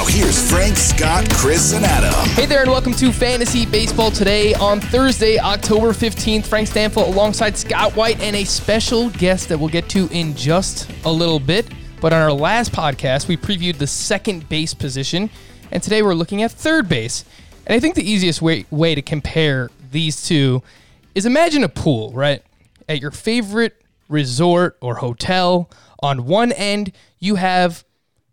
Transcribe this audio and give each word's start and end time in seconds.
Now, 0.00 0.06
here's 0.06 0.50
Frank, 0.50 0.78
Scott, 0.78 1.28
Chris, 1.34 1.74
and 1.74 1.84
Adam. 1.84 2.14
Hey 2.30 2.46
there, 2.46 2.62
and 2.62 2.70
welcome 2.70 2.94
to 2.94 3.12
Fantasy 3.12 3.66
Baseball 3.66 4.10
today 4.10 4.54
on 4.54 4.80
Thursday, 4.80 5.38
October 5.38 5.88
15th. 5.88 6.46
Frank 6.46 6.70
Stampfl 6.70 7.06
alongside 7.06 7.54
Scott 7.58 7.94
White 7.94 8.18
and 8.22 8.34
a 8.34 8.44
special 8.44 9.10
guest 9.10 9.50
that 9.50 9.58
we'll 9.58 9.68
get 9.68 9.90
to 9.90 10.08
in 10.10 10.34
just 10.34 10.90
a 11.04 11.12
little 11.12 11.38
bit. 11.38 11.68
But 12.00 12.14
on 12.14 12.22
our 12.22 12.32
last 12.32 12.72
podcast, 12.72 13.28
we 13.28 13.36
previewed 13.36 13.76
the 13.76 13.86
second 13.86 14.48
base 14.48 14.72
position, 14.72 15.28
and 15.70 15.82
today 15.82 16.00
we're 16.00 16.14
looking 16.14 16.42
at 16.42 16.50
third 16.50 16.88
base. 16.88 17.26
And 17.66 17.76
I 17.76 17.78
think 17.78 17.94
the 17.94 18.10
easiest 18.10 18.40
way, 18.40 18.64
way 18.70 18.94
to 18.94 19.02
compare 19.02 19.68
these 19.90 20.22
two 20.26 20.62
is 21.14 21.26
imagine 21.26 21.62
a 21.62 21.68
pool, 21.68 22.10
right? 22.12 22.42
At 22.88 23.02
your 23.02 23.10
favorite 23.10 23.82
resort 24.08 24.78
or 24.80 24.94
hotel. 24.94 25.68
On 26.02 26.24
one 26.24 26.52
end, 26.52 26.92
you 27.18 27.34
have 27.34 27.84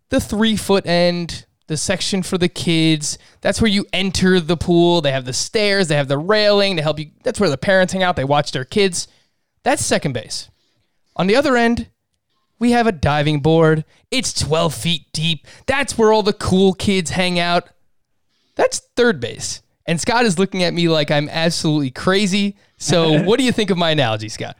the 0.07 0.21
three 0.21 0.55
foot 0.55 0.87
end, 0.87 1.45
the 1.67 1.77
section 1.77 2.23
for 2.23 2.37
the 2.37 2.49
kids. 2.49 3.17
That's 3.41 3.61
where 3.61 3.69
you 3.69 3.85
enter 3.93 4.39
the 4.39 4.57
pool. 4.57 5.01
They 5.01 5.11
have 5.11 5.25
the 5.25 5.33
stairs, 5.33 5.87
they 5.87 5.95
have 5.95 6.07
the 6.07 6.17
railing 6.17 6.75
to 6.77 6.81
help 6.81 6.99
you. 6.99 7.11
That's 7.23 7.39
where 7.39 7.49
the 7.49 7.57
parents 7.57 7.93
hang 7.93 8.03
out. 8.03 8.15
They 8.15 8.23
watch 8.23 8.51
their 8.51 8.65
kids. 8.65 9.07
That's 9.63 9.85
second 9.85 10.13
base. 10.13 10.49
On 11.15 11.27
the 11.27 11.35
other 11.35 11.57
end, 11.57 11.89
we 12.59 12.71
have 12.71 12.87
a 12.87 12.91
diving 12.91 13.41
board. 13.41 13.85
It's 14.09 14.33
12 14.33 14.73
feet 14.73 15.11
deep. 15.11 15.45
That's 15.65 15.97
where 15.97 16.11
all 16.11 16.23
the 16.23 16.33
cool 16.33 16.73
kids 16.73 17.11
hang 17.11 17.39
out. 17.39 17.69
That's 18.55 18.79
third 18.95 19.19
base. 19.19 19.61
And 19.85 20.01
Scott 20.01 20.25
is 20.25 20.39
looking 20.39 20.63
at 20.63 20.73
me 20.73 20.89
like 20.89 21.11
I'm 21.11 21.29
absolutely 21.29 21.91
crazy. 21.91 22.57
So, 22.77 23.23
what 23.23 23.37
do 23.37 23.45
you 23.45 23.51
think 23.51 23.69
of 23.69 23.77
my 23.77 23.91
analogy, 23.91 24.29
Scott? 24.29 24.57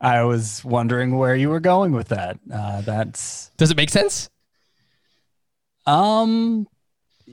I 0.00 0.22
was 0.22 0.64
wondering 0.64 1.16
where 1.16 1.36
you 1.36 1.48
were 1.48 1.60
going 1.60 1.92
with 1.92 2.08
that. 2.08 2.38
Uh, 2.52 2.80
that's 2.82 3.50
Does 3.56 3.70
it 3.70 3.76
make 3.76 3.90
sense? 3.90 4.28
Um, 5.86 6.66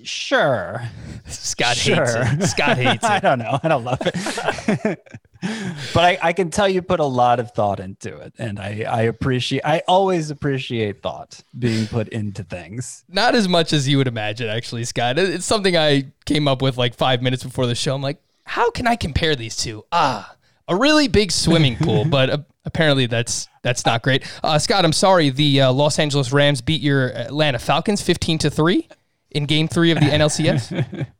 sure. 0.03 0.81
Scott 1.27 1.77
hates 1.77 2.13
it. 2.15 2.43
Scott 2.47 2.77
hates 2.77 3.03
it. 3.03 3.09
I 3.09 3.19
don't 3.19 3.39
know. 3.39 3.59
I 3.61 3.67
don't 3.67 3.83
love 3.83 3.99
it. 4.01 4.99
but 5.93 6.03
I, 6.03 6.19
I 6.21 6.33
can 6.33 6.49
tell 6.49 6.69
you 6.69 6.81
put 6.81 6.99
a 6.99 7.05
lot 7.05 7.39
of 7.39 7.51
thought 7.51 7.79
into 7.79 8.15
it, 8.17 8.33
and 8.37 8.59
I, 8.59 8.85
I 8.87 9.01
appreciate. 9.03 9.63
I 9.65 9.81
always 9.87 10.29
appreciate 10.29 11.01
thought 11.01 11.41
being 11.57 11.87
put 11.87 12.09
into 12.09 12.43
things. 12.43 13.03
Not 13.09 13.35
as 13.35 13.47
much 13.47 13.73
as 13.73 13.87
you 13.87 13.97
would 13.97 14.07
imagine, 14.07 14.47
actually, 14.49 14.83
Scott. 14.83 15.17
It's 15.17 15.45
something 15.45 15.75
I 15.75 16.11
came 16.25 16.47
up 16.47 16.61
with 16.61 16.77
like 16.77 16.95
five 16.95 17.21
minutes 17.21 17.43
before 17.43 17.65
the 17.65 17.75
show. 17.75 17.95
I'm 17.95 18.01
like, 18.01 18.21
how 18.45 18.69
can 18.71 18.87
I 18.87 18.95
compare 18.95 19.35
these 19.35 19.55
two? 19.55 19.85
Ah, 19.91 20.35
a 20.71 20.75
really 20.75 21.07
big 21.07 21.31
swimming 21.31 21.75
pool, 21.81 22.05
but 22.05 22.29
uh, 22.29 22.37
apparently 22.65 23.05
that's 23.05 23.47
that's 23.61 23.85
not 23.85 24.01
great. 24.01 24.23
Uh, 24.43 24.57
Scott, 24.57 24.85
I'm 24.85 24.93
sorry. 24.93 25.29
The 25.29 25.61
uh, 25.61 25.71
Los 25.71 25.99
Angeles 25.99 26.31
Rams 26.31 26.61
beat 26.61 26.81
your 26.81 27.09
Atlanta 27.13 27.59
Falcons 27.59 28.01
15 28.01 28.39
to 28.39 28.49
three 28.49 28.87
in 29.29 29.45
Game 29.45 29.67
Three 29.67 29.91
of 29.91 29.99
the 29.99 30.07
NLCS. 30.07 31.07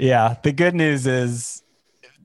Yeah. 0.00 0.36
The 0.42 0.52
good 0.52 0.74
news 0.74 1.06
is, 1.06 1.62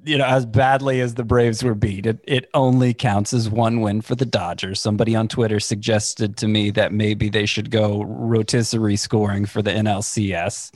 you 0.06 0.18
know, 0.18 0.26
as 0.26 0.46
badly 0.46 1.02
as 1.02 1.16
the 1.16 1.26
Braves 1.26 1.62
were 1.62 1.76
beat, 1.76 2.06
it, 2.06 2.20
it 2.24 2.50
only 2.54 2.94
counts 2.94 3.34
as 3.34 3.50
one 3.50 3.82
win 3.82 4.00
for 4.00 4.16
the 4.16 4.26
Dodgers. 4.26 4.80
Somebody 4.80 5.14
on 5.14 5.28
Twitter 5.28 5.60
suggested 5.60 6.38
to 6.38 6.48
me 6.48 6.72
that 6.72 6.94
maybe 6.94 7.28
they 7.28 7.46
should 7.46 7.72
go 7.72 8.04
rotisserie 8.04 8.96
scoring 8.96 9.46
for 9.46 9.62
the 9.62 9.72
NLCS. 9.72 10.74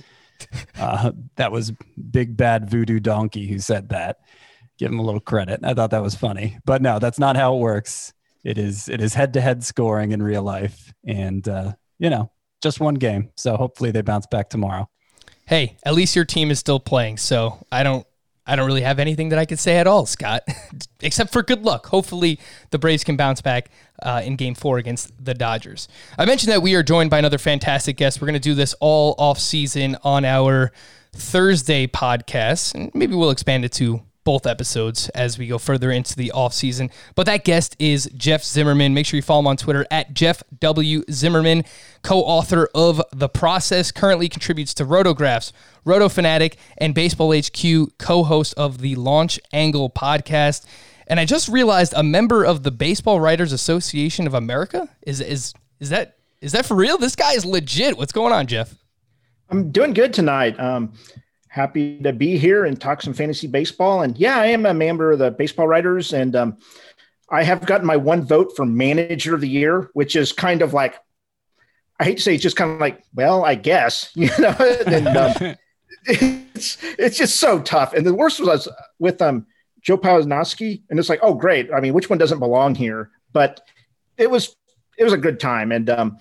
Uh, 0.78 1.12
that 1.38 1.52
was 1.54 1.72
Big 2.12 2.36
Bad 2.36 2.70
Voodoo 2.70 3.00
Donkey 3.00 3.48
who 3.48 3.60
said 3.60 3.90
that. 3.90 4.20
Give 4.80 4.92
him 4.92 5.00
a 5.00 5.04
little 5.04 5.20
credit. 5.20 5.60
I 5.64 5.74
thought 5.74 5.92
that 5.92 6.02
was 6.02 6.16
funny, 6.16 6.58
but 6.66 6.82
no, 6.82 6.98
that's 6.98 7.20
not 7.20 7.36
how 7.36 7.56
it 7.56 7.60
works. 7.60 8.14
It 8.44 8.58
is 8.58 8.88
it 8.88 9.02
is 9.02 9.14
head 9.14 9.34
to 9.34 9.42
head 9.42 9.64
scoring 9.64 10.14
in 10.14 10.24
real 10.24 10.42
life, 10.42 10.94
and 11.06 11.48
uh, 11.48 11.74
you 12.00 12.10
know, 12.10 12.32
just 12.62 12.80
one 12.80 12.96
game. 12.96 13.32
So 13.36 13.58
hopefully 13.58 13.92
they 13.92 14.02
bounce 14.02 14.26
back 14.26 14.50
tomorrow. 14.50 14.90
hey, 15.46 15.78
at 15.84 15.94
least 15.94 16.16
your 16.16 16.26
team 16.26 16.50
is 16.50 16.60
still 16.60 16.80
playing, 16.80 17.18
so 17.18 17.66
I 17.72 17.84
don't 17.84 18.08
I 18.50 18.56
don't 18.56 18.66
really 18.66 18.82
have 18.82 18.98
anything 18.98 19.30
that 19.30 19.38
I 19.38 19.46
could 19.46 19.60
say 19.60 19.78
at 19.78 19.86
all, 19.86 20.08
Scott, 20.08 20.44
except 21.02 21.32
for 21.32 21.44
good 21.44 21.64
luck. 21.64 21.86
Hopefully, 21.88 22.40
the 22.72 22.80
Braves 22.80 23.04
can 23.04 23.16
bounce 23.16 23.42
back 23.42 23.70
uh, 24.02 24.22
in 24.24 24.38
Game 24.38 24.56
Four 24.56 24.78
against 24.80 25.12
the 25.24 25.36
Dodgers. 25.36 25.88
I 26.18 26.26
mentioned 26.26 26.52
that 26.52 26.64
we 26.64 26.74
are 26.74 26.82
joined 26.82 27.10
by 27.10 27.20
another 27.20 27.38
fantastic 27.38 27.98
guest. 27.98 28.22
We're 28.22 28.28
going 28.28 28.34
to 28.34 28.40
do 28.40 28.56
this 28.56 28.74
all 28.80 29.14
off 29.18 29.40
season 29.40 29.98
on 30.04 30.26
our 30.26 30.72
Thursday 31.12 31.86
podcast, 31.86 32.74
and 32.74 32.90
maybe 32.96 33.14
we'll 33.14 33.30
expand 33.30 33.66
it 33.66 33.72
to 33.74 34.02
both 34.30 34.46
episodes 34.46 35.10
as 35.10 35.40
we 35.40 35.48
go 35.48 35.58
further 35.58 35.90
into 35.90 36.16
the 36.16 36.30
off 36.34 36.54
season. 36.54 36.92
But 37.16 37.26
that 37.26 37.44
guest 37.44 37.76
is 37.80 38.08
Jeff 38.16 38.44
Zimmerman. 38.44 38.94
Make 38.94 39.08
sure 39.08 39.18
you 39.18 39.24
follow 39.24 39.40
him 39.40 39.48
on 39.48 39.58
Twitter 39.58 39.88
at 39.90 40.14
Jeff 40.14 40.44
W 40.60 41.04
Zimmerman, 41.10 41.64
co-author 42.04 42.70
of 42.76 43.02
The 43.12 43.28
Process. 43.28 43.92
Currently 43.92 44.30
contributes 44.30 44.76
to 44.76 44.86
Rotographs, 44.86 45.52
Roto 45.84 46.10
Fanatic, 46.10 46.58
and 46.78 46.94
Baseball 46.94 47.34
HQ. 47.36 47.98
Co-host 47.98 48.54
of 48.54 48.82
the 48.82 48.94
Launch 48.98 49.40
Angle 49.52 49.90
podcast. 49.90 50.68
And 51.08 51.20
I 51.20 51.26
just 51.26 51.50
realized 51.50 51.96
a 51.98 52.04
member 52.04 52.46
of 52.46 52.62
the 52.62 52.70
Baseball 52.70 53.20
Writers 53.20 53.52
Association 53.52 54.28
of 54.28 54.36
America 54.36 54.88
is 55.08 55.22
is 55.22 55.56
is 55.80 55.90
that 55.90 56.18
is 56.40 56.52
that 56.52 56.68
for 56.68 56.76
real? 56.76 57.00
This 57.00 57.16
guy 57.16 57.34
is 57.34 57.46
legit. 57.46 57.98
What's 57.98 58.12
going 58.12 58.32
on, 58.32 58.46
Jeff? 58.46 58.76
I'm 59.50 59.72
doing 59.72 59.94
good 59.94 60.14
tonight. 60.14 60.60
Um, 60.60 60.94
happy 61.60 62.00
to 62.00 62.14
be 62.14 62.38
here 62.38 62.64
and 62.64 62.80
talk 62.80 63.02
some 63.02 63.14
fantasy 63.14 63.48
baseball. 63.48 64.02
And 64.02 64.18
yeah, 64.18 64.38
I 64.38 64.48
am 64.48 64.66
a 64.66 64.74
member 64.74 65.12
of 65.12 65.20
the 65.20 65.32
Baseball 65.32 65.68
Writers, 65.68 66.14
and 66.14 66.36
um, 66.36 66.58
I 67.30 67.44
have 67.44 67.66
gotten 67.66 67.86
my 67.86 67.98
one 67.98 68.24
vote 68.24 68.54
for 68.56 68.66
Manager 68.66 69.36
of 69.36 69.42
the 69.42 69.50
Year, 69.50 69.90
which 69.94 70.16
is 70.16 70.32
kind 70.32 70.62
of 70.62 70.74
like 70.74 70.96
I 72.00 72.06
hate 72.06 72.18
to 72.18 72.24
say, 72.24 72.34
it's 72.34 72.44
just 72.44 72.56
kind 72.56 72.72
of 72.72 72.80
like, 72.80 73.04
well, 73.14 73.44
I 73.44 73.56
guess 73.56 74.12
you 74.16 74.30
know. 74.40 74.56
and 74.88 75.08
um, 75.08 75.34
it's 76.06 76.78
it's 76.98 77.18
just 77.18 77.36
so 77.38 77.62
tough. 77.62 77.94
And 77.94 78.06
the 78.06 78.14
worst 78.14 78.40
was 78.40 78.70
with 78.98 79.22
um 79.22 79.46
Joe 79.82 79.98
Pawlowski, 79.98 80.84
and 80.90 80.98
it's 80.98 81.10
like, 81.10 81.20
oh 81.22 81.34
great. 81.34 81.74
I 81.74 81.82
mean, 81.82 81.94
which 81.94 82.10
one 82.10 82.20
doesn't 82.20 82.40
belong 82.40 82.74
here? 82.74 83.12
But 83.34 83.62
it 84.18 84.32
was 84.32 84.56
it 84.98 85.04
was 85.04 85.14
a 85.14 85.18
good 85.18 85.42
time, 85.42 85.74
and 85.74 85.90
um, 85.90 86.18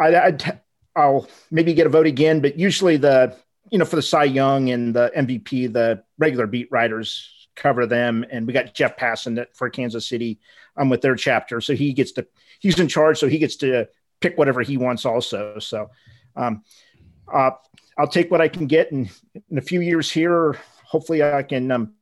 I, 0.00 0.16
I'd 0.16 0.60
I'll 0.96 1.28
maybe 1.50 1.74
get 1.74 1.86
a 1.86 1.90
vote 1.90 2.06
again, 2.06 2.40
but 2.40 2.58
usually 2.58 2.96
the 2.96 3.36
you 3.70 3.78
know 3.78 3.84
for 3.84 3.96
the 3.96 4.02
Cy 4.02 4.24
Young 4.24 4.70
and 4.70 4.94
the 4.94 5.10
MVP, 5.16 5.72
the 5.72 6.02
regular 6.18 6.46
beat 6.46 6.68
writers 6.70 7.48
cover 7.54 7.86
them, 7.86 8.24
and 8.30 8.46
we 8.46 8.52
got 8.52 8.74
Jeff 8.74 8.96
Passan 8.96 9.44
for 9.54 9.68
Kansas 9.68 10.06
City. 10.06 10.38
I'm 10.76 10.88
with 10.88 11.00
their 11.00 11.16
chapter, 11.16 11.60
so 11.60 11.74
he 11.74 11.92
gets 11.92 12.12
to 12.12 12.26
he's 12.60 12.78
in 12.78 12.88
charge, 12.88 13.18
so 13.18 13.28
he 13.28 13.38
gets 13.38 13.56
to 13.56 13.88
pick 14.20 14.38
whatever 14.38 14.62
he 14.62 14.76
wants 14.76 15.04
also. 15.04 15.58
So 15.58 15.90
um, 16.36 16.62
uh, 17.32 17.50
I'll 17.98 18.08
take 18.08 18.30
what 18.30 18.40
I 18.40 18.48
can 18.48 18.66
get, 18.66 18.92
and 18.92 19.10
in 19.50 19.58
a 19.58 19.62
few 19.62 19.80
years 19.80 20.10
here, 20.10 20.56
hopefully 20.84 21.22
I 21.22 21.42
can 21.42 21.70
um, 21.70 21.94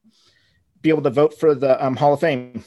be 0.82 0.90
able 0.90 1.02
to 1.02 1.10
vote 1.10 1.38
for 1.38 1.54
the 1.54 1.84
um, 1.84 1.96
Hall 1.96 2.12
of 2.12 2.20
Fame. 2.20 2.62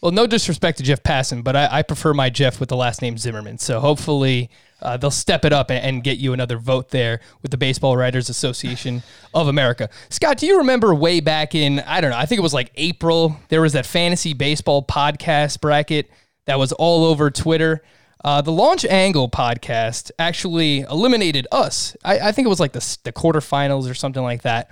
Well, 0.00 0.12
no 0.12 0.28
disrespect 0.28 0.78
to 0.78 0.84
Jeff 0.84 1.02
Passan, 1.02 1.42
but 1.42 1.56
I, 1.56 1.78
I 1.78 1.82
prefer 1.82 2.14
my 2.14 2.30
Jeff 2.30 2.60
with 2.60 2.68
the 2.68 2.76
last 2.76 3.02
name 3.02 3.18
Zimmerman. 3.18 3.58
So 3.58 3.80
hopefully 3.80 4.48
uh, 4.80 4.96
they'll 4.96 5.10
step 5.10 5.44
it 5.44 5.52
up 5.52 5.70
and, 5.70 5.84
and 5.84 6.04
get 6.04 6.18
you 6.18 6.32
another 6.32 6.58
vote 6.58 6.90
there 6.90 7.20
with 7.42 7.50
the 7.50 7.56
Baseball 7.56 7.96
Writers 7.96 8.28
Association 8.28 9.02
of 9.34 9.48
America. 9.48 9.88
Scott, 10.08 10.38
do 10.38 10.46
you 10.46 10.58
remember 10.58 10.94
way 10.94 11.20
back 11.20 11.54
in, 11.54 11.80
I 11.80 12.00
don't 12.00 12.10
know, 12.10 12.16
I 12.16 12.26
think 12.26 12.38
it 12.38 12.42
was 12.42 12.54
like 12.54 12.70
April, 12.76 13.36
there 13.48 13.60
was 13.60 13.72
that 13.72 13.86
fantasy 13.86 14.34
baseball 14.34 14.82
podcast 14.82 15.60
bracket 15.60 16.10
that 16.46 16.58
was 16.58 16.72
all 16.72 17.04
over 17.04 17.30
Twitter. 17.30 17.82
Uh, 18.24 18.40
the 18.40 18.52
Launch 18.52 18.84
Angle 18.84 19.28
podcast 19.28 20.10
actually 20.18 20.80
eliminated 20.80 21.46
us. 21.52 21.96
I, 22.04 22.18
I 22.18 22.32
think 22.32 22.46
it 22.46 22.48
was 22.48 22.60
like 22.60 22.72
the, 22.72 22.98
the 23.04 23.12
quarterfinals 23.12 23.88
or 23.88 23.94
something 23.94 24.22
like 24.22 24.42
that. 24.42 24.70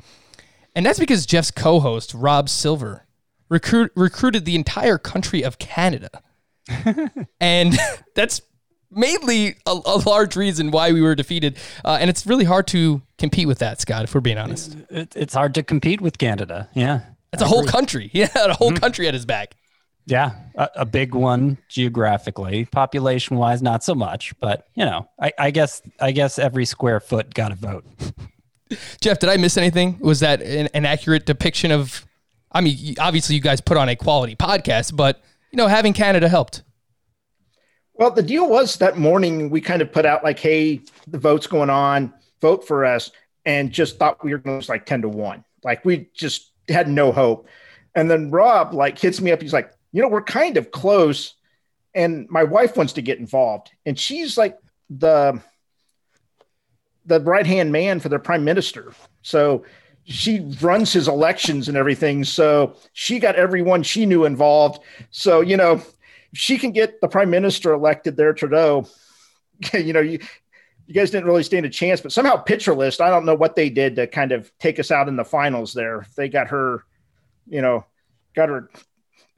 And 0.74 0.84
that's 0.84 0.98
because 0.98 1.26
Jeff's 1.26 1.50
co 1.50 1.80
host, 1.80 2.12
Rob 2.12 2.48
Silver, 2.48 3.06
recruit, 3.48 3.92
recruited 3.94 4.44
the 4.44 4.56
entire 4.56 4.98
country 4.98 5.42
of 5.42 5.58
Canada. 5.58 6.22
and 7.40 7.78
that's 8.14 8.42
mainly 8.90 9.56
a, 9.66 9.70
a, 9.84 9.98
large 10.06 10.36
reason 10.36 10.70
why 10.70 10.92
we 10.92 11.00
were 11.00 11.14
defeated. 11.14 11.58
Uh, 11.84 11.98
and 12.00 12.10
it's 12.10 12.26
really 12.26 12.44
hard 12.44 12.66
to 12.68 13.02
compete 13.18 13.46
with 13.46 13.58
that, 13.58 13.80
Scott, 13.80 14.04
if 14.04 14.14
we're 14.14 14.20
being 14.20 14.38
honest. 14.38 14.76
It, 14.90 15.14
it's 15.16 15.34
hard 15.34 15.54
to 15.54 15.62
compete 15.62 16.00
with 16.00 16.18
Canada. 16.18 16.68
Yeah. 16.74 17.00
It's 17.32 17.42
a 17.42 17.46
whole 17.46 17.64
country. 17.64 18.10
Yeah, 18.14 18.28
a 18.34 18.54
whole 18.54 18.70
mm-hmm. 18.70 18.78
country 18.78 19.08
at 19.08 19.14
his 19.14 19.26
back. 19.26 19.54
Yeah, 20.06 20.32
a, 20.54 20.68
a 20.76 20.84
big 20.86 21.14
one 21.14 21.58
geographically. 21.68 22.64
Population 22.66 23.36
wise, 23.36 23.60
not 23.60 23.82
so 23.82 23.94
much, 23.94 24.38
but 24.38 24.66
you 24.74 24.84
know, 24.84 25.08
I, 25.20 25.32
I 25.36 25.50
guess 25.50 25.82
I 26.00 26.12
guess 26.12 26.38
every 26.38 26.64
square 26.64 27.00
foot 27.00 27.34
got 27.34 27.50
a 27.50 27.56
vote. 27.56 27.84
Jeff, 29.00 29.18
did 29.18 29.28
I 29.28 29.36
miss 29.36 29.56
anything? 29.56 29.98
Was 29.98 30.20
that 30.20 30.40
an, 30.42 30.68
an 30.74 30.86
accurate 30.86 31.26
depiction 31.26 31.72
of? 31.72 32.06
I 32.52 32.60
mean, 32.60 32.94
obviously, 33.00 33.34
you 33.34 33.42
guys 33.42 33.60
put 33.60 33.76
on 33.76 33.88
a 33.88 33.96
quality 33.96 34.36
podcast, 34.36 34.96
but 34.96 35.20
you 35.50 35.56
know, 35.56 35.66
having 35.66 35.92
Canada 35.92 36.28
helped. 36.28 36.62
Well, 37.98 38.10
the 38.10 38.22
deal 38.22 38.48
was 38.48 38.76
that 38.76 38.98
morning 38.98 39.48
we 39.48 39.60
kind 39.60 39.80
of 39.80 39.90
put 39.90 40.04
out 40.04 40.22
like, 40.22 40.38
"Hey, 40.38 40.82
the 41.06 41.18
vote's 41.18 41.46
going 41.46 41.70
on, 41.70 42.12
vote 42.42 42.66
for 42.66 42.84
us," 42.84 43.10
and 43.46 43.72
just 43.72 43.98
thought 43.98 44.22
we 44.22 44.32
were 44.32 44.38
going 44.38 44.54
to 44.54 44.56
lose 44.58 44.68
like 44.68 44.84
ten 44.84 45.02
to 45.02 45.08
one. 45.08 45.44
Like 45.64 45.84
we 45.84 46.08
just 46.14 46.52
had 46.68 46.88
no 46.88 47.10
hope. 47.10 47.48
And 47.94 48.10
then 48.10 48.30
Rob 48.30 48.74
like 48.74 48.98
hits 48.98 49.20
me 49.20 49.32
up. 49.32 49.40
He's 49.40 49.52
like, 49.52 49.72
"You 49.92 50.02
know, 50.02 50.08
we're 50.08 50.22
kind 50.22 50.58
of 50.58 50.70
close, 50.70 51.34
and 51.94 52.28
my 52.28 52.44
wife 52.44 52.76
wants 52.76 52.92
to 52.94 53.02
get 53.02 53.18
involved, 53.18 53.70
and 53.86 53.98
she's 53.98 54.36
like 54.36 54.58
the 54.90 55.40
the 57.06 57.20
right 57.20 57.46
hand 57.46 57.72
man 57.72 58.00
for 58.00 58.08
the 58.08 58.18
prime 58.18 58.44
minister. 58.44 58.92
So." 59.22 59.64
she 60.08 60.38
runs 60.60 60.92
his 60.92 61.08
elections 61.08 61.66
and 61.66 61.76
everything. 61.76 62.22
So 62.22 62.76
she 62.92 63.18
got 63.18 63.34
everyone 63.34 63.82
she 63.82 64.06
knew 64.06 64.24
involved. 64.24 64.80
So, 65.10 65.40
you 65.40 65.56
know, 65.56 65.82
she 66.36 66.58
can 66.58 66.72
get 66.72 67.00
the 67.00 67.08
prime 67.08 67.30
minister 67.30 67.72
elected 67.72 68.16
there, 68.16 68.32
Trudeau, 68.32 68.86
you 69.72 69.92
know, 69.92 70.00
you, 70.00 70.18
you 70.86 70.94
guys 70.94 71.10
didn't 71.10 71.26
really 71.26 71.42
stand 71.42 71.66
a 71.66 71.70
chance, 71.70 72.00
but 72.00 72.12
somehow 72.12 72.36
Pitcher 72.36 72.74
List, 72.74 73.00
I 73.00 73.10
don't 73.10 73.24
know 73.24 73.34
what 73.34 73.56
they 73.56 73.70
did 73.70 73.96
to 73.96 74.06
kind 74.06 74.32
of 74.32 74.50
take 74.58 74.78
us 74.78 74.90
out 74.90 75.08
in 75.08 75.16
the 75.16 75.24
finals 75.24 75.72
there. 75.72 76.06
They 76.16 76.28
got 76.28 76.48
her, 76.48 76.84
you 77.48 77.62
know, 77.62 77.84
got 78.34 78.48
her 78.48 78.70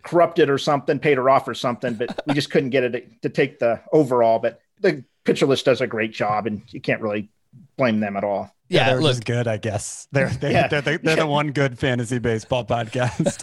corrupted 0.03 0.51
or 0.51 0.59
something, 0.59 0.99
paid 0.99 1.17
her 1.17 1.31
off 1.31 1.49
or 1.49 1.55
something, 1.55 1.95
but 1.95 2.21
we 2.27 2.35
just 2.35 2.51
couldn't 2.51 2.71
get 2.71 2.85
it 2.85 3.23
to, 3.23 3.29
take 3.29 3.59
the 3.59 3.81
overall. 3.93 4.39
But 4.39 4.61
the 4.81 5.05
Pitcher 5.25 5.47
List 5.47 5.65
does 5.65 5.81
a 5.81 5.87
great 5.87 6.13
job 6.13 6.47
and 6.47 6.63
you 6.69 6.81
can't 6.81 7.01
really 7.01 7.31
blame 7.79 8.01
them 8.01 8.17
at 8.17 8.25
all. 8.25 8.53
Yeah, 8.69 8.81
yeah 8.81 8.91
they're 8.91 9.01
look, 9.01 9.11
just 9.13 9.25
good, 9.25 9.49
I 9.49 9.57
guess. 9.57 10.09
They're 10.13 10.29
they, 10.29 10.53
yeah. 10.53 10.69
they're, 10.69 10.83
they're, 10.83 10.99
they're 10.99 11.17
the 11.17 11.27
one 11.27 11.53
good 11.53 11.79
fantasy 11.79 12.19
baseball 12.19 12.67
podcast. 12.67 13.39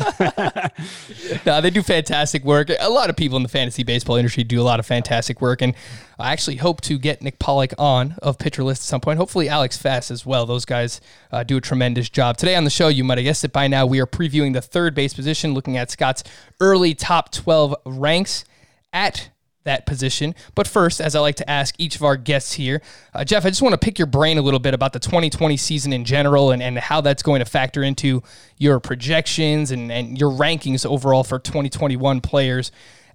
no, 1.47 1.61
they 1.61 1.71
do 1.71 1.81
fantastic 1.81 2.43
work. 2.43 2.69
A 2.79 2.89
lot 2.89 3.09
of 3.09 3.15
people 3.15 3.35
in 3.37 3.41
the 3.41 3.49
fantasy 3.49 3.81
baseball 3.81 4.17
industry 4.17 4.43
do 4.43 4.61
a 4.61 4.63
lot 4.63 4.79
of 4.79 4.85
fantastic 4.85 5.41
work, 5.41 5.63
and 5.63 5.73
I 6.19 6.31
actually 6.31 6.57
hope 6.57 6.81
to 6.81 6.99
get 6.99 7.23
Nick 7.23 7.39
Pollack 7.39 7.73
on 7.79 8.15
of 8.21 8.37
Pitcher 8.37 8.63
List 8.63 8.81
at 8.81 8.85
some 8.85 9.01
point. 9.01 9.17
Hopefully, 9.17 9.49
Alex 9.49 9.77
Fast 9.77 10.11
as 10.11 10.27
well. 10.27 10.45
Those 10.45 10.65
guys 10.65 11.01
uh, 11.31 11.41
do 11.41 11.57
a 11.57 11.61
tremendous 11.61 12.07
job. 12.07 12.37
Today 12.37 12.55
on 12.55 12.63
the 12.63 12.69
show, 12.69 12.89
you 12.89 13.03
might 13.03 13.17
have 13.17 13.25
guessed 13.25 13.43
it 13.43 13.51
by 13.51 13.67
now, 13.67 13.87
we 13.87 13.99
are 13.99 14.07
previewing 14.07 14.53
the 14.53 14.61
third 14.61 14.93
base 14.93 15.15
position, 15.15 15.55
looking 15.55 15.75
at 15.75 15.89
Scott's 15.89 16.23
early 16.59 16.93
top 16.93 17.31
12 17.31 17.73
ranks 17.85 18.45
at 18.93 19.29
that 19.65 19.85
position. 19.85 20.33
But 20.55 20.67
first, 20.67 21.01
as 21.01 21.15
I 21.15 21.19
like 21.19 21.35
to 21.35 21.49
ask 21.49 21.75
each 21.77 21.95
of 21.95 22.03
our 22.03 22.15
guests 22.15 22.53
here, 22.53 22.81
uh, 23.13 23.25
Jeff, 23.25 23.45
I 23.45 23.49
just 23.49 23.61
want 23.61 23.73
to 23.73 23.77
pick 23.77 23.99
your 23.99 24.07
brain 24.07 24.37
a 24.37 24.41
little 24.41 24.59
bit 24.59 24.73
about 24.73 24.93
the 24.93 24.99
2020 24.99 25.57
season 25.57 25.91
in 25.91 26.05
general 26.05 26.51
and, 26.51 26.63
and 26.63 26.77
how 26.77 27.01
that's 27.01 27.21
going 27.21 27.39
to 27.39 27.45
factor 27.45 27.83
into 27.83 28.23
your 28.57 28.79
projections 28.79 29.71
and, 29.71 29.91
and 29.91 30.17
your 30.17 30.31
rankings 30.31 30.85
overall 30.85 31.23
for 31.23 31.37
2021 31.37 32.21
players 32.21 32.71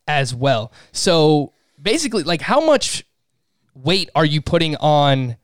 as 0.07 0.35
well. 0.35 0.73
So 0.93 1.55
basically, 1.81 2.25
like, 2.25 2.43
how 2.43 2.61
much 2.61 3.05
weight 3.75 4.11
are 4.15 4.25
you 4.25 4.43
putting 4.43 4.77
on 4.77 5.37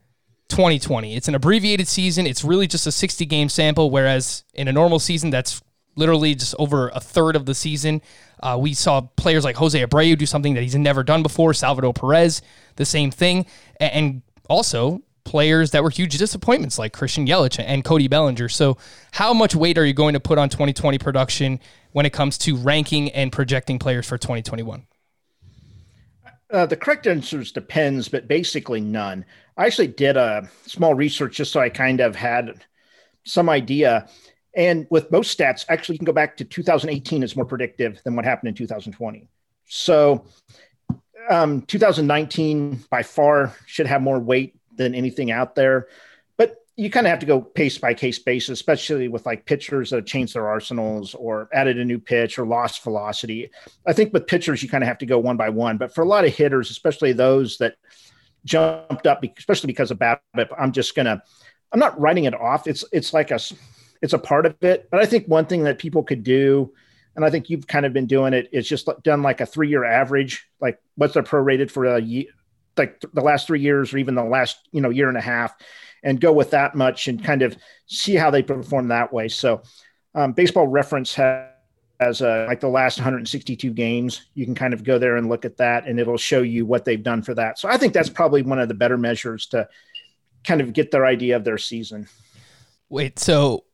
2020? 0.49 1.15
It's 1.15 1.27
an 1.27 1.35
abbreviated 1.35 1.87
season, 1.87 2.27
it's 2.27 2.43
really 2.43 2.67
just 2.67 2.85
a 2.85 2.91
60 2.91 3.25
game 3.25 3.49
sample, 3.49 3.89
whereas 3.89 4.43
in 4.53 4.67
a 4.67 4.73
normal 4.73 4.99
season, 4.99 5.29
that's 5.29 5.61
literally 5.95 6.35
just 6.35 6.53
over 6.59 6.89
a 6.89 6.99
third 6.99 7.35
of 7.35 7.45
the 7.45 7.55
season. 7.55 8.01
Uh, 8.41 8.57
we 8.59 8.73
saw 8.73 9.01
players 9.01 9.43
like 9.43 9.55
Jose 9.55 9.79
Abreu 9.79 10.17
do 10.17 10.25
something 10.25 10.53
that 10.53 10.63
he's 10.63 10.75
never 10.75 11.03
done 11.03 11.23
before. 11.23 11.53
Salvador 11.53 11.93
Perez, 11.93 12.41
the 12.75 12.85
same 12.85 13.11
thing. 13.11 13.45
And 13.79 14.21
also 14.49 15.01
players 15.23 15.71
that 15.71 15.83
were 15.83 15.89
huge 15.89 16.17
disappointments 16.17 16.79
like 16.79 16.93
Christian 16.93 17.27
Yelich 17.27 17.61
and 17.63 17.83
Cody 17.83 18.07
Bellinger. 18.07 18.47
So, 18.49 18.77
how 19.11 19.33
much 19.33 19.55
weight 19.55 19.77
are 19.77 19.85
you 19.85 19.93
going 19.93 20.13
to 20.13 20.19
put 20.19 20.37
on 20.37 20.49
2020 20.49 20.97
production 20.97 21.59
when 21.91 22.05
it 22.05 22.13
comes 22.13 22.37
to 22.39 22.55
ranking 22.55 23.09
and 23.11 23.31
projecting 23.31 23.77
players 23.77 24.07
for 24.07 24.17
2021? 24.17 24.87
Uh, 26.49 26.65
the 26.65 26.77
correct 26.77 27.07
answer 27.07 27.41
is 27.41 27.51
depends, 27.51 28.07
but 28.07 28.27
basically 28.27 28.79
none. 28.79 29.25
I 29.57 29.65
actually 29.65 29.87
did 29.87 30.15
a 30.15 30.49
small 30.65 30.93
research 30.93 31.35
just 31.35 31.51
so 31.51 31.59
I 31.59 31.69
kind 31.69 31.99
of 31.99 32.15
had 32.15 32.63
some 33.25 33.49
idea. 33.49 34.07
And 34.57 34.87
with 34.89 35.11
most 35.11 35.37
stats, 35.37 35.65
actually, 35.69 35.95
you 35.95 35.99
can 35.99 36.05
go 36.05 36.11
back 36.11 36.35
to 36.37 36.43
2018 36.43 37.21
is 37.21 37.35
more 37.35 37.45
predictive 37.45 38.01
than 38.03 38.15
what 38.15 38.25
happened 38.25 38.49
in 38.49 38.55
2020. 38.55 39.29
So, 39.67 40.25
um, 41.29 41.61
2019 41.61 42.83
by 42.89 43.03
far 43.03 43.55
should 43.67 43.85
have 43.85 44.01
more 44.01 44.19
weight 44.19 44.59
than 44.75 44.95
anything 44.95 45.29
out 45.29 45.53
there. 45.53 45.87
But 46.37 46.55
you 46.75 46.89
kind 46.89 47.05
of 47.05 47.11
have 47.11 47.19
to 47.19 47.27
go 47.27 47.41
case 47.41 47.77
by 47.77 47.93
case 47.93 48.17
basis, 48.17 48.49
especially 48.49 49.07
with 49.07 49.27
like 49.27 49.45
pitchers 49.45 49.91
that 49.91 49.97
have 49.97 50.05
changed 50.05 50.33
their 50.33 50.47
arsenals 50.47 51.13
or 51.13 51.49
added 51.53 51.77
a 51.77 51.85
new 51.85 51.99
pitch 51.99 52.39
or 52.39 52.47
lost 52.47 52.83
velocity. 52.83 53.51
I 53.85 53.93
think 53.93 54.11
with 54.11 54.25
pitchers, 54.25 54.63
you 54.63 54.69
kind 54.69 54.83
of 54.83 54.87
have 54.87 54.97
to 54.99 55.05
go 55.05 55.19
one 55.19 55.37
by 55.37 55.49
one. 55.49 55.77
But 55.77 55.93
for 55.93 56.01
a 56.01 56.07
lot 56.07 56.25
of 56.25 56.33
hitters, 56.33 56.71
especially 56.71 57.13
those 57.13 57.59
that 57.59 57.75
jumped 58.43 59.05
up, 59.05 59.23
especially 59.37 59.67
because 59.67 59.91
of 59.91 59.99
BABIP, 59.99 60.49
I'm 60.57 60.71
just 60.71 60.95
gonna, 60.95 61.21
I'm 61.71 61.79
not 61.79 61.99
writing 61.99 62.23
it 62.23 62.33
off. 62.33 62.65
It's 62.65 62.83
it's 62.91 63.13
like 63.13 63.29
a 63.29 63.39
it's 64.01 64.13
a 64.13 64.19
part 64.19 64.45
of 64.45 64.55
it. 64.61 64.89
But 64.89 65.01
I 65.01 65.05
think 65.05 65.27
one 65.27 65.45
thing 65.45 65.63
that 65.63 65.79
people 65.79 66.03
could 66.03 66.23
do, 66.23 66.73
and 67.15 67.25
I 67.25 67.29
think 67.29 67.49
you've 67.49 67.67
kind 67.67 67.85
of 67.85 67.93
been 67.93 68.05
doing 68.05 68.33
it, 68.33 68.49
is 68.51 68.67
just 68.67 68.89
done 69.03 69.21
like 69.21 69.41
a 69.41 69.45
three 69.45 69.69
year 69.69 69.83
average, 69.83 70.47
like 70.59 70.79
what's 70.95 71.13
their 71.13 71.23
prorated 71.23 71.71
for 71.71 71.85
a 71.85 71.99
year, 71.99 72.25
like 72.77 73.03
the 73.13 73.21
last 73.21 73.47
three 73.47 73.61
years 73.61 73.93
or 73.93 73.97
even 73.97 74.15
the 74.15 74.23
last 74.23 74.57
you 74.71 74.81
know 74.81 74.89
year 74.89 75.09
and 75.09 75.17
a 75.17 75.21
half, 75.21 75.55
and 76.03 76.21
go 76.21 76.31
with 76.31 76.51
that 76.51 76.75
much 76.75 77.07
and 77.07 77.23
kind 77.23 77.41
of 77.41 77.57
see 77.87 78.15
how 78.15 78.29
they 78.29 78.43
perform 78.43 78.89
that 78.89 79.11
way. 79.11 79.27
So, 79.27 79.61
um, 80.15 80.33
Baseball 80.33 80.67
Reference 80.67 81.13
has 81.15 81.47
as 81.99 82.21
uh, 82.21 82.45
like 82.47 82.59
the 82.59 82.67
last 82.67 82.99
162 82.99 83.71
games. 83.71 84.27
You 84.33 84.45
can 84.45 84.55
kind 84.55 84.73
of 84.73 84.83
go 84.83 84.99
there 84.99 85.17
and 85.17 85.29
look 85.29 85.45
at 85.45 85.57
that, 85.57 85.87
and 85.87 85.99
it'll 85.99 86.17
show 86.17 86.41
you 86.41 86.65
what 86.65 86.85
they've 86.85 87.01
done 87.01 87.21
for 87.21 87.33
that. 87.33 87.57
So 87.59 87.69
I 87.69 87.77
think 87.77 87.93
that's 87.93 88.09
probably 88.09 88.41
one 88.41 88.59
of 88.59 88.67
the 88.67 88.73
better 88.73 88.97
measures 88.97 89.47
to 89.47 89.67
kind 90.43 90.61
of 90.61 90.73
get 90.73 90.91
their 90.91 91.05
idea 91.05 91.35
of 91.35 91.43
their 91.43 91.57
season. 91.57 92.07
Wait, 92.89 93.19
so 93.19 93.65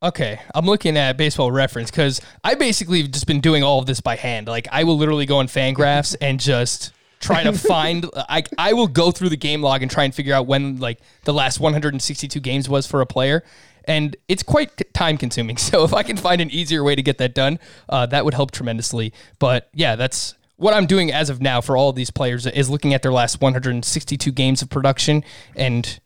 Okay, 0.00 0.38
I'm 0.54 0.64
looking 0.64 0.96
at 0.96 1.16
baseball 1.16 1.50
reference 1.50 1.90
because 1.90 2.20
I 2.44 2.54
basically 2.54 3.02
just 3.08 3.26
been 3.26 3.40
doing 3.40 3.64
all 3.64 3.80
of 3.80 3.86
this 3.86 4.00
by 4.00 4.14
hand. 4.14 4.46
Like 4.46 4.68
I 4.70 4.84
will 4.84 4.96
literally 4.96 5.26
go 5.26 5.38
on 5.38 5.48
Fangraphs 5.48 6.14
and 6.20 6.38
just 6.38 6.92
try 7.18 7.42
to 7.42 7.52
find. 7.58 8.06
I 8.14 8.44
I 8.56 8.74
will 8.74 8.86
go 8.86 9.10
through 9.10 9.30
the 9.30 9.36
game 9.36 9.60
log 9.60 9.82
and 9.82 9.90
try 9.90 10.04
and 10.04 10.14
figure 10.14 10.34
out 10.34 10.46
when 10.46 10.78
like 10.78 11.00
the 11.24 11.34
last 11.34 11.58
162 11.58 12.38
games 12.38 12.68
was 12.68 12.86
for 12.86 13.00
a 13.00 13.06
player, 13.06 13.42
and 13.86 14.16
it's 14.28 14.44
quite 14.44 14.94
time 14.94 15.18
consuming. 15.18 15.56
So 15.68 15.82
if 15.82 15.92
I 15.92 16.04
can 16.04 16.16
find 16.16 16.40
an 16.40 16.50
easier 16.52 16.84
way 16.84 16.94
to 16.94 17.02
get 17.02 17.18
that 17.18 17.34
done, 17.34 17.58
uh, 17.88 18.06
that 18.06 18.24
would 18.24 18.34
help 18.34 18.52
tremendously. 18.52 19.12
But 19.40 19.68
yeah, 19.74 19.96
that's 19.96 20.36
what 20.58 20.74
I'm 20.74 20.86
doing 20.86 21.12
as 21.12 21.28
of 21.28 21.42
now 21.42 21.60
for 21.60 21.76
all 21.76 21.88
of 21.88 21.96
these 21.96 22.12
players 22.12 22.46
is 22.46 22.70
looking 22.70 22.94
at 22.94 23.02
their 23.02 23.12
last 23.12 23.40
162 23.40 24.30
games 24.30 24.62
of 24.62 24.70
production 24.70 25.24
and. 25.56 25.98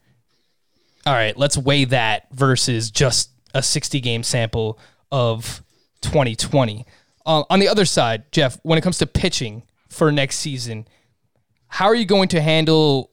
All 1.05 1.13
right, 1.13 1.37
let's 1.37 1.59
weigh 1.59 1.85
that 1.87 2.29
versus 2.33 2.89
just 2.89 3.32
a 3.55 3.63
60 3.63 4.01
game 4.01 4.23
sample 4.23 4.79
of 5.11 5.63
2020. 6.03 6.87
Uh, 7.25 7.45
on 7.49 7.61
the 7.61 7.69
other 7.69 7.85
side, 7.85 8.31
Jeff, 8.33 8.59
when 8.63 8.79
it 8.79 8.83
comes 8.83 8.99
to 8.99 9.07
pitching 9.07 9.63
for 9.89 10.11
next 10.11 10.37
season, 10.37 10.87
how 11.69 11.87
are 11.87 11.95
you 11.95 12.05
going 12.05 12.29
to 12.29 12.41
handle 12.41 13.11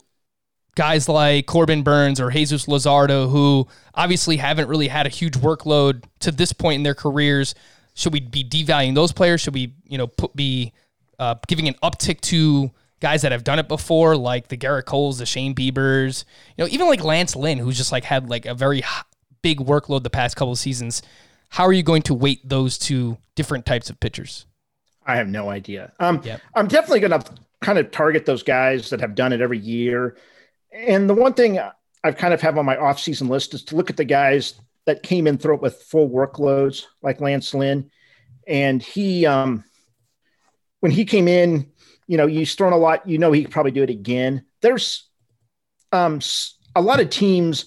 guys 0.74 1.08
like 1.08 1.46
Corbin 1.46 1.82
Burnes 1.82 2.20
or 2.20 2.30
Jesus 2.30 2.66
Luzardo, 2.66 3.30
who 3.30 3.68
obviously 3.94 4.36
haven't 4.36 4.68
really 4.68 4.88
had 4.88 5.06
a 5.06 5.10
huge 5.10 5.34
workload 5.34 6.04
to 6.20 6.32
this 6.32 6.52
point 6.52 6.76
in 6.76 6.82
their 6.82 6.94
careers? 6.94 7.54
Should 7.94 8.12
we 8.12 8.20
be 8.20 8.44
devaluing 8.44 8.94
those 8.94 9.12
players? 9.12 9.40
Should 9.40 9.54
we, 9.54 9.74
you 9.86 9.98
know, 9.98 10.06
put, 10.06 10.34
be 10.34 10.72
uh, 11.18 11.36
giving 11.46 11.68
an 11.68 11.74
uptick 11.82 12.20
to 12.22 12.70
guys 13.00 13.22
that 13.22 13.32
have 13.32 13.44
done 13.44 13.58
it 13.58 13.68
before, 13.68 14.16
like 14.16 14.48
the 14.48 14.56
Gerrit 14.56 14.84
Coles, 14.84 15.18
the 15.18 15.26
Shane 15.26 15.54
Biebers, 15.54 16.24
you 16.56 16.64
know, 16.64 16.68
even 16.70 16.86
like 16.86 17.02
Lance 17.02 17.34
Lynn, 17.34 17.58
who's 17.58 17.76
just 17.76 17.92
like 17.92 18.04
had 18.04 18.28
like 18.28 18.46
a 18.46 18.54
very 18.54 18.82
big 19.42 19.58
workload 19.58 20.02
the 20.02 20.10
past 20.10 20.36
couple 20.36 20.52
of 20.52 20.58
seasons. 20.58 21.02
How 21.50 21.64
are 21.64 21.72
you 21.72 21.82
going 21.82 22.02
to 22.02 22.14
weight 22.14 22.48
those 22.48 22.78
two 22.78 23.18
different 23.34 23.66
types 23.66 23.90
of 23.90 23.98
pitchers? 23.98 24.46
I 25.04 25.16
have 25.16 25.28
no 25.28 25.50
idea. 25.50 25.92
Um, 25.98 26.20
yep. 26.24 26.40
I'm 26.54 26.68
definitely 26.68 27.00
going 27.00 27.20
to 27.20 27.34
kind 27.60 27.78
of 27.78 27.90
target 27.90 28.26
those 28.26 28.42
guys 28.42 28.90
that 28.90 29.00
have 29.00 29.14
done 29.14 29.32
it 29.32 29.40
every 29.40 29.58
year. 29.58 30.16
And 30.72 31.10
the 31.10 31.14
one 31.14 31.34
thing 31.34 31.58
I've 32.04 32.16
kind 32.16 32.32
of 32.32 32.40
have 32.40 32.56
on 32.56 32.64
my 32.64 32.76
off-season 32.76 33.28
list 33.28 33.54
is 33.54 33.64
to 33.64 33.76
look 33.76 33.90
at 33.90 33.96
the 33.96 34.04
guys 34.04 34.54
that 34.86 35.02
came 35.02 35.26
in 35.26 35.38
through 35.38 35.56
it 35.56 35.62
with 35.62 35.82
full 35.82 36.08
workloads, 36.08 36.84
like 37.02 37.20
Lance 37.20 37.52
Lynn, 37.52 37.90
and 38.46 38.82
he 38.82 39.26
um, 39.26 39.64
when 40.80 40.92
he 40.92 41.04
came 41.04 41.28
in, 41.28 41.70
you 42.06 42.16
know, 42.16 42.26
he's 42.26 42.54
thrown 42.54 42.72
a 42.72 42.78
lot. 42.78 43.06
You 43.08 43.18
know, 43.18 43.32
he 43.32 43.42
could 43.42 43.52
probably 43.52 43.72
do 43.72 43.82
it 43.82 43.90
again. 43.90 44.44
There's 44.62 45.08
um, 45.92 46.20
a 46.74 46.80
lot 46.80 47.00
of 47.00 47.10
teams 47.10 47.66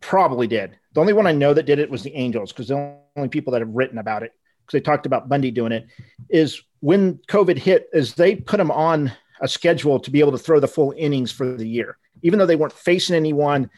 probably 0.00 0.46
did. 0.46 0.77
The 0.92 1.00
only 1.00 1.12
one 1.12 1.26
I 1.26 1.32
know 1.32 1.54
that 1.54 1.66
did 1.66 1.78
it 1.78 1.90
was 1.90 2.02
the 2.02 2.14
Angels 2.14 2.52
because 2.52 2.68
the 2.68 2.96
only 3.16 3.28
people 3.28 3.52
that 3.52 3.60
have 3.60 3.74
written 3.74 3.98
about 3.98 4.22
it 4.22 4.32
because 4.68 4.80
they 4.80 4.84
talked 4.84 5.06
about 5.06 5.28
Bundy 5.28 5.50
doing 5.50 5.72
it 5.72 5.86
is 6.28 6.62
when 6.80 7.14
COVID 7.28 7.58
hit, 7.58 7.88
is 7.92 8.14
they 8.14 8.36
put 8.36 8.60
him 8.60 8.70
on 8.70 9.12
a 9.40 9.48
schedule 9.48 9.98
to 10.00 10.10
be 10.10 10.20
able 10.20 10.32
to 10.32 10.38
throw 10.38 10.60
the 10.60 10.68
full 10.68 10.92
innings 10.96 11.32
for 11.32 11.56
the 11.56 11.66
year, 11.66 11.96
even 12.22 12.38
though 12.38 12.46
they 12.46 12.56
weren't 12.56 12.72
facing 12.72 13.16
anyone. 13.16 13.70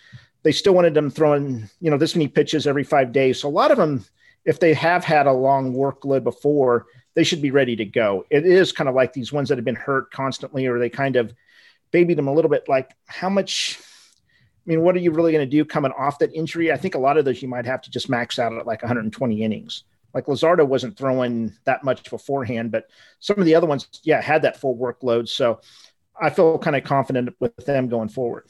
They 0.42 0.52
still 0.52 0.74
wanted 0.74 0.94
them 0.94 1.10
throwing, 1.10 1.68
you 1.80 1.90
know, 1.90 1.98
this 1.98 2.16
many 2.16 2.28
pitches 2.28 2.66
every 2.66 2.84
five 2.84 3.12
days. 3.12 3.40
So 3.40 3.48
a 3.48 3.50
lot 3.50 3.70
of 3.70 3.76
them, 3.76 4.04
if 4.44 4.58
they 4.58 4.74
have 4.74 5.04
had 5.04 5.26
a 5.26 5.32
long 5.32 5.74
workload 5.74 6.24
before, 6.24 6.86
they 7.14 7.24
should 7.24 7.42
be 7.42 7.50
ready 7.50 7.76
to 7.76 7.84
go. 7.84 8.24
It 8.30 8.46
is 8.46 8.72
kind 8.72 8.88
of 8.88 8.94
like 8.94 9.12
these 9.12 9.32
ones 9.32 9.48
that 9.50 9.58
have 9.58 9.64
been 9.64 9.74
hurt 9.74 10.10
constantly, 10.10 10.66
or 10.66 10.78
they 10.78 10.88
kind 10.88 11.16
of 11.16 11.34
babied 11.90 12.18
them 12.18 12.28
a 12.28 12.32
little 12.32 12.50
bit. 12.50 12.68
Like 12.68 12.90
how 13.06 13.28
much? 13.28 13.78
Mean, 14.70 14.82
what 14.82 14.94
are 14.94 15.00
you 15.00 15.10
really 15.10 15.32
going 15.32 15.44
to 15.44 15.50
do 15.50 15.64
coming 15.64 15.92
off 15.98 16.20
that 16.20 16.32
injury? 16.32 16.70
I 16.72 16.76
think 16.76 16.94
a 16.94 16.98
lot 16.98 17.16
of 17.16 17.24
those 17.24 17.42
you 17.42 17.48
might 17.48 17.66
have 17.66 17.82
to 17.82 17.90
just 17.90 18.08
max 18.08 18.38
out 18.38 18.52
at 18.52 18.66
like 18.66 18.82
120 18.82 19.42
innings. 19.42 19.82
Like 20.14 20.26
Luzardo 20.26 20.66
wasn't 20.66 20.96
throwing 20.96 21.52
that 21.64 21.82
much 21.82 22.08
beforehand, 22.08 22.70
but 22.70 22.88
some 23.18 23.38
of 23.38 23.44
the 23.44 23.54
other 23.54 23.66
ones, 23.66 23.88
yeah, 24.04 24.20
had 24.20 24.42
that 24.42 24.60
full 24.60 24.76
workload. 24.76 25.28
So 25.28 25.60
I 26.20 26.30
feel 26.30 26.58
kind 26.58 26.76
of 26.76 26.84
confident 26.84 27.34
with 27.40 27.56
them 27.66 27.88
going 27.88 28.08
forward. 28.08 28.46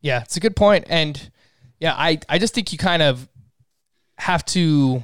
Yeah, 0.00 0.22
it's 0.22 0.36
a 0.36 0.40
good 0.40 0.56
point. 0.56 0.84
And 0.88 1.30
yeah, 1.78 1.94
I, 1.94 2.20
I 2.28 2.38
just 2.38 2.54
think 2.54 2.72
you 2.72 2.78
kind 2.78 3.02
of 3.02 3.28
have 4.16 4.44
to 4.46 5.02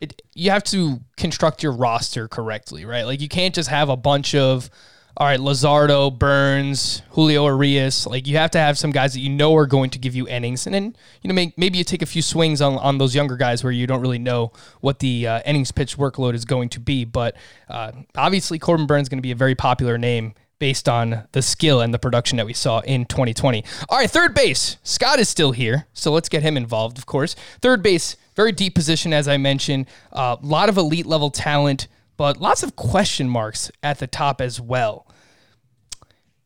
it, 0.00 0.20
you 0.34 0.50
have 0.50 0.64
to 0.64 0.98
construct 1.16 1.62
your 1.62 1.70
roster 1.70 2.26
correctly, 2.26 2.84
right? 2.84 3.04
Like 3.04 3.20
you 3.20 3.28
can't 3.28 3.54
just 3.54 3.68
have 3.68 3.88
a 3.88 3.96
bunch 3.96 4.34
of 4.34 4.68
all 5.16 5.26
right, 5.26 5.38
Luzardo, 5.38 6.16
Burnes, 6.16 7.02
Julio 7.10 7.46
Urias. 7.46 8.06
Like 8.06 8.26
you 8.26 8.38
have 8.38 8.50
to 8.52 8.58
have 8.58 8.78
some 8.78 8.90
guys 8.90 9.12
that 9.12 9.20
you 9.20 9.28
know 9.28 9.54
are 9.56 9.66
going 9.66 9.90
to 9.90 9.98
give 9.98 10.14
you 10.14 10.26
innings, 10.26 10.66
and 10.66 10.74
then 10.74 10.96
you 11.20 11.32
know 11.32 11.50
maybe 11.56 11.76
you 11.76 11.84
take 11.84 12.00
a 12.00 12.06
few 12.06 12.22
swings 12.22 12.62
on, 12.62 12.78
on 12.78 12.96
those 12.96 13.14
younger 13.14 13.36
guys 13.36 13.62
where 13.62 13.72
you 13.72 13.86
don't 13.86 14.00
really 14.00 14.18
know 14.18 14.52
what 14.80 15.00
the 15.00 15.26
uh, 15.26 15.40
innings 15.44 15.70
pitch 15.70 15.98
workload 15.98 16.34
is 16.34 16.46
going 16.46 16.70
to 16.70 16.80
be. 16.80 17.04
But 17.04 17.36
uh, 17.68 17.92
obviously, 18.16 18.58
Corbin 18.58 18.86
Burnes 18.86 19.04
is 19.04 19.08
going 19.10 19.18
to 19.18 19.22
be 19.22 19.32
a 19.32 19.36
very 19.36 19.54
popular 19.54 19.98
name 19.98 20.34
based 20.58 20.88
on 20.88 21.24
the 21.32 21.42
skill 21.42 21.80
and 21.80 21.92
the 21.92 21.98
production 21.98 22.36
that 22.38 22.46
we 22.46 22.54
saw 22.54 22.80
in 22.80 23.04
2020. 23.04 23.64
All 23.88 23.98
right, 23.98 24.10
third 24.10 24.32
base. 24.32 24.78
Scott 24.82 25.18
is 25.18 25.28
still 25.28 25.52
here, 25.52 25.88
so 25.92 26.10
let's 26.12 26.28
get 26.30 26.42
him 26.42 26.56
involved. 26.56 26.96
Of 26.96 27.04
course, 27.04 27.36
third 27.60 27.82
base, 27.82 28.16
very 28.34 28.52
deep 28.52 28.74
position 28.74 29.12
as 29.12 29.28
I 29.28 29.36
mentioned. 29.36 29.86
A 30.12 30.16
uh, 30.16 30.36
lot 30.40 30.70
of 30.70 30.78
elite 30.78 31.04
level 31.04 31.30
talent 31.30 31.88
but 32.16 32.40
lots 32.40 32.62
of 32.62 32.76
question 32.76 33.28
marks 33.28 33.70
at 33.82 33.98
the 33.98 34.06
top 34.06 34.40
as 34.40 34.60
well. 34.60 35.06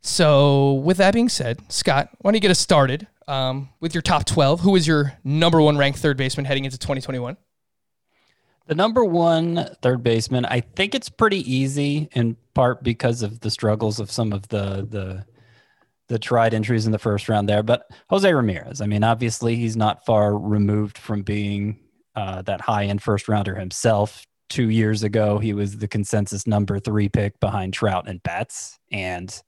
So, 0.03 0.75
with 0.75 0.99
that 0.99 1.15
being 1.15 1.29
said, 1.29 1.61
Scott, 1.71 2.11
why 2.21 2.31
don't 2.31 2.35
you 2.35 2.41
get 2.41 2.53
us 2.53 2.61
started 2.61 3.09
um, 3.27 3.71
with 3.81 3.93
your 3.93 4.03
top 4.03 4.25
12? 4.25 4.61
Who 4.61 4.77
is 4.77 4.87
your 4.87 5.15
number 5.25 5.61
one 5.61 5.77
ranked 5.77 5.99
third 5.99 6.17
baseman 6.17 6.47
heading 6.47 6.65
into 6.65 6.79
2021? 6.79 7.37
The 8.67 8.75
number 8.75 9.05
one 9.05 9.69
third 9.83 10.03
baseman, 10.03 10.45
I 10.45 10.61
think 10.61 10.95
it's 10.95 11.09
pretty 11.09 11.39
easy 11.53 12.09
in 12.13 12.37
part 12.55 12.83
because 12.83 13.23
of 13.23 13.41
the 13.41 13.51
struggles 13.51 14.01
of 14.01 14.11
some 14.11 14.33
of 14.33 14.49
the 14.49 14.87
the 14.89 15.25
the 16.09 16.19
tried 16.21 16.55
entries 16.55 16.87
in 16.87 16.93
the 16.93 16.99
first 16.99 17.29
round 17.29 17.49
there. 17.49 17.65
But 17.65 17.89
Jose 18.11 18.33
Ramirez, 18.33 18.81
I 18.81 18.87
mean, 18.87 19.03
obviously 19.03 19.57
he's 19.57 19.77
not 19.77 20.07
far 20.07 20.37
removed 20.37 20.99
from 20.99 21.23
being 21.23 21.81
uh, 22.15 22.43
that 22.43 22.61
high 22.61 22.85
end 22.85 23.03
first 23.03 23.29
rounder 23.29 23.57
himself 23.57 24.25
two 24.49 24.71
years 24.71 25.03
ago, 25.03 25.39
he 25.39 25.53
was 25.53 25.79
the 25.79 25.89
consensus 25.89 26.47
number 26.47 26.79
three 26.79 27.09
pick 27.09 27.39
behind 27.41 27.75
Trout 27.75 28.09
and 28.09 28.23
Betts, 28.23 28.79
and 28.91 29.43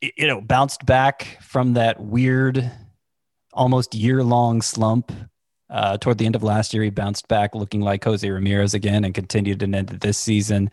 you 0.00 0.26
know 0.26 0.40
bounced 0.40 0.84
back 0.86 1.38
from 1.42 1.74
that 1.74 2.00
weird, 2.00 2.70
almost 3.52 3.94
year 3.94 4.22
long 4.22 4.62
slump. 4.62 5.12
Uh, 5.70 5.96
toward 5.96 6.18
the 6.18 6.26
end 6.26 6.36
of 6.36 6.42
last 6.42 6.72
year, 6.74 6.84
he 6.84 6.90
bounced 6.90 7.26
back 7.26 7.54
looking 7.54 7.80
like 7.80 8.04
Jose 8.04 8.28
Ramirez 8.28 8.74
again, 8.74 9.04
and 9.04 9.14
continued 9.14 9.60
to 9.60 9.66
end 9.66 9.88
this 9.88 10.18
season. 10.18 10.70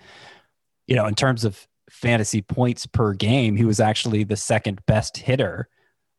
You 0.87 0.95
know, 0.95 1.05
in 1.05 1.15
terms 1.15 1.45
of 1.45 1.67
fantasy 1.89 2.41
points 2.41 2.85
per 2.85 3.13
game, 3.13 3.55
he 3.55 3.65
was 3.65 3.79
actually 3.79 4.23
the 4.23 4.35
second 4.35 4.85
best 4.85 5.17
hitter 5.17 5.69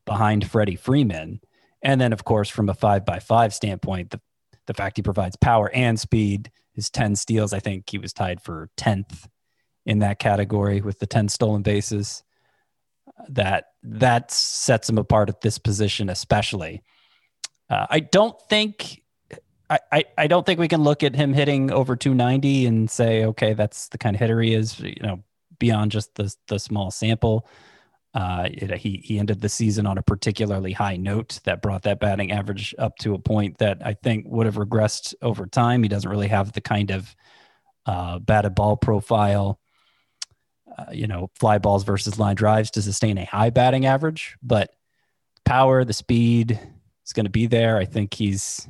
behind 0.05 0.51
Freddie 0.51 0.77
Freeman. 0.77 1.41
And 1.83 2.01
then, 2.01 2.13
of 2.13 2.25
course, 2.25 2.49
from 2.49 2.69
a 2.69 2.75
five 2.75 3.05
by 3.05 3.19
five 3.19 3.53
standpoint, 3.53 4.11
the 4.11 4.21
the 4.67 4.75
fact 4.75 4.97
he 4.97 5.03
provides 5.03 5.37
power 5.37 5.71
and 5.75 5.99
speed. 5.99 6.51
His 6.73 6.91
10 6.91 7.17
steals, 7.17 7.53
I 7.53 7.61
think 7.61 7.91
he 7.91 7.99
was 7.99 8.13
tied 8.13 8.41
for 8.41 8.71
10th 8.77 9.29
in 9.85 9.99
that 9.99 10.19
category 10.19 10.81
with 10.81 10.99
the 10.99 11.07
10 11.07 11.29
stolen 11.29 11.63
bases. 11.63 12.23
That 13.29 13.67
that 13.83 14.31
sets 14.31 14.89
him 14.89 14.99
apart 14.99 15.29
at 15.29 15.43
this 15.43 15.59
position, 15.59 16.09
especially. 16.09 16.83
Uh, 17.69 17.87
I 17.91 18.01
don't 18.01 18.41
think 18.49 19.03
I, 19.69 19.79
I, 19.91 20.05
I 20.19 20.27
don't 20.27 20.45
think 20.45 20.61
we 20.61 20.69
can 20.69 20.83
look 20.83 21.03
at 21.03 21.15
him 21.15 21.33
hitting 21.33 21.71
over 21.71 21.97
290 21.97 22.67
and 22.67 22.91
say, 22.91 23.25
okay, 23.27 23.55
that's 23.55 23.89
the 23.89 23.99
kind 23.99 24.15
of 24.15 24.21
hitter 24.21 24.41
he 24.41 24.55
is. 24.55 24.79
You 24.81 25.03
know, 25.03 25.23
beyond 25.59 25.93
just 25.93 26.15
the 26.15 26.35
the 26.49 26.59
small 26.59 26.91
sample. 26.91 27.47
Uh, 28.15 28.47
it, 28.53 28.71
he 28.79 29.01
he 29.03 29.19
ended 29.19 29.41
the 29.41 29.49
season 29.49 29.87
on 29.87 29.97
a 29.97 30.03
particularly 30.03 30.73
high 30.73 30.97
note 30.97 31.41
that 31.45 31.63
brought 31.63 31.83
that 31.83 31.99
batting 31.99 32.31
average 32.31 32.75
up 32.79 32.97
to 32.99 33.15
a 33.15 33.19
point 33.19 33.57
that 33.59 33.79
I 33.85 33.95
think 33.95 34.27
would 34.29 34.45
have 34.45 34.57
regressed 34.57 35.15
over 35.23 35.47
time. 35.47 35.83
He 35.83 35.89
doesn't 35.89 36.11
really 36.11 36.29
have 36.29 36.53
the 36.53 36.61
kind 36.61 36.91
of 36.91 37.17
uh, 37.87 38.19
batted 38.19 38.55
ball 38.55 38.77
profile, 38.77 39.59
uh, 40.77 40.93
you 40.93 41.07
know, 41.07 41.31
fly 41.39 41.59
balls 41.59 41.85
versus 41.85 42.19
line 42.19 42.37
drives 42.37 42.71
to 42.73 42.83
sustain 42.83 43.17
a 43.19 43.25
high 43.25 43.51
batting 43.51 43.87
average. 43.87 44.37
But 44.43 44.71
power, 45.45 45.85
the 45.85 45.93
speed 45.93 46.61
is 47.07 47.13
going 47.13 47.27
to 47.27 47.31
be 47.31 47.47
there. 47.47 47.79
I 47.79 47.87
think 47.87 48.15
he's, 48.15 48.69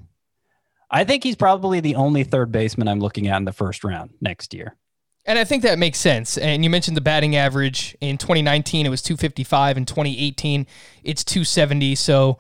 I 0.91 1.05
think 1.05 1.25
he's 1.25 1.37
probably 1.37 1.81
the 1.81 1.97
only 1.97 2.25
third 2.25 2.53
baseman 2.53 2.89
I'm 2.89 3.01
looking 3.01 3.29
at 3.29 3.39
in 3.39 3.45
the 3.45 3.53
first 3.53 3.83
round 3.83 4.11
next 4.21 4.55
year. 4.55 4.77
And 5.25 5.39
I 5.39 5.45
think 5.45 5.63
that 5.63 5.79
makes 5.79 5.99
sense. 5.99 6.37
And 6.37 6.65
you 6.65 6.71
mentioned 6.71 6.97
the 6.97 7.03
batting 7.03 7.37
average 7.37 7.97
in 8.01 8.19
2019, 8.19 8.87
it 8.87 8.89
was 8.89 9.03
255. 9.03 9.77
In 9.77 9.87
2018, 9.87 10.67
it's 11.05 11.23
270. 11.23 11.95
So 11.95 12.39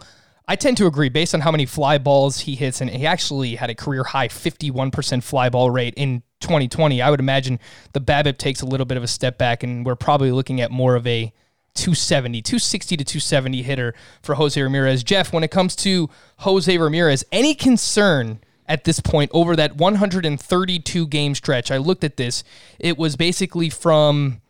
I 0.49 0.57
tend 0.57 0.77
to 0.79 0.87
agree 0.87 1.09
based 1.09 1.35
on 1.35 1.43
how 1.43 1.53
many 1.53 1.65
fly 1.65 1.99
balls 1.99 2.41
he 2.41 2.57
hits. 2.57 2.81
And 2.81 2.91
he 2.91 3.07
actually 3.07 3.55
had 3.55 3.71
a 3.71 3.75
career 3.75 4.03
high 4.03 4.29
51% 4.29 5.23
fly 5.23 5.49
ball 5.49 5.71
rate 5.71 5.95
in 5.97 6.25
2020. 6.41 7.01
I 7.01 7.09
would 7.09 7.21
imagine 7.21 7.61
the 7.93 8.01
BABIP 8.01 8.37
takes 8.39 8.62
a 8.62 8.67
little 8.67 8.87
bit 8.87 8.97
of 8.97 9.05
a 9.05 9.09
step 9.09 9.39
back, 9.39 9.62
and 9.62 9.87
we're 9.87 9.95
probably 9.95 10.33
looking 10.33 10.61
at 10.61 10.73
more 10.73 10.97
of 10.97 11.07
a 11.07 11.33
270, 11.75 12.43
260 12.43 12.97
to 12.97 13.05
270 13.05 13.62
hitter 13.62 13.95
for 14.23 14.35
Jose 14.35 14.61
Ramirez. 14.61 15.03
Jeff, 15.03 15.33
when 15.33 15.45
it 15.45 15.51
comes 15.51 15.75
to 15.77 16.11
Jose 16.39 16.77
Ramirez, 16.77 17.25
any 17.33 17.55
concern? 17.55 18.41
At 18.66 18.85
this 18.85 19.00
point 19.00 19.31
over 19.35 19.57
that 19.57 19.76
132 19.76 21.07
game 21.09 21.35
stretch. 21.35 21.71
I 21.71 21.76
looked 21.76 22.04
at 22.04 22.16
this. 22.16 22.45
It 22.78 22.97
was 22.99 23.16
basically 23.16 23.71
from 23.71 24.40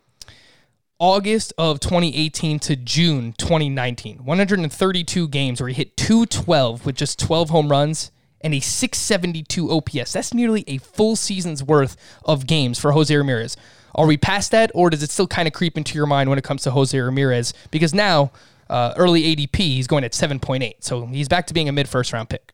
August 0.98 1.52
of 1.58 1.80
2018 1.80 2.58
to 2.60 2.76
June 2.76 3.34
2019. 3.38 4.24
132 4.24 5.28
games 5.28 5.60
where 5.60 5.68
he 5.68 5.74
hit 5.74 5.96
212 5.96 6.86
with 6.86 6.94
just 6.94 7.18
12 7.18 7.50
home 7.50 7.68
runs 7.68 8.12
and 8.40 8.54
a 8.54 8.60
672 8.60 9.70
OPS. 9.70 10.12
That's 10.12 10.34
nearly 10.34 10.64
a 10.66 10.78
full 10.78 11.16
season's 11.16 11.62
worth 11.62 11.96
of 12.24 12.46
games 12.46 12.78
for 12.78 12.92
Jose 12.92 13.14
Ramirez. 13.14 13.56
Are 13.94 14.06
we 14.06 14.16
past 14.16 14.52
that, 14.52 14.70
or 14.74 14.90
does 14.90 15.02
it 15.02 15.10
still 15.10 15.26
kind 15.26 15.46
of 15.46 15.52
creep 15.52 15.76
into 15.76 15.96
your 15.96 16.06
mind 16.06 16.30
when 16.30 16.38
it 16.38 16.44
comes 16.44 16.62
to 16.62 16.70
Jose 16.70 16.98
Ramirez? 16.98 17.52
Because 17.70 17.92
now, 17.92 18.32
uh, 18.70 18.94
early 18.96 19.22
ADP, 19.22 19.56
he's 19.56 19.86
going 19.86 20.02
at 20.04 20.12
7.8. 20.12 20.74
So 20.80 21.06
he's 21.06 21.28
back 21.28 21.46
to 21.48 21.54
being 21.54 21.68
a 21.68 21.72
mid 21.72 21.88
first 21.88 22.12
round 22.12 22.28
pick. 22.28 22.52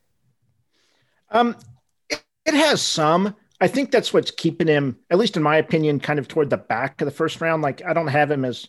Um, 1.31 1.55
it, 2.09 2.23
it 2.45 2.53
has 2.53 2.81
some. 2.81 3.35
I 3.61 3.67
think 3.67 3.91
that's 3.91 4.13
what's 4.13 4.31
keeping 4.31 4.67
him, 4.67 4.97
at 5.09 5.17
least 5.17 5.35
in 5.35 5.43
my 5.43 5.57
opinion, 5.57 5.99
kind 5.99 6.17
of 6.17 6.27
toward 6.27 6.49
the 6.49 6.57
back 6.57 7.01
of 7.01 7.05
the 7.05 7.11
first 7.11 7.41
round. 7.41 7.61
Like 7.61 7.83
I 7.85 7.93
don't 7.93 8.07
have 8.07 8.31
him 8.31 8.45
as 8.45 8.67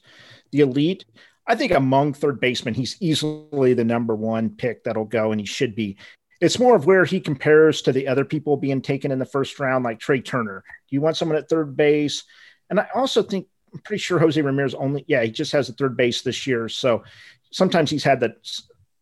the 0.52 0.60
elite. 0.60 1.04
I 1.46 1.54
think 1.54 1.72
among 1.72 2.12
third 2.12 2.40
basemen, 2.40 2.74
he's 2.74 2.96
easily 3.00 3.74
the 3.74 3.84
number 3.84 4.14
one 4.14 4.50
pick 4.50 4.84
that'll 4.84 5.04
go, 5.04 5.32
and 5.32 5.40
he 5.40 5.46
should 5.46 5.74
be. 5.74 5.96
It's 6.40 6.58
more 6.58 6.74
of 6.74 6.86
where 6.86 7.04
he 7.04 7.20
compares 7.20 7.82
to 7.82 7.92
the 7.92 8.08
other 8.08 8.24
people 8.24 8.56
being 8.56 8.80
taken 8.80 9.12
in 9.12 9.18
the 9.18 9.26
first 9.26 9.60
round, 9.60 9.84
like 9.84 10.00
Trea 10.00 10.20
Turner. 10.22 10.64
Do 10.88 10.94
you 10.94 11.00
want 11.00 11.16
someone 11.16 11.36
at 11.36 11.48
third 11.48 11.76
base? 11.76 12.24
And 12.70 12.80
I 12.80 12.86
also 12.94 13.22
think 13.22 13.46
I'm 13.72 13.80
pretty 13.80 14.00
sure 14.00 14.18
Jose 14.18 14.40
Ramirez 14.40 14.74
only, 14.74 15.04
yeah, 15.06 15.22
he 15.22 15.30
just 15.30 15.52
has 15.52 15.68
a 15.68 15.72
third 15.72 15.96
base 15.96 16.22
this 16.22 16.46
year. 16.46 16.68
So 16.68 17.04
sometimes 17.52 17.90
he's 17.90 18.04
had 18.04 18.20
that 18.20 18.36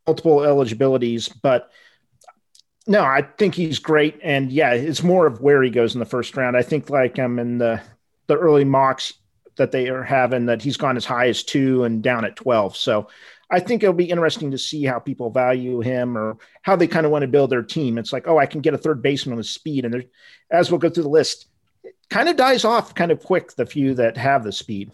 multiple 0.07 0.43
eligibilities, 0.43 1.29
but 1.29 1.71
no, 2.89 3.03
I 3.03 3.23
think 3.23 3.55
he's 3.55 3.79
great, 3.79 4.19
and 4.23 4.51
yeah, 4.51 4.73
it's 4.73 5.03
more 5.03 5.27
of 5.27 5.41
where 5.41 5.63
he 5.63 5.71
goes 5.71 5.95
in 5.95 6.01
the 6.01 6.07
first 6.07 6.37
round. 6.37 6.57
I 6.57 6.63
think 6.63 6.91
like 6.91 7.19
I'm 7.19 7.33
um, 7.33 7.39
in 7.39 7.59
the 7.59 7.81
the 8.27 8.37
early 8.37 8.65
mocks 8.65 9.15
that 9.57 9.73
they 9.73 9.89
are 9.89 10.03
having 10.03 10.47
that 10.47 10.63
he's 10.63 10.77
gone 10.77 10.97
as 10.97 11.05
high 11.05 11.29
as 11.29 11.43
two 11.43 11.85
and 11.85 12.03
down 12.03 12.25
at 12.25 12.37
twelve. 12.37 12.77
So 12.77 13.09
I 13.51 13.61
think 13.61 13.83
it'll 13.83 13.95
be 13.95 14.11
interesting 14.11 14.51
to 14.51 14.59
see 14.59 14.85
how 14.85 14.99
people 14.99 15.31
value 15.31 15.81
him 15.81 16.17
or 16.17 16.39
how 16.63 16.77
they 16.77 16.87
kind 16.87 17.07
of 17.07 17.13
want 17.13 17.23
to 17.23 17.29
build 17.29 17.51
their 17.51 17.63
team. 17.63 17.99
It's 17.99 18.13
like, 18.13 18.27
oh, 18.29 18.39
I 18.39 18.47
can 18.47 18.61
get 18.61 18.75
a 18.75 18.79
third 18.79 19.03
baseman 19.03 19.37
with 19.37 19.47
speed. 19.47 19.85
And 19.85 20.07
as 20.51 20.71
we'll 20.71 20.79
go 20.79 20.91
through 20.91 21.05
the 21.05 21.09
list, 21.09 21.47
it 21.83 21.95
kind 22.11 22.29
of 22.29 22.37
dies 22.37 22.65
off 22.65 22.95
kind 22.95 23.11
of 23.11 23.23
quick, 23.23 23.53
the 23.53 23.65
few 23.65 23.95
that 23.95 24.17
have 24.19 24.45
the 24.45 24.53
speed. 24.53 24.93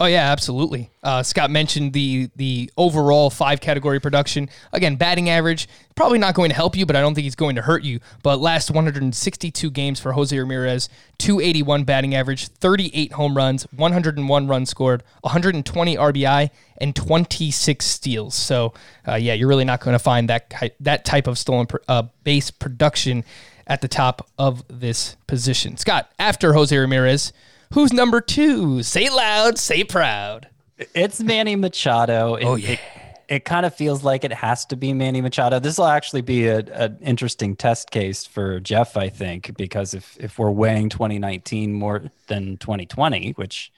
Oh 0.00 0.06
yeah, 0.06 0.30
absolutely. 0.32 0.90
Uh, 1.02 1.22
Scott 1.22 1.50
mentioned 1.50 1.92
the 1.92 2.30
the 2.36 2.70
overall 2.76 3.30
five 3.30 3.60
category 3.60 4.00
production. 4.00 4.48
Again, 4.72 4.96
batting 4.96 5.30
average 5.30 5.68
probably 5.94 6.18
not 6.18 6.34
going 6.34 6.50
to 6.50 6.54
help 6.56 6.76
you, 6.76 6.84
but 6.84 6.96
I 6.96 7.00
don't 7.00 7.14
think 7.14 7.22
he's 7.22 7.36
going 7.36 7.54
to 7.56 7.62
hurt 7.62 7.84
you. 7.84 8.00
But 8.22 8.40
last 8.40 8.70
162 8.70 9.70
games 9.70 10.00
for 10.00 10.12
Jose 10.12 10.36
Ramirez, 10.36 10.88
281 11.18 11.84
batting 11.84 12.14
average, 12.14 12.48
38 12.48 13.12
home 13.12 13.36
runs, 13.36 13.64
101 13.72 14.48
runs 14.48 14.70
scored, 14.70 15.04
120 15.20 15.96
RBI, 15.96 16.50
and 16.78 16.96
26 16.96 17.86
steals. 17.86 18.34
So 18.34 18.74
uh, 19.06 19.14
yeah, 19.14 19.34
you're 19.34 19.48
really 19.48 19.64
not 19.64 19.80
going 19.80 19.94
to 19.94 20.02
find 20.02 20.28
that 20.28 20.52
that 20.80 21.04
type 21.04 21.26
of 21.26 21.38
stolen 21.38 21.68
uh, 21.86 22.04
base 22.24 22.50
production 22.50 23.24
at 23.66 23.80
the 23.80 23.88
top 23.88 24.28
of 24.38 24.64
this 24.68 25.16
position. 25.26 25.76
Scott, 25.76 26.10
after 26.18 26.52
Jose 26.52 26.76
Ramirez. 26.76 27.32
Who's 27.74 27.92
number 27.92 28.20
two? 28.20 28.84
Say 28.84 29.10
loud, 29.10 29.58
say 29.58 29.82
proud. 29.82 30.48
It's 30.94 31.20
Manny 31.20 31.56
Machado. 31.56 32.36
It, 32.36 32.44
oh 32.44 32.54
yeah. 32.54 32.70
It, 32.70 32.80
it 33.28 33.44
kind 33.44 33.66
of 33.66 33.74
feels 33.74 34.04
like 34.04 34.22
it 34.22 34.32
has 34.32 34.64
to 34.66 34.76
be 34.76 34.92
Manny 34.92 35.20
Machado. 35.20 35.58
This 35.58 35.76
will 35.76 35.86
actually 35.86 36.20
be 36.20 36.46
an 36.46 36.98
interesting 37.00 37.56
test 37.56 37.90
case 37.90 38.24
for 38.26 38.60
Jeff, 38.60 38.96
I 38.96 39.08
think, 39.08 39.56
because 39.56 39.92
if 39.92 40.16
if 40.20 40.38
we're 40.38 40.52
weighing 40.52 40.88
2019 40.88 41.72
more 41.72 42.04
than 42.28 42.58
2020, 42.58 43.32
which 43.32 43.72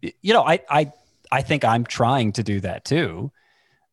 you 0.00 0.32
know, 0.32 0.42
I 0.42 0.60
I 0.70 0.92
I 1.30 1.42
think 1.42 1.62
I'm 1.62 1.84
trying 1.84 2.32
to 2.32 2.42
do 2.42 2.60
that 2.60 2.86
too. 2.86 3.32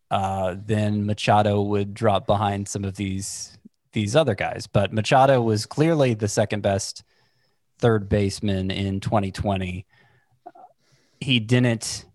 Uh, 0.10 0.56
then 0.58 1.06
Machado 1.06 1.62
would 1.64 1.94
drop 1.94 2.26
behind 2.26 2.70
some 2.70 2.86
of 2.86 2.96
these 2.96 3.58
these 3.92 4.16
other 4.16 4.36
guys, 4.36 4.68
but 4.68 4.94
Machado 4.94 5.42
was 5.42 5.66
clearly 5.66 6.14
the 6.14 6.30
second 6.30 6.62
best 6.62 7.04
third 7.80 8.10
baseman 8.10 8.72
in 8.72 9.00
2020. 9.00 9.86
He 11.20 11.40
didn't. 11.40 12.06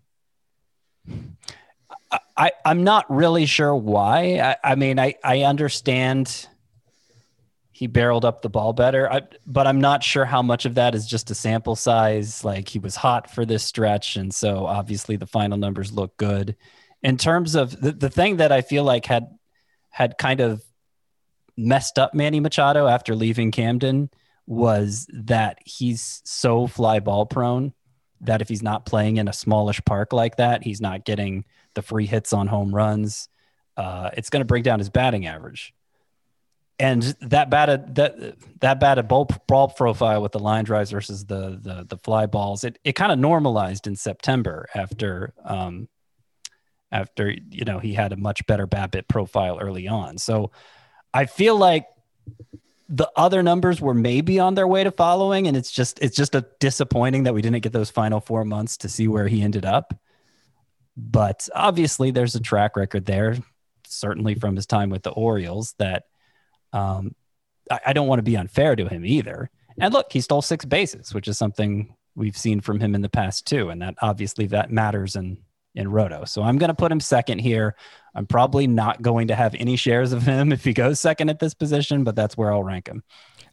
I, 2.37 2.51
I'm 2.65 2.83
not 2.83 3.05
really 3.09 3.45
sure 3.45 3.75
why. 3.75 4.39
I, 4.39 4.71
I 4.71 4.75
mean, 4.75 4.99
I, 4.99 5.15
I 5.23 5.41
understand 5.41 6.47
he 7.71 7.87
barreled 7.87 8.23
up 8.23 8.41
the 8.41 8.49
ball 8.49 8.71
better, 8.71 9.11
I, 9.11 9.21
but 9.45 9.67
I'm 9.67 9.81
not 9.81 10.03
sure 10.03 10.25
how 10.25 10.41
much 10.41 10.65
of 10.65 10.75
that 10.75 10.95
is 10.95 11.07
just 11.07 11.31
a 11.31 11.35
sample 11.35 11.75
size. 11.75 12.43
Like 12.43 12.69
he 12.69 12.79
was 12.79 12.95
hot 12.95 13.29
for 13.29 13.45
this 13.45 13.63
stretch. 13.63 14.15
And 14.15 14.33
so 14.33 14.65
obviously 14.65 15.15
the 15.15 15.25
final 15.25 15.57
numbers 15.57 15.91
look 15.91 16.15
good. 16.17 16.55
In 17.01 17.17
terms 17.17 17.55
of 17.55 17.81
the, 17.81 17.91
the 17.91 18.09
thing 18.09 18.37
that 18.37 18.51
I 18.51 18.61
feel 18.61 18.83
like 18.83 19.05
had 19.05 19.27
had 19.89 20.17
kind 20.17 20.39
of 20.39 20.63
messed 21.57 21.99
up 21.99 22.13
Manny 22.13 22.39
Machado 22.39 22.87
after 22.87 23.15
leaving 23.15 23.51
Camden 23.51 24.09
was 24.45 25.07
that 25.13 25.59
he's 25.65 26.21
so 26.25 26.67
fly 26.67 26.99
ball 26.99 27.25
prone 27.25 27.73
that 28.21 28.41
if 28.41 28.49
he's 28.49 28.63
not 28.63 28.85
playing 28.85 29.17
in 29.17 29.27
a 29.27 29.33
smallish 29.33 29.83
park 29.85 30.13
like 30.13 30.37
that, 30.37 30.63
he's 30.63 30.81
not 30.81 31.05
getting 31.05 31.45
the 31.75 31.81
free 31.81 32.05
hits 32.05 32.33
on 32.33 32.47
home 32.47 32.73
runs. 32.73 33.29
Uh, 33.75 34.09
it's 34.15 34.29
going 34.29 34.41
to 34.41 34.45
bring 34.45 34.63
down 34.63 34.79
his 34.79 34.89
batting 34.89 35.25
average. 35.25 35.73
And 36.79 37.03
that 37.21 37.49
batted 37.49 37.95
that 37.95 38.35
that 38.61 38.79
batted 38.79 39.07
ball, 39.07 39.29
ball 39.47 39.69
profile 39.69 40.21
with 40.21 40.31
the 40.31 40.39
line 40.39 40.65
drives 40.65 40.91
versus 40.91 41.25
the 41.25 41.59
the, 41.61 41.85
the 41.87 41.97
fly 41.97 42.25
balls, 42.25 42.63
it, 42.63 42.79
it 42.83 42.93
kind 42.93 43.11
of 43.11 43.19
normalized 43.19 43.85
in 43.85 43.95
September 43.95 44.67
after 44.73 45.33
um, 45.45 45.87
after 46.91 47.29
you 47.29 47.63
know 47.65 47.79
he 47.79 47.93
had 47.93 48.11
a 48.11 48.17
much 48.17 48.45
better 48.47 48.65
BABIP 48.65 49.07
profile 49.07 49.59
early 49.59 49.87
on. 49.87 50.17
So 50.17 50.51
I 51.13 51.25
feel 51.25 51.55
like 51.55 51.85
the 52.89 53.09
other 53.15 53.41
numbers 53.41 53.79
were 53.79 53.93
maybe 53.93 54.39
on 54.39 54.55
their 54.55 54.67
way 54.67 54.83
to 54.83 54.91
following 54.91 55.47
and 55.47 55.55
it's 55.55 55.71
just 55.71 55.99
it's 56.01 56.15
just 56.15 56.35
a 56.35 56.45
disappointing 56.59 57.23
that 57.23 57.33
we 57.33 57.41
didn't 57.41 57.61
get 57.61 57.73
those 57.73 57.89
final 57.89 58.19
four 58.19 58.43
months 58.43 58.77
to 58.77 58.89
see 58.89 59.07
where 59.07 59.27
he 59.27 59.41
ended 59.41 59.65
up. 59.65 59.93
But 60.95 61.47
obviously 61.55 62.11
there's 62.11 62.35
a 62.35 62.39
track 62.39 62.75
record 62.75 63.05
there 63.05 63.37
certainly 63.87 64.35
from 64.35 64.55
his 64.55 64.65
time 64.65 64.89
with 64.89 65.03
the 65.03 65.11
orioles 65.11 65.75
that 65.77 66.05
um, 66.71 67.15
I, 67.71 67.79
I 67.87 67.93
don't 67.93 68.07
want 68.07 68.19
to 68.19 68.23
be 68.23 68.37
unfair 68.37 68.75
to 68.75 68.87
him 68.87 69.05
either. 69.05 69.49
And 69.79 69.93
look 69.93 70.11
he 70.11 70.21
stole 70.21 70.41
six 70.41 70.65
bases 70.65 71.13
which 71.13 71.27
is 71.27 71.37
something 71.37 71.95
we've 72.15 72.37
seen 72.37 72.61
from 72.61 72.79
him 72.79 72.95
in 72.95 73.01
the 73.01 73.09
past 73.09 73.47
too 73.47 73.69
and 73.69 73.81
that 73.81 73.95
obviously 74.01 74.47
that 74.47 74.71
matters 74.71 75.15
in 75.15 75.37
in 75.75 75.89
roto 75.89 76.25
so 76.25 76.41
i'm 76.41 76.57
going 76.57 76.69
to 76.69 76.75
put 76.75 76.91
him 76.91 76.99
second 76.99 77.39
here 77.39 77.75
I'm 78.15 78.27
probably 78.27 78.67
not 78.67 79.01
going 79.01 79.27
to 79.29 79.35
have 79.35 79.55
any 79.55 79.75
shares 79.75 80.13
of 80.13 80.23
him 80.23 80.51
if 80.51 80.63
he 80.63 80.73
goes 80.73 80.99
second 80.99 81.29
at 81.29 81.39
this 81.39 81.53
position, 81.53 82.03
but 82.03 82.15
that's 82.15 82.37
where 82.37 82.51
I'll 82.51 82.63
rank 82.63 82.87
him. 82.87 83.03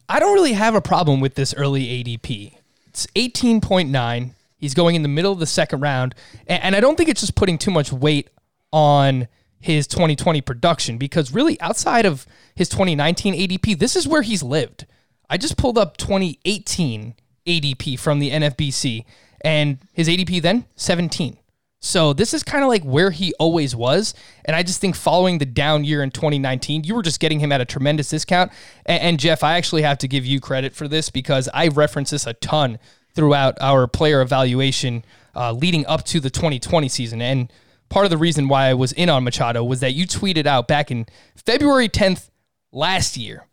I 0.09 0.18
don't 0.18 0.35
really 0.35 0.54
have 0.54 0.74
a 0.74 0.80
problem 0.80 1.20
with 1.20 1.35
this 1.35 1.54
early 1.54 1.85
ADP. 1.85 2.56
It's 2.88 3.06
18.9. 3.14 4.30
He's 4.59 4.74
going 4.74 4.96
in 4.96 5.02
the 5.02 5.09
middle 5.09 5.33
of 5.33 5.38
the 5.38 5.46
second 5.46 5.80
round. 5.80 6.14
And 6.46 6.74
I 6.74 6.80
don't 6.80 6.96
think 6.96 7.09
it's 7.09 7.20
just 7.20 7.37
putting 7.37 7.59
too 7.59 7.70
much 7.70 7.92
weight 7.92 8.28
on 8.72 9.28
his 9.61 9.87
2020 9.87 10.40
production 10.40 10.98
because 10.98 11.33
really 11.33 11.61
outside 11.61 12.06
of 12.06 12.26
his 12.54 12.68
2019 12.68 13.35
ADP, 13.35 13.78
this 13.78 13.94
is 13.94 14.09
where 14.09 14.22
he's 14.22 14.42
lived. 14.42 14.87
I 15.28 15.37
just 15.37 15.56
pulled 15.56 15.78
up 15.78 15.96
2018 15.96 17.14
ADP 17.46 17.98
from 17.98 18.18
the 18.18 18.30
NFBC 18.30 19.04
and 19.42 19.78
his 19.92 20.09
ADP 20.09 20.42
then 20.42 20.66
17. 20.74 21.38
So 21.82 22.12
this 22.12 22.34
is 22.34 22.42
kind 22.42 22.62
of 22.62 22.68
like 22.68 22.82
where 22.82 23.10
he 23.10 23.32
always 23.38 23.74
was. 23.74 24.12
And 24.44 24.54
I 24.54 24.62
just 24.62 24.80
think 24.80 24.94
following 24.94 25.38
the 25.38 25.46
down 25.46 25.84
year 25.84 26.02
in 26.02 26.10
2019, 26.10 26.84
you 26.84 26.94
were 26.94 27.02
just 27.02 27.20
getting 27.20 27.40
him 27.40 27.52
at 27.52 27.62
a 27.62 27.64
tremendous 27.64 28.10
discount. 28.10 28.52
And, 28.84 29.02
and, 29.02 29.20
Jeff, 29.20 29.42
I 29.42 29.56
actually 29.56 29.82
have 29.82 29.96
to 29.98 30.08
give 30.08 30.26
you 30.26 30.40
credit 30.40 30.74
for 30.74 30.86
this 30.86 31.08
because 31.08 31.48
I 31.54 31.68
reference 31.68 32.10
this 32.10 32.26
a 32.26 32.34
ton 32.34 32.78
throughout 33.14 33.56
our 33.60 33.86
player 33.86 34.20
evaluation 34.20 35.04
uh, 35.34 35.52
leading 35.52 35.86
up 35.86 36.04
to 36.04 36.20
the 36.20 36.28
2020 36.28 36.88
season. 36.88 37.22
And 37.22 37.50
part 37.88 38.04
of 38.04 38.10
the 38.10 38.18
reason 38.18 38.46
why 38.46 38.66
I 38.66 38.74
was 38.74 38.92
in 38.92 39.08
on 39.08 39.24
Machado 39.24 39.64
was 39.64 39.80
that 39.80 39.94
you 39.94 40.06
tweeted 40.06 40.46
out 40.46 40.68
back 40.68 40.90
in 40.90 41.06
February 41.34 41.88
10th 41.88 42.28
last 42.72 43.16
year 43.16 43.46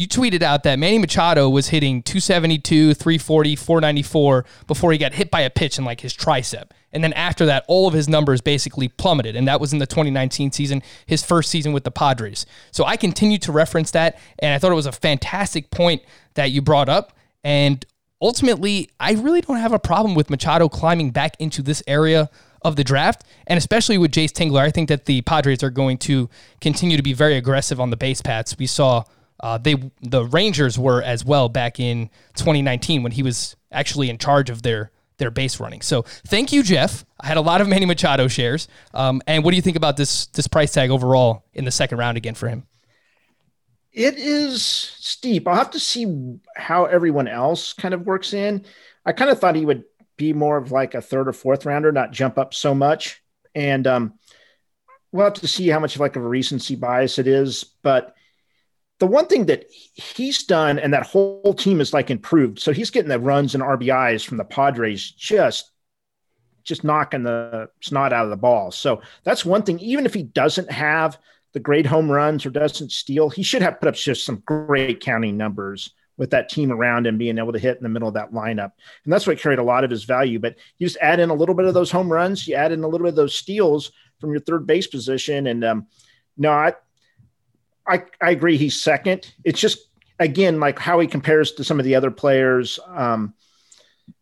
you 0.00 0.08
tweeted 0.08 0.40
out 0.40 0.62
that 0.62 0.78
Manny 0.78 0.96
Machado 0.96 1.46
was 1.50 1.68
hitting 1.68 2.02
272, 2.02 2.94
340, 2.94 3.54
494 3.54 4.46
before 4.66 4.92
he 4.92 4.98
got 4.98 5.12
hit 5.12 5.30
by 5.30 5.42
a 5.42 5.50
pitch 5.50 5.76
in 5.76 5.84
like 5.84 6.00
his 6.00 6.14
tricep. 6.14 6.70
And 6.92 7.04
then 7.04 7.12
after 7.12 7.46
that, 7.46 7.64
all 7.68 7.86
of 7.86 7.94
his 7.94 8.08
numbers 8.08 8.40
basically 8.40 8.88
plummeted. 8.88 9.36
And 9.36 9.46
that 9.46 9.60
was 9.60 9.72
in 9.72 9.78
the 9.78 9.86
2019 9.86 10.52
season, 10.52 10.82
his 11.06 11.24
first 11.24 11.50
season 11.50 11.72
with 11.72 11.84
the 11.84 11.90
Padres. 11.90 12.46
So 12.72 12.84
I 12.84 12.96
continue 12.96 13.38
to 13.38 13.52
reference 13.52 13.90
that. 13.92 14.18
And 14.40 14.52
I 14.52 14.58
thought 14.58 14.72
it 14.72 14.76
was 14.76 14.86
a 14.86 14.92
fantastic 14.92 15.70
point 15.70 16.02
that 16.34 16.50
you 16.50 16.62
brought 16.62 16.88
up. 16.88 17.12
And 17.44 17.84
ultimately, 18.20 18.90
I 18.98 19.12
really 19.12 19.40
don't 19.40 19.58
have 19.58 19.72
a 19.72 19.78
problem 19.78 20.14
with 20.14 20.30
Machado 20.30 20.68
climbing 20.68 21.10
back 21.10 21.36
into 21.38 21.62
this 21.62 21.82
area 21.86 22.28
of 22.62 22.76
the 22.76 22.84
draft. 22.84 23.24
And 23.46 23.56
especially 23.56 23.98
with 23.98 24.10
Jayce 24.10 24.32
Tingler, 24.32 24.60
I 24.60 24.70
think 24.70 24.88
that 24.88 25.06
the 25.06 25.22
Padres 25.22 25.62
are 25.62 25.70
going 25.70 25.98
to 25.98 26.28
continue 26.60 26.96
to 26.96 27.02
be 27.02 27.12
very 27.12 27.36
aggressive 27.36 27.80
on 27.80 27.90
the 27.90 27.96
base 27.96 28.20
paths. 28.20 28.56
We 28.58 28.66
saw 28.66 29.04
uh, 29.42 29.58
they 29.58 29.90
the 30.02 30.26
Rangers 30.26 30.78
were 30.78 31.02
as 31.02 31.24
well 31.24 31.48
back 31.48 31.80
in 31.80 32.10
2019 32.34 33.02
when 33.02 33.12
he 33.12 33.22
was 33.22 33.56
actually 33.72 34.10
in 34.10 34.18
charge 34.18 34.50
of 34.50 34.62
their 34.62 34.90
their 35.20 35.30
base 35.30 35.60
running. 35.60 35.80
So 35.82 36.02
thank 36.26 36.52
you, 36.52 36.64
Jeff. 36.64 37.04
I 37.20 37.28
had 37.28 37.36
a 37.36 37.40
lot 37.40 37.60
of 37.60 37.68
Manny 37.68 37.86
Machado 37.86 38.26
shares. 38.26 38.66
Um, 38.92 39.22
and 39.28 39.44
what 39.44 39.52
do 39.52 39.56
you 39.56 39.62
think 39.62 39.76
about 39.76 39.96
this 39.96 40.26
this 40.26 40.48
price 40.48 40.72
tag 40.72 40.90
overall 40.90 41.44
in 41.54 41.64
the 41.64 41.70
second 41.70 41.98
round 41.98 42.16
again 42.16 42.34
for 42.34 42.48
him? 42.48 42.66
It 43.92 44.18
is 44.18 44.64
steep. 44.64 45.46
I'll 45.46 45.54
have 45.54 45.70
to 45.72 45.80
see 45.80 46.38
how 46.56 46.86
everyone 46.86 47.28
else 47.28 47.72
kind 47.72 47.94
of 47.94 48.06
works 48.06 48.32
in. 48.32 48.64
I 49.04 49.12
kind 49.12 49.30
of 49.30 49.38
thought 49.38 49.56
he 49.56 49.64
would 49.64 49.84
be 50.16 50.32
more 50.32 50.56
of 50.56 50.70
like 50.70 50.94
a 50.94 51.00
third 51.00 51.28
or 51.28 51.32
fourth 51.32 51.64
rounder, 51.66 51.90
not 51.90 52.12
jump 52.12 52.38
up 52.38 52.54
so 52.54 52.74
much. 52.74 53.22
And 53.54 53.86
um, 53.86 54.14
we'll 55.12 55.24
have 55.24 55.34
to 55.34 55.48
see 55.48 55.68
how 55.68 55.80
much 55.80 55.96
of 55.96 56.00
like 56.00 56.16
a 56.16 56.20
recency 56.20 56.76
bias 56.76 57.18
it 57.18 57.26
is. 57.26 57.64
But 57.82 58.14
the 59.00 59.06
one 59.06 59.26
thing 59.26 59.46
that 59.46 59.64
he's 59.94 60.44
done 60.44 60.78
and 60.78 60.92
that 60.92 61.06
whole 61.06 61.54
team 61.54 61.80
is 61.80 61.92
like 61.92 62.10
improved. 62.10 62.60
So 62.60 62.70
he's 62.70 62.90
getting 62.90 63.08
the 63.08 63.18
runs 63.18 63.54
and 63.54 63.64
RBIs 63.64 64.24
from 64.24 64.36
the 64.36 64.44
Padres 64.44 65.10
just 65.10 65.72
just 66.62 66.84
knocking 66.84 67.22
the 67.22 67.70
snot 67.80 68.12
out 68.12 68.24
of 68.24 68.30
the 68.30 68.36
ball. 68.36 68.70
So 68.70 69.00
that's 69.24 69.46
one 69.46 69.62
thing. 69.62 69.78
Even 69.80 70.04
if 70.04 70.12
he 70.12 70.22
doesn't 70.22 70.70
have 70.70 71.18
the 71.54 71.58
great 71.58 71.86
home 71.86 72.10
runs 72.10 72.44
or 72.44 72.50
doesn't 72.50 72.92
steal, 72.92 73.30
he 73.30 73.42
should 73.42 73.62
have 73.62 73.80
put 73.80 73.88
up 73.88 73.94
just 73.94 74.26
some 74.26 74.42
great 74.46 75.00
counting 75.00 75.38
numbers 75.38 75.94
with 76.18 76.30
that 76.30 76.50
team 76.50 76.70
around 76.70 77.06
and 77.06 77.18
being 77.18 77.38
able 77.38 77.54
to 77.54 77.58
hit 77.58 77.78
in 77.78 77.82
the 77.82 77.88
middle 77.88 78.06
of 78.06 78.14
that 78.14 78.32
lineup. 78.32 78.72
And 79.04 79.12
that's 79.12 79.26
what 79.26 79.38
carried 79.38 79.58
a 79.58 79.64
lot 79.64 79.84
of 79.84 79.90
his 79.90 80.04
value. 80.04 80.38
But 80.38 80.56
you 80.76 80.86
just 80.86 80.98
add 81.00 81.18
in 81.18 81.30
a 81.30 81.34
little 81.34 81.54
bit 81.54 81.64
of 81.64 81.72
those 81.72 81.90
home 81.90 82.12
runs, 82.12 82.46
you 82.46 82.54
add 82.54 82.72
in 82.72 82.84
a 82.84 82.88
little 82.88 83.06
bit 83.06 83.14
of 83.14 83.16
those 83.16 83.34
steals 83.34 83.90
from 84.20 84.30
your 84.30 84.40
third 84.40 84.66
base 84.66 84.86
position. 84.86 85.46
And 85.46 85.64
um, 85.64 85.86
no, 86.36 86.52
I, 86.52 86.74
I, 87.90 88.04
I 88.22 88.30
agree 88.30 88.56
he's 88.56 88.80
second. 88.80 89.32
It's 89.44 89.60
just 89.60 89.78
again 90.18 90.60
like 90.60 90.78
how 90.78 91.00
he 91.00 91.06
compares 91.06 91.52
to 91.52 91.64
some 91.64 91.78
of 91.78 91.84
the 91.84 91.96
other 91.96 92.10
players. 92.10 92.78
Um, 92.86 93.34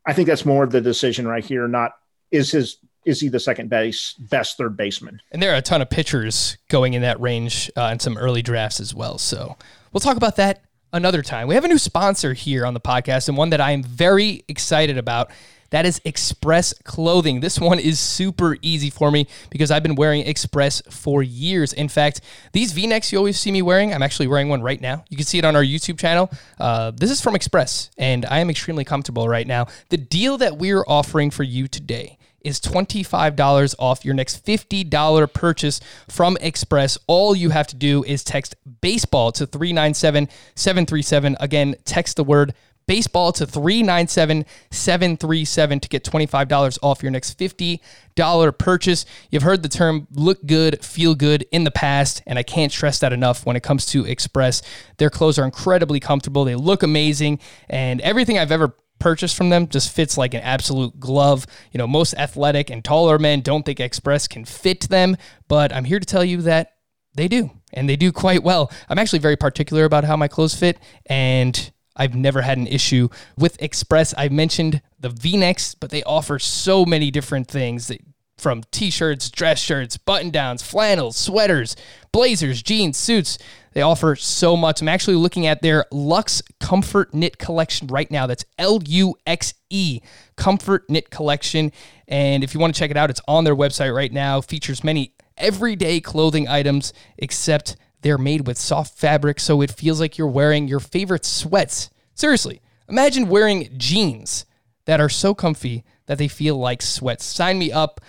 I 0.06 0.14
think 0.14 0.26
that's 0.26 0.46
more 0.46 0.64
of 0.64 0.72
the 0.72 0.80
decision 0.80 1.28
right 1.28 1.44
here. 1.44 1.68
Not 1.68 1.92
is 2.30 2.50
his 2.50 2.78
is 3.04 3.20
he 3.20 3.28
the 3.28 3.40
second 3.40 3.70
base 3.70 4.14
best 4.14 4.56
third 4.56 4.76
baseman? 4.76 5.20
And 5.30 5.42
there 5.42 5.52
are 5.52 5.56
a 5.56 5.62
ton 5.62 5.82
of 5.82 5.90
pitchers 5.90 6.56
going 6.68 6.94
in 6.94 7.02
that 7.02 7.20
range 7.20 7.70
uh, 7.76 7.90
in 7.92 8.00
some 8.00 8.18
early 8.18 8.42
drafts 8.42 8.80
as 8.80 8.94
well. 8.94 9.18
So 9.18 9.56
we'll 9.92 10.00
talk 10.00 10.16
about 10.16 10.36
that 10.36 10.64
another 10.92 11.22
time. 11.22 11.48
We 11.48 11.54
have 11.54 11.64
a 11.64 11.68
new 11.68 11.78
sponsor 11.78 12.32
here 12.32 12.64
on 12.64 12.74
the 12.74 12.80
podcast 12.80 13.28
and 13.28 13.36
one 13.36 13.50
that 13.50 13.60
I 13.60 13.72
am 13.72 13.82
very 13.82 14.44
excited 14.48 14.98
about. 14.98 15.30
That 15.70 15.84
is 15.84 16.00
Express 16.04 16.72
Clothing. 16.84 17.40
This 17.40 17.60
one 17.60 17.78
is 17.78 18.00
super 18.00 18.56
easy 18.62 18.90
for 18.90 19.10
me 19.10 19.26
because 19.50 19.70
I've 19.70 19.82
been 19.82 19.96
wearing 19.96 20.26
Express 20.26 20.80
for 20.88 21.22
years. 21.22 21.72
In 21.72 21.88
fact, 21.88 22.20
these 22.52 22.72
v 22.72 22.86
necks 22.86 23.12
you 23.12 23.18
always 23.18 23.38
see 23.38 23.52
me 23.52 23.62
wearing, 23.62 23.92
I'm 23.92 24.02
actually 24.02 24.28
wearing 24.28 24.48
one 24.48 24.62
right 24.62 24.80
now. 24.80 25.04
You 25.08 25.16
can 25.16 25.26
see 25.26 25.38
it 25.38 25.44
on 25.44 25.56
our 25.56 25.62
YouTube 25.62 25.98
channel. 25.98 26.30
Uh, 26.58 26.92
this 26.92 27.10
is 27.10 27.20
from 27.20 27.34
Express, 27.34 27.90
and 27.98 28.24
I 28.26 28.38
am 28.38 28.48
extremely 28.48 28.84
comfortable 28.84 29.28
right 29.28 29.46
now. 29.46 29.66
The 29.90 29.98
deal 29.98 30.38
that 30.38 30.56
we're 30.56 30.84
offering 30.86 31.30
for 31.30 31.42
you 31.42 31.68
today 31.68 32.18
is 32.40 32.60
$25 32.60 33.74
off 33.78 34.04
your 34.04 34.14
next 34.14 34.44
$50 34.44 35.32
purchase 35.32 35.80
from 36.08 36.36
Express. 36.40 36.96
All 37.06 37.34
you 37.34 37.50
have 37.50 37.66
to 37.68 37.76
do 37.76 38.04
is 38.04 38.24
text 38.24 38.56
baseball 38.80 39.32
to 39.32 39.46
397 39.46 40.28
737. 40.54 41.36
Again, 41.40 41.74
text 41.84 42.16
the 42.16 42.24
word 42.24 42.54
baseball 42.88 43.30
to 43.32 43.46
397 43.46 44.44
737 44.72 45.80
to 45.80 45.88
get 45.88 46.02
$25 46.02 46.78
off 46.82 47.02
your 47.02 47.12
next 47.12 47.38
$50 47.38 48.58
purchase. 48.58 49.04
You've 49.30 49.44
heard 49.44 49.62
the 49.62 49.68
term 49.68 50.08
look 50.10 50.44
good, 50.44 50.84
feel 50.84 51.14
good 51.14 51.46
in 51.52 51.62
the 51.62 51.70
past, 51.70 52.22
and 52.26 52.38
I 52.38 52.42
can't 52.42 52.72
stress 52.72 52.98
that 52.98 53.12
enough 53.12 53.46
when 53.46 53.54
it 53.54 53.62
comes 53.62 53.86
to 53.86 54.04
Express. 54.04 54.62
Their 54.96 55.10
clothes 55.10 55.38
are 55.38 55.44
incredibly 55.44 56.00
comfortable, 56.00 56.44
they 56.44 56.56
look 56.56 56.82
amazing, 56.82 57.38
and 57.68 58.00
everything 58.00 58.38
I've 58.38 58.50
ever 58.50 58.74
purchased 58.98 59.36
from 59.36 59.50
them 59.50 59.68
just 59.68 59.92
fits 59.92 60.18
like 60.18 60.34
an 60.34 60.40
absolute 60.40 60.98
glove. 60.98 61.46
You 61.70 61.78
know, 61.78 61.86
most 61.86 62.14
athletic 62.14 62.70
and 62.70 62.84
taller 62.84 63.18
men 63.18 63.42
don't 63.42 63.64
think 63.64 63.80
Express 63.80 64.26
can 64.26 64.44
fit 64.46 64.88
them, 64.88 65.16
but 65.46 65.72
I'm 65.72 65.84
here 65.84 66.00
to 66.00 66.06
tell 66.06 66.24
you 66.24 66.42
that 66.42 66.72
they 67.14 67.28
do, 67.28 67.50
and 67.74 67.86
they 67.86 67.96
do 67.96 68.12
quite 68.12 68.42
well. 68.42 68.72
I'm 68.88 68.98
actually 68.98 69.18
very 69.18 69.36
particular 69.36 69.84
about 69.84 70.04
how 70.04 70.16
my 70.16 70.28
clothes 70.28 70.54
fit, 70.54 70.78
and 71.06 71.70
I've 71.98 72.14
never 72.14 72.42
had 72.42 72.56
an 72.56 72.66
issue 72.66 73.08
with 73.36 73.60
Express. 73.60 74.14
I 74.16 74.28
mentioned 74.28 74.80
the 74.98 75.10
V-necks, 75.10 75.74
but 75.74 75.90
they 75.90 76.02
offer 76.04 76.38
so 76.38 76.84
many 76.86 77.10
different 77.10 77.48
things 77.48 77.88
that 77.88 78.00
from 78.38 78.62
t-shirts, 78.70 79.30
dress 79.30 79.58
shirts, 79.58 79.96
button-downs, 79.96 80.62
flannels, 80.62 81.16
sweaters, 81.16 81.74
blazers, 82.12 82.62
jeans, 82.62 82.96
suits. 82.96 83.36
They 83.72 83.82
offer 83.82 84.14
so 84.14 84.56
much. 84.56 84.80
I'm 84.80 84.88
actually 84.88 85.16
looking 85.16 85.46
at 85.46 85.60
their 85.60 85.86
Luxe 85.90 86.40
Comfort 86.60 87.12
Knit 87.12 87.38
collection 87.38 87.88
right 87.88 88.08
now. 88.10 88.28
That's 88.28 88.44
L 88.56 88.80
U 88.86 89.16
X 89.26 89.54
E 89.70 90.00
Comfort 90.36 90.88
Knit 90.88 91.10
collection. 91.10 91.72
And 92.06 92.44
if 92.44 92.54
you 92.54 92.60
want 92.60 92.74
to 92.74 92.78
check 92.78 92.92
it 92.92 92.96
out, 92.96 93.10
it's 93.10 93.20
on 93.26 93.42
their 93.42 93.56
website 93.56 93.94
right 93.94 94.12
now. 94.12 94.40
Features 94.40 94.84
many 94.84 95.14
everyday 95.36 96.00
clothing 96.00 96.48
items, 96.48 96.92
except 97.18 97.76
they're 98.02 98.18
made 98.18 98.46
with 98.46 98.58
soft 98.58 98.98
fabric, 98.98 99.40
so 99.40 99.60
it 99.60 99.70
feels 99.70 100.00
like 100.00 100.18
you're 100.18 100.26
wearing 100.26 100.68
your 100.68 100.80
favorite 100.80 101.24
sweats. 101.24 101.90
Seriously, 102.14 102.60
imagine 102.88 103.28
wearing 103.28 103.68
jeans 103.76 104.44
that 104.84 105.00
are 105.00 105.08
so 105.08 105.34
comfy 105.34 105.84
that 106.06 106.18
they 106.18 106.28
feel 106.28 106.56
like 106.56 106.82
sweats. 106.82 107.24
Sign 107.24 107.58
me 107.58 107.70
up. 107.70 108.00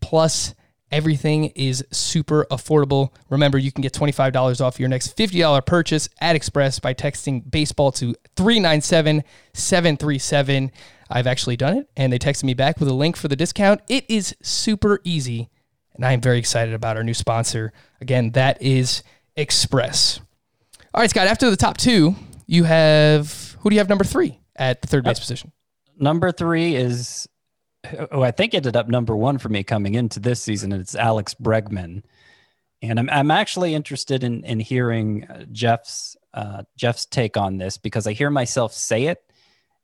Plus, 0.00 0.54
everything 0.90 1.46
is 1.46 1.84
super 1.90 2.46
affordable. 2.50 3.10
Remember, 3.28 3.58
you 3.58 3.72
can 3.72 3.82
get 3.82 3.92
$25 3.92 4.60
off 4.60 4.78
your 4.78 4.88
next 4.88 5.16
$50 5.16 5.66
purchase 5.66 6.08
at 6.20 6.36
Express 6.36 6.78
by 6.78 6.94
texting 6.94 7.48
baseball 7.50 7.92
to 7.92 8.14
397 8.36 9.24
737. 9.52 10.70
I've 11.10 11.26
actually 11.26 11.56
done 11.56 11.78
it, 11.78 11.90
and 11.96 12.12
they 12.12 12.18
texted 12.18 12.44
me 12.44 12.54
back 12.54 12.78
with 12.78 12.88
a 12.88 12.94
link 12.94 13.16
for 13.16 13.28
the 13.28 13.36
discount. 13.36 13.80
It 13.88 14.04
is 14.08 14.36
super 14.42 15.00
easy, 15.04 15.48
and 15.94 16.04
I 16.04 16.12
am 16.12 16.20
very 16.20 16.38
excited 16.38 16.74
about 16.74 16.96
our 16.96 17.02
new 17.02 17.14
sponsor. 17.14 17.72
Again, 18.00 18.32
that 18.32 18.60
is 18.62 19.02
Express. 19.38 20.20
All 20.92 21.00
right, 21.00 21.08
Scott, 21.08 21.28
after 21.28 21.48
the 21.48 21.56
top 21.56 21.76
two, 21.76 22.16
you 22.46 22.64
have 22.64 23.56
who 23.60 23.70
do 23.70 23.74
you 23.74 23.80
have 23.80 23.88
number 23.88 24.04
three 24.04 24.40
at 24.56 24.82
the 24.82 24.88
third 24.88 25.04
base 25.04 25.20
position? 25.20 25.52
Number 25.96 26.32
three 26.32 26.74
is 26.74 27.28
who 28.10 28.22
I 28.22 28.32
think 28.32 28.52
ended 28.52 28.76
up 28.76 28.88
number 28.88 29.16
one 29.16 29.38
for 29.38 29.48
me 29.48 29.62
coming 29.62 29.94
into 29.94 30.18
this 30.18 30.42
season, 30.42 30.72
and 30.72 30.80
it's 30.80 30.96
Alex 30.96 31.34
Bregman. 31.34 32.02
And 32.82 32.98
I'm, 32.98 33.08
I'm 33.10 33.30
actually 33.30 33.74
interested 33.74 34.24
in, 34.24 34.44
in 34.44 34.60
hearing 34.60 35.24
uh, 35.24 35.44
Jeff's 35.52 36.16
uh, 36.34 36.64
Jeff's 36.76 37.06
take 37.06 37.36
on 37.36 37.58
this 37.58 37.78
because 37.78 38.06
I 38.06 38.14
hear 38.14 38.30
myself 38.30 38.72
say 38.72 39.04
it, 39.04 39.22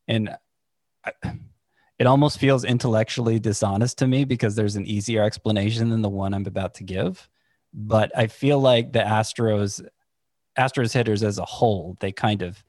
and 0.09 0.37
I, 1.05 1.12
it 1.99 2.07
almost 2.07 2.38
feels 2.38 2.64
intellectually 2.64 3.38
dishonest 3.38 3.99
to 3.99 4.07
me 4.07 4.25
because 4.25 4.57
there's 4.57 4.77
an 4.77 4.87
easier 4.87 5.23
explanation 5.23 5.90
than 5.90 6.03
the 6.03 6.09
one 6.09 6.35
I'm 6.35 6.47
about 6.47 6.75
to 6.75 6.85
give. 6.85 7.29
But 7.75 8.17
I 8.17 8.29
feel 8.29 8.61
like 8.61 8.93
the 8.93 9.01
Astros 9.01 9.85
Astros 10.57 10.93
hitters 10.93 11.25
as 11.25 11.39
a 11.39 11.45
whole, 11.45 11.97
they 12.01 12.13
kind 12.13 12.43
of 12.43 12.63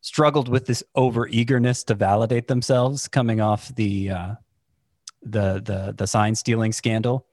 struggled 0.00 0.48
with 0.48 0.66
this 0.66 0.82
over 0.94 1.28
eagerness 1.28 1.84
to 1.84 1.94
validate 1.94 2.48
themselves 2.48 3.06
coming 3.08 3.40
off 3.40 3.72
the 3.76 4.10
uh, 4.10 4.34
the 5.22 5.62
the 5.64 5.94
the 5.96 6.06
sign 6.06 6.34
stealing 6.34 6.72
scandal, 6.72 7.26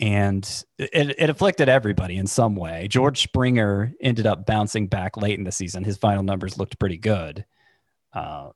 and 0.00 0.64
it, 0.78 1.14
it 1.18 1.30
afflicted 1.30 1.68
everybody 1.68 2.16
in 2.16 2.26
some 2.26 2.56
way. 2.56 2.88
George 2.88 3.22
Springer 3.22 3.94
ended 4.00 4.26
up 4.26 4.44
bouncing 4.44 4.88
back 4.88 5.16
late 5.16 5.38
in 5.38 5.44
the 5.44 5.52
season. 5.52 5.84
His 5.84 5.96
final 5.96 6.22
numbers 6.22 6.58
looked 6.58 6.78
pretty 6.78 6.98
good. 6.98 7.46
Uh, 8.12 8.50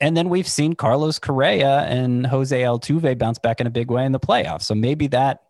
and 0.00 0.16
then 0.16 0.28
we've 0.28 0.48
seen 0.48 0.74
Carlos 0.74 1.20
Correa 1.20 1.82
and 1.82 2.26
Jose 2.26 2.60
Altuve 2.60 3.16
bounce 3.16 3.38
back 3.38 3.60
in 3.60 3.68
a 3.68 3.70
big 3.70 3.90
way 3.90 4.04
in 4.04 4.12
the 4.12 4.18
playoffs. 4.18 4.62
So 4.62 4.74
maybe 4.74 5.06
that 5.08 5.42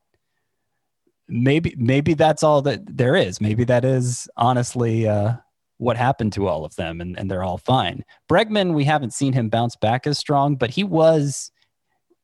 maybe 1.32 1.74
maybe 1.78 2.14
that's 2.14 2.42
all 2.42 2.62
that 2.62 2.80
there 2.86 3.16
is. 3.16 3.40
Maybe 3.40 3.64
that 3.64 3.84
is 3.84 4.28
honestly 4.36 5.08
uh, 5.08 5.34
what 5.78 5.96
happened 5.96 6.32
to 6.34 6.46
all 6.46 6.64
of 6.64 6.76
them, 6.76 7.00
and, 7.00 7.18
and 7.18 7.30
they're 7.30 7.42
all 7.42 7.58
fine. 7.58 8.04
Bregman, 8.30 8.74
we 8.74 8.84
haven't 8.84 9.14
seen 9.14 9.32
him 9.32 9.48
bounce 9.48 9.74
back 9.74 10.06
as 10.06 10.18
strong, 10.18 10.56
but 10.56 10.70
he 10.70 10.84
was 10.84 11.50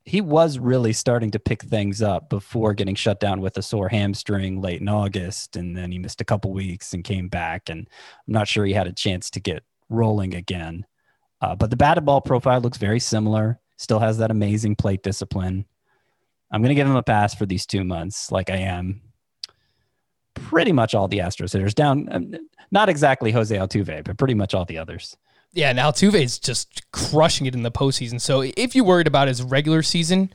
he 0.05 0.21
was 0.21 0.59
really 0.59 0.93
starting 0.93 1.31
to 1.31 1.39
pick 1.39 1.63
things 1.63 2.01
up 2.01 2.31
before 2.31 2.73
getting 2.73 2.95
shut 2.95 3.21
down 3.21 3.41
with 3.41 3.59
a 3.59 3.63
sore 3.63 3.89
hamstring 3.89 4.61
late 4.61 4.81
in 4.81 4.89
August, 4.89 5.57
and 5.57 5.77
then 5.77 5.91
he 5.91 5.99
missed 5.99 6.21
a 6.21 6.25
couple 6.25 6.53
weeks 6.53 6.93
and 6.93 7.03
came 7.03 7.29
back, 7.29 7.69
and 7.69 7.89
I'm 8.27 8.33
not 8.33 8.49
sure 8.49 8.65
he 8.65 8.73
had 8.75 8.87
a 8.87 8.93
chance 8.93 9.31
to 9.31 9.41
get 9.41 9.65
rolling 9.89 10.35
again. 10.35 10.87
Uh, 11.41 11.55
but 11.55 11.71
the 11.71 11.77
batted 11.77 12.05
ball 12.05 12.21
profile 12.21 12.61
looks 12.61 12.79
very 12.79 13.01
similar. 13.01 13.61
Still 13.77 14.01
has 14.01 14.19
that 14.19 14.31
amazing 14.31 14.77
plate 14.77 15.03
discipline. 15.03 15.65
I'm 16.51 16.63
going 16.63 16.71
to 16.71 16.75
give 16.75 16.87
him 16.87 16.97
a 16.97 17.03
pass 17.03 17.35
for 17.35 17.47
these 17.47 17.67
two 17.67 17.85
months, 17.85 18.33
like 18.33 18.51
I 18.51 18.57
am 18.57 19.03
pretty 20.35 20.73
much 20.73 20.95
all 20.95 21.09
the 21.09 21.19
Astros 21.19 21.53
hitters 21.53 21.75
down. 21.75 22.09
Um, 22.11 22.35
not 22.71 22.89
exactly 22.89 23.33
Jose 23.33 23.55
Altuve, 23.55 24.05
but 24.05 24.17
pretty 24.17 24.35
much 24.35 24.55
all 24.55 24.65
the 24.65 24.79
others. 24.79 25.17
Yeah, 25.53 25.71
and 25.71 25.79
Altuve 25.79 26.23
is 26.23 26.39
just 26.39 26.91
crushing 26.93 27.47
it 27.47 27.55
in 27.55 27.63
the 27.63 27.71
postseason. 27.71 28.21
So 28.21 28.43
if 28.57 28.75
you 28.75 28.85
worried 28.85 29.07
about 29.07 29.29
his 29.29 29.43
regular 29.43 29.83
season, 29.83 30.33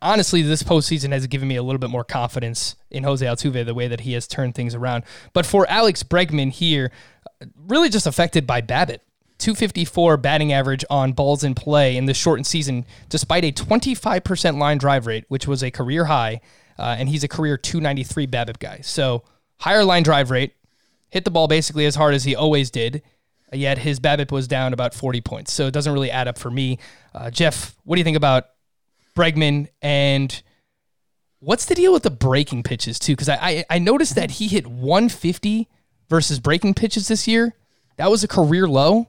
honestly, 0.00 0.42
this 0.42 0.62
postseason 0.62 1.12
has 1.12 1.26
given 1.26 1.48
me 1.48 1.56
a 1.56 1.62
little 1.62 1.78
bit 1.78 1.90
more 1.90 2.04
confidence 2.04 2.76
in 2.90 3.04
Jose 3.04 3.24
Altuve, 3.24 3.64
the 3.64 3.74
way 3.74 3.88
that 3.88 4.00
he 4.00 4.12
has 4.14 4.26
turned 4.26 4.54
things 4.54 4.74
around. 4.74 5.04
But 5.32 5.46
for 5.46 5.68
Alex 5.68 6.02
Bregman 6.02 6.50
here, 6.50 6.90
really 7.56 7.88
just 7.88 8.06
affected 8.06 8.46
by 8.46 8.60
BABIP. 8.60 8.98
254 9.42 10.16
batting 10.18 10.52
average 10.52 10.84
on 10.88 11.12
balls 11.12 11.42
in 11.42 11.54
play 11.54 11.96
in 11.96 12.06
the 12.06 12.14
shortened 12.14 12.46
season, 12.46 12.86
despite 13.08 13.44
a 13.44 13.50
25% 13.50 14.58
line 14.58 14.78
drive 14.78 15.06
rate, 15.06 15.24
which 15.28 15.48
was 15.48 15.64
a 15.64 15.70
career 15.70 16.04
high, 16.04 16.40
uh, 16.78 16.94
and 16.96 17.08
he's 17.08 17.24
a 17.24 17.28
career 17.28 17.56
293 17.56 18.28
BABIP 18.28 18.58
guy. 18.60 18.80
So 18.82 19.24
higher 19.58 19.84
line 19.84 20.04
drive 20.04 20.30
rate, 20.30 20.54
hit 21.10 21.24
the 21.24 21.30
ball 21.32 21.48
basically 21.48 21.86
as 21.86 21.96
hard 21.96 22.14
as 22.14 22.22
he 22.22 22.36
always 22.36 22.70
did, 22.70 23.02
yet 23.52 23.78
his 23.78 23.98
BABIP 23.98 24.30
was 24.30 24.46
down 24.46 24.72
about 24.72 24.94
40 24.94 25.20
points. 25.20 25.52
So 25.52 25.66
it 25.66 25.72
doesn't 25.72 25.92
really 25.92 26.10
add 26.10 26.28
up 26.28 26.38
for 26.38 26.50
me. 26.50 26.78
Uh, 27.12 27.30
Jeff, 27.30 27.74
what 27.82 27.96
do 27.96 28.00
you 28.00 28.04
think 28.04 28.16
about 28.16 28.46
Bregman 29.16 29.68
and 29.82 30.40
what's 31.40 31.64
the 31.66 31.74
deal 31.74 31.92
with 31.92 32.04
the 32.04 32.10
breaking 32.10 32.62
pitches 32.62 32.98
too? 32.98 33.12
Because 33.12 33.28
I, 33.28 33.38
I 33.40 33.64
I 33.70 33.78
noticed 33.78 34.14
that 34.14 34.32
he 34.32 34.48
hit 34.48 34.66
150 34.66 35.68
versus 36.08 36.38
breaking 36.38 36.74
pitches 36.74 37.08
this 37.08 37.26
year. 37.26 37.54
That 37.96 38.10
was 38.10 38.24
a 38.24 38.28
career 38.28 38.66
low. 38.68 39.08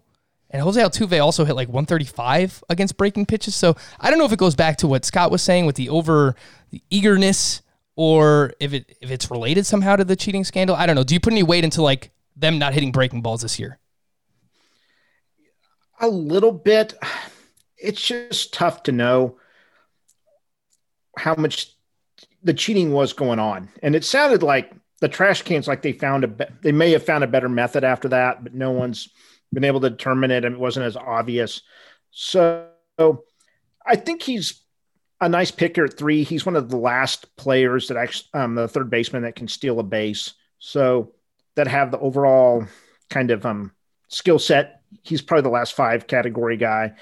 And 0.53 0.61
Jose 0.61 0.79
Altuve 0.79 1.21
also 1.21 1.45
hit 1.45 1.55
like 1.55 1.67
135 1.67 2.63
against 2.69 2.95
breaking 2.95 3.25
pitches. 3.25 3.55
So 3.55 3.75
I 3.99 4.11
don't 4.11 4.19
know 4.19 4.25
if 4.25 4.31
it 4.31 4.39
goes 4.39 4.55
back 4.55 4.77
to 4.77 4.87
what 4.87 5.03
Scott 5.03 5.31
was 5.31 5.41
saying 5.41 5.65
with 5.65 5.75
the 5.75 5.89
over 5.89 6.35
the 6.69 6.81
eagerness 6.91 7.63
or 7.95 8.53
if 8.59 8.71
it 8.71 8.95
if 9.01 9.09
it's 9.09 9.31
related 9.31 9.65
somehow 9.65 9.95
to 9.95 10.05
the 10.05 10.15
cheating 10.15 10.43
scandal. 10.43 10.75
I 10.75 10.85
don't 10.85 10.95
know. 10.95 11.03
Do 11.03 11.15
you 11.15 11.19
put 11.19 11.33
any 11.33 11.41
weight 11.41 11.63
into 11.63 11.81
like 11.81 12.11
them 12.35 12.59
not 12.59 12.73
hitting 12.73 12.91
breaking 12.91 13.23
balls 13.23 13.41
this 13.41 13.59
year? 13.59 13.79
A 15.99 16.07
little 16.07 16.51
bit. 16.51 16.93
It's 17.77 18.01
just 18.01 18.53
tough 18.53 18.83
to 18.83 18.91
know 18.91 19.37
how 21.17 21.35
much 21.35 21.75
the 22.43 22.53
cheating 22.53 22.91
was 22.91 23.11
going 23.13 23.39
on. 23.39 23.69
And 23.81 23.95
it 23.95 24.05
sounded 24.05 24.43
like 24.43 24.71
the 25.01 25.09
trash 25.09 25.41
cans 25.41 25.67
like 25.67 25.81
they 25.81 25.93
found 25.93 26.23
a 26.23 26.47
they 26.61 26.71
may 26.71 26.91
have 26.91 27.03
found 27.03 27.23
a 27.23 27.27
better 27.27 27.49
method 27.49 27.83
after 27.83 28.07
that, 28.09 28.43
but 28.43 28.53
no 28.53 28.71
one's 28.71 29.09
been 29.53 29.63
able 29.63 29.81
to 29.81 29.89
determine 29.89 30.31
it 30.31 30.45
and 30.45 30.55
it 30.55 30.59
wasn't 30.59 30.85
as 30.85 30.97
obvious. 30.97 31.61
So 32.11 32.69
I 33.85 33.95
think 33.95 34.21
he's 34.21 34.61
a 35.21 35.29
nice 35.29 35.51
picker 35.51 35.85
at 35.85 35.97
three. 35.97 36.23
He's 36.23 36.45
one 36.45 36.55
of 36.55 36.69
the 36.69 36.77
last 36.77 37.35
players 37.35 37.87
that 37.87 37.97
actually, 37.97 38.29
um, 38.33 38.55
the 38.55 38.67
third 38.67 38.89
baseman 38.89 39.23
that 39.23 39.35
can 39.35 39.47
steal 39.47 39.79
a 39.79 39.83
base. 39.83 40.33
So 40.59 41.13
that 41.55 41.67
have 41.67 41.91
the 41.91 41.99
overall 41.99 42.65
kind 43.09 43.31
of 43.31 43.45
um, 43.45 43.71
skill 44.07 44.39
set. 44.39 44.81
He's 45.03 45.21
probably 45.21 45.43
the 45.43 45.49
last 45.49 45.73
five 45.73 46.07
category 46.07 46.57
guy. 46.57 46.93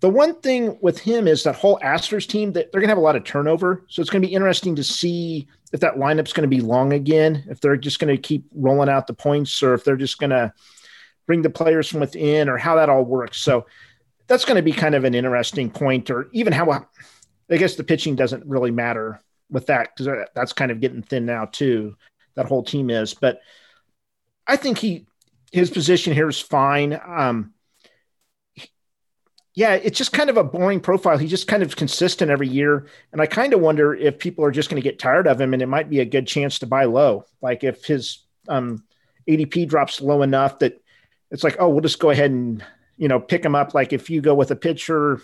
The 0.00 0.10
one 0.10 0.40
thing 0.40 0.78
with 0.82 0.98
him 0.98 1.26
is 1.26 1.44
that 1.44 1.56
whole 1.56 1.78
Astros 1.80 2.26
team 2.26 2.52
that 2.52 2.70
they're 2.70 2.80
going 2.80 2.88
to 2.88 2.92
have 2.92 2.98
a 2.98 3.02
lot 3.02 3.16
of 3.16 3.24
turnover. 3.24 3.84
So 3.88 4.02
it's 4.02 4.10
going 4.10 4.22
to 4.22 4.28
be 4.28 4.34
interesting 4.34 4.76
to 4.76 4.84
see 4.84 5.48
if 5.72 5.80
that 5.80 5.96
lineup's 5.96 6.32
going 6.32 6.48
to 6.48 6.54
be 6.54 6.60
long 6.60 6.92
again, 6.92 7.44
if 7.48 7.60
they're 7.60 7.76
just 7.76 7.98
going 7.98 8.14
to 8.14 8.20
keep 8.20 8.46
rolling 8.54 8.88
out 8.88 9.06
the 9.06 9.14
points 9.14 9.62
or 9.62 9.74
if 9.74 9.84
they're 9.84 9.96
just 9.96 10.18
going 10.18 10.30
to 10.30 10.52
bring 11.26 11.42
the 11.42 11.50
players 11.50 11.88
from 11.88 12.00
within 12.00 12.48
or 12.48 12.56
how 12.56 12.76
that 12.76 12.88
all 12.88 13.04
works. 13.04 13.38
So 13.38 13.66
that's 14.26 14.44
going 14.44 14.56
to 14.56 14.62
be 14.62 14.72
kind 14.72 14.94
of 14.94 15.04
an 15.04 15.14
interesting 15.14 15.70
point 15.70 16.10
or 16.10 16.28
even 16.32 16.52
how 16.52 16.70
I 17.50 17.56
guess 17.56 17.76
the 17.76 17.84
pitching 17.84 18.16
doesn't 18.16 18.46
really 18.46 18.70
matter 18.70 19.20
with 19.50 19.66
that 19.66 19.90
because 19.96 20.26
that's 20.34 20.52
kind 20.52 20.70
of 20.70 20.80
getting 20.80 21.02
thin 21.02 21.26
now 21.26 21.46
too. 21.46 21.96
That 22.34 22.46
whole 22.46 22.62
team 22.62 22.90
is, 22.90 23.14
but 23.14 23.40
I 24.46 24.56
think 24.56 24.78
he 24.78 25.06
his 25.52 25.70
position 25.70 26.12
here 26.12 26.28
is 26.28 26.40
fine. 26.40 27.00
Um, 27.06 27.54
yeah, 29.54 29.72
it's 29.72 29.96
just 29.96 30.12
kind 30.12 30.28
of 30.28 30.36
a 30.36 30.44
boring 30.44 30.80
profile. 30.80 31.16
He's 31.16 31.30
just 31.30 31.48
kind 31.48 31.62
of 31.62 31.76
consistent 31.76 32.30
every 32.30 32.48
year, 32.48 32.88
and 33.12 33.22
I 33.22 33.26
kind 33.26 33.54
of 33.54 33.60
wonder 33.60 33.94
if 33.94 34.18
people 34.18 34.44
are 34.44 34.50
just 34.50 34.68
going 34.68 34.80
to 34.80 34.86
get 34.86 34.98
tired 34.98 35.26
of 35.26 35.40
him, 35.40 35.54
and 35.54 35.62
it 35.62 35.66
might 35.66 35.88
be 35.88 36.00
a 36.00 36.04
good 36.04 36.26
chance 36.26 36.58
to 36.58 36.66
buy 36.66 36.84
low. 36.84 37.24
Like 37.40 37.64
if 37.64 37.86
his 37.86 38.26
um, 38.48 38.84
ADP 39.26 39.66
drops 39.68 40.02
low 40.02 40.20
enough 40.22 40.58
that 40.58 40.82
it's 41.30 41.44
like, 41.44 41.56
oh, 41.58 41.68
we'll 41.68 41.80
just 41.80 41.98
go 41.98 42.10
ahead 42.10 42.30
and 42.30 42.64
you 42.96 43.08
know 43.08 43.20
pick 43.20 43.44
him 43.44 43.54
up. 43.54 43.74
Like 43.74 43.92
if 43.92 44.10
you 44.10 44.20
go 44.20 44.34
with 44.34 44.50
a 44.50 44.56
pitcher 44.56 45.20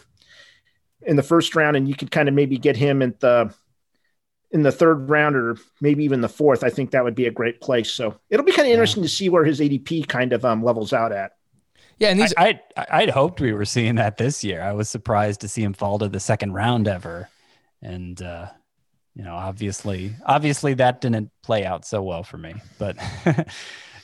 in 1.03 1.17
the 1.17 1.23
first 1.23 1.57
round, 1.57 1.77
and 1.77 1.89
you 1.89 1.95
could 1.95 2.11
kind 2.11 2.29
of 2.29 2.35
maybe 2.35 2.59
get 2.59 2.77
him 2.77 3.03
in 3.03 3.15
the 3.21 3.55
in 4.51 4.63
the 4.63 4.73
third 4.73 5.09
round 5.09 5.35
or 5.35 5.57
maybe 5.81 6.05
even 6.05 6.21
the 6.21 6.29
fourth, 6.29 6.63
I 6.63 6.69
think 6.69 6.91
that 6.91 7.05
would 7.05 7.15
be 7.15 7.27
a 7.27 7.31
great 7.31 7.61
place. 7.61 7.91
So 7.91 8.19
it'll 8.29 8.45
be 8.45 8.53
kind 8.53 8.69
of 8.69 8.73
interesting 8.73 9.03
to 9.03 9.09
see 9.09 9.31
where 9.31 9.45
his 9.45 9.61
ADP 9.61 10.09
kind 10.09 10.33
of 10.33 10.45
um, 10.45 10.63
levels 10.63 10.93
out 10.93 11.11
at. 11.11 11.33
Yeah, 11.99 12.09
and 12.09 12.21
these 12.21 12.35
I, 12.37 12.61
I'd, 12.77 12.87
I'd 12.91 13.11
hoped 13.11 13.41
we 13.41 13.53
were 13.53 13.65
seeing 13.65 13.95
that 13.95 14.17
this 14.17 14.45
year. 14.45 14.61
I 14.61 14.73
was 14.73 14.89
surprised 14.89 15.41
to 15.43 15.49
see 15.49 15.63
him 15.63 15.73
fall 15.73 15.99
to 16.01 16.09
the 16.09 16.21
second 16.21 16.53
round 16.53 16.89
ever, 16.89 17.29
and 17.81 18.21
uh, 18.21 18.49
you 19.15 19.23
know, 19.23 19.35
obviously, 19.35 20.13
obviously 20.25 20.75
that 20.75 21.01
didn't 21.01 21.31
play 21.43 21.65
out 21.65 21.85
so 21.85 22.03
well 22.03 22.23
for 22.23 22.39
me. 22.39 22.55
But 22.79 22.97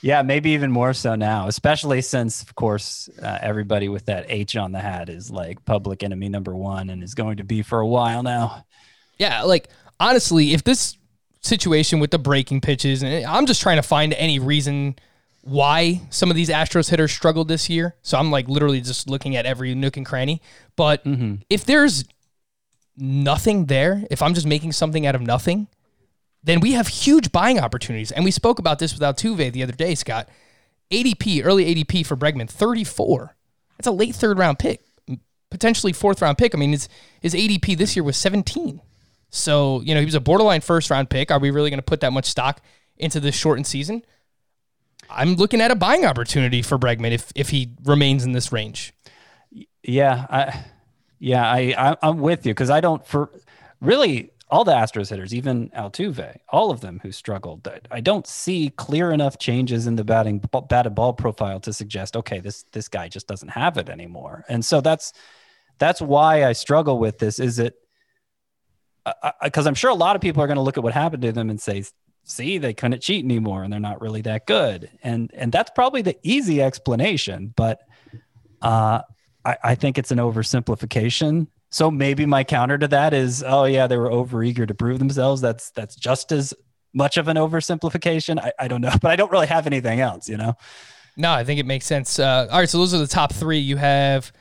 yeah, 0.00 0.22
maybe 0.22 0.50
even 0.50 0.70
more 0.70 0.92
so 0.92 1.14
now, 1.14 1.48
especially 1.48 2.00
since, 2.02 2.42
of 2.42 2.54
course, 2.54 3.08
uh, 3.22 3.38
everybody 3.40 3.88
with 3.88 4.06
that 4.06 4.26
H 4.28 4.56
on 4.56 4.72
the 4.72 4.78
hat 4.78 5.08
is 5.08 5.30
like 5.30 5.64
public 5.64 6.02
enemy 6.02 6.28
number 6.28 6.54
one 6.54 6.90
and 6.90 7.02
is 7.02 7.14
going 7.14 7.38
to 7.38 7.44
be 7.44 7.62
for 7.62 7.80
a 7.80 7.86
while 7.86 8.22
now. 8.22 8.64
Yeah, 9.18 9.42
like 9.42 9.68
honestly, 9.98 10.52
if 10.52 10.64
this 10.64 10.96
situation 11.40 12.00
with 12.00 12.10
the 12.10 12.18
breaking 12.18 12.60
pitches, 12.60 13.02
and 13.02 13.24
I'm 13.24 13.46
just 13.46 13.60
trying 13.60 13.76
to 13.76 13.82
find 13.82 14.12
any 14.14 14.38
reason 14.38 14.96
why 15.42 16.00
some 16.10 16.30
of 16.30 16.36
these 16.36 16.48
Astros 16.48 16.90
hitters 16.90 17.12
struggled 17.12 17.48
this 17.48 17.70
year. 17.70 17.94
So 18.02 18.18
I'm 18.18 18.30
like 18.30 18.48
literally 18.48 18.80
just 18.80 19.08
looking 19.08 19.36
at 19.36 19.46
every 19.46 19.74
nook 19.74 19.96
and 19.96 20.04
cranny. 20.04 20.42
But 20.76 21.04
mm-hmm. 21.04 21.36
if 21.48 21.64
there's 21.64 22.04
nothing 22.96 23.66
there, 23.66 24.04
if 24.10 24.20
I'm 24.20 24.34
just 24.34 24.46
making 24.46 24.72
something 24.72 25.06
out 25.06 25.14
of 25.14 25.22
nothing, 25.22 25.68
then 26.42 26.60
we 26.60 26.72
have 26.72 26.88
huge 26.88 27.32
buying 27.32 27.58
opportunities. 27.58 28.12
And 28.12 28.24
we 28.24 28.30
spoke 28.30 28.58
about 28.58 28.78
this 28.78 28.92
with 28.92 29.02
Altuve 29.02 29.52
the 29.52 29.62
other 29.62 29.72
day, 29.72 29.94
Scott. 29.94 30.28
ADP, 30.90 31.44
early 31.44 31.74
ADP 31.74 32.06
for 32.06 32.16
Bregman, 32.16 32.48
34. 32.48 33.36
That's 33.76 33.86
a 33.86 33.92
late 33.92 34.14
third 34.14 34.38
round 34.38 34.58
pick, 34.58 34.82
potentially 35.50 35.92
fourth 35.92 36.22
round 36.22 36.38
pick. 36.38 36.54
I 36.54 36.58
mean, 36.58 36.72
his, 36.72 36.88
his 37.20 37.34
ADP 37.34 37.76
this 37.76 37.94
year 37.94 38.02
was 38.02 38.16
17. 38.16 38.80
So, 39.30 39.82
you 39.82 39.94
know, 39.94 40.00
he 40.00 40.06
was 40.06 40.14
a 40.14 40.20
borderline 40.20 40.62
first 40.62 40.90
round 40.90 41.10
pick. 41.10 41.30
Are 41.30 41.38
we 41.38 41.50
really 41.50 41.70
going 41.70 41.78
to 41.78 41.84
put 41.84 42.00
that 42.00 42.12
much 42.12 42.24
stock 42.24 42.62
into 42.96 43.20
this 43.20 43.34
shortened 43.34 43.66
season? 43.66 44.02
I'm 45.10 45.34
looking 45.34 45.60
at 45.60 45.70
a 45.70 45.74
buying 45.74 46.04
opportunity 46.04 46.62
for 46.62 46.78
Bregman 46.78 47.12
if 47.12 47.32
if 47.34 47.50
he 47.50 47.70
remains 47.84 48.24
in 48.24 48.32
this 48.32 48.52
range. 48.52 48.92
Yeah, 49.82 50.26
I 50.28 50.64
yeah, 51.18 51.50
I, 51.50 51.96
I 52.02 52.08
am 52.08 52.18
with 52.18 52.46
you 52.46 52.52
because 52.52 52.70
I 52.70 52.80
don't 52.80 53.06
for 53.06 53.30
really 53.80 54.30
all 54.50 54.64
the 54.64 54.72
Astros 54.72 55.10
hitters, 55.10 55.34
even 55.34 55.68
Altuve, 55.70 56.36
all 56.48 56.70
of 56.70 56.80
them 56.80 57.00
who 57.02 57.12
struggled. 57.12 57.68
I 57.90 58.00
don't 58.00 58.26
see 58.26 58.70
clear 58.70 59.10
enough 59.12 59.38
changes 59.38 59.86
in 59.86 59.96
the 59.96 60.04
batting 60.04 60.42
batted 60.68 60.94
ball 60.94 61.12
profile 61.12 61.60
to 61.60 61.72
suggest 61.72 62.16
okay, 62.16 62.40
this 62.40 62.64
this 62.72 62.88
guy 62.88 63.08
just 63.08 63.26
doesn't 63.26 63.48
have 63.48 63.76
it 63.76 63.88
anymore. 63.88 64.44
And 64.48 64.64
so 64.64 64.80
that's 64.80 65.12
that's 65.78 66.00
why 66.00 66.44
I 66.44 66.52
struggle 66.52 66.98
with 66.98 67.18
this. 67.18 67.38
Is 67.38 67.58
it 67.58 67.74
because 69.42 69.66
I'm 69.66 69.74
sure 69.74 69.90
a 69.90 69.94
lot 69.94 70.16
of 70.16 70.22
people 70.22 70.42
are 70.42 70.46
going 70.46 70.56
to 70.56 70.62
look 70.62 70.76
at 70.76 70.82
what 70.82 70.94
happened 70.94 71.22
to 71.22 71.32
them 71.32 71.50
and 71.50 71.60
say, 71.60 71.84
"See, 72.24 72.58
they 72.58 72.74
couldn't 72.74 73.02
cheat 73.02 73.24
anymore, 73.24 73.64
and 73.64 73.72
they're 73.72 73.80
not 73.80 74.00
really 74.00 74.22
that 74.22 74.46
good." 74.46 74.90
And 75.02 75.30
and 75.34 75.52
that's 75.52 75.70
probably 75.74 76.02
the 76.02 76.16
easy 76.22 76.62
explanation, 76.62 77.52
but 77.54 77.80
uh, 78.62 79.02
I, 79.44 79.56
I 79.62 79.74
think 79.74 79.98
it's 79.98 80.10
an 80.10 80.18
oversimplification. 80.18 81.48
So 81.70 81.90
maybe 81.90 82.24
my 82.26 82.44
counter 82.44 82.78
to 82.78 82.88
that 82.88 83.12
is, 83.12 83.44
oh 83.46 83.64
yeah, 83.64 83.86
they 83.86 83.96
were 83.96 84.10
overeager 84.10 84.66
to 84.66 84.74
prove 84.74 84.98
themselves. 84.98 85.40
That's 85.40 85.70
that's 85.70 85.96
just 85.96 86.32
as 86.32 86.54
much 86.94 87.16
of 87.16 87.28
an 87.28 87.36
oversimplification. 87.36 88.38
I, 88.40 88.52
I 88.58 88.68
don't 88.68 88.80
know, 88.80 88.94
but 89.02 89.10
I 89.10 89.16
don't 89.16 89.30
really 89.30 89.46
have 89.46 89.66
anything 89.66 90.00
else, 90.00 90.28
you 90.28 90.36
know. 90.36 90.54
No, 91.16 91.32
I 91.32 91.44
think 91.44 91.58
it 91.58 91.66
makes 91.66 91.84
sense. 91.84 92.18
Uh, 92.18 92.46
all 92.50 92.60
right, 92.60 92.68
so 92.68 92.78
those 92.78 92.94
are 92.94 92.98
the 92.98 93.06
top 93.06 93.32
three. 93.32 93.58
You 93.58 93.76
have 93.76 94.32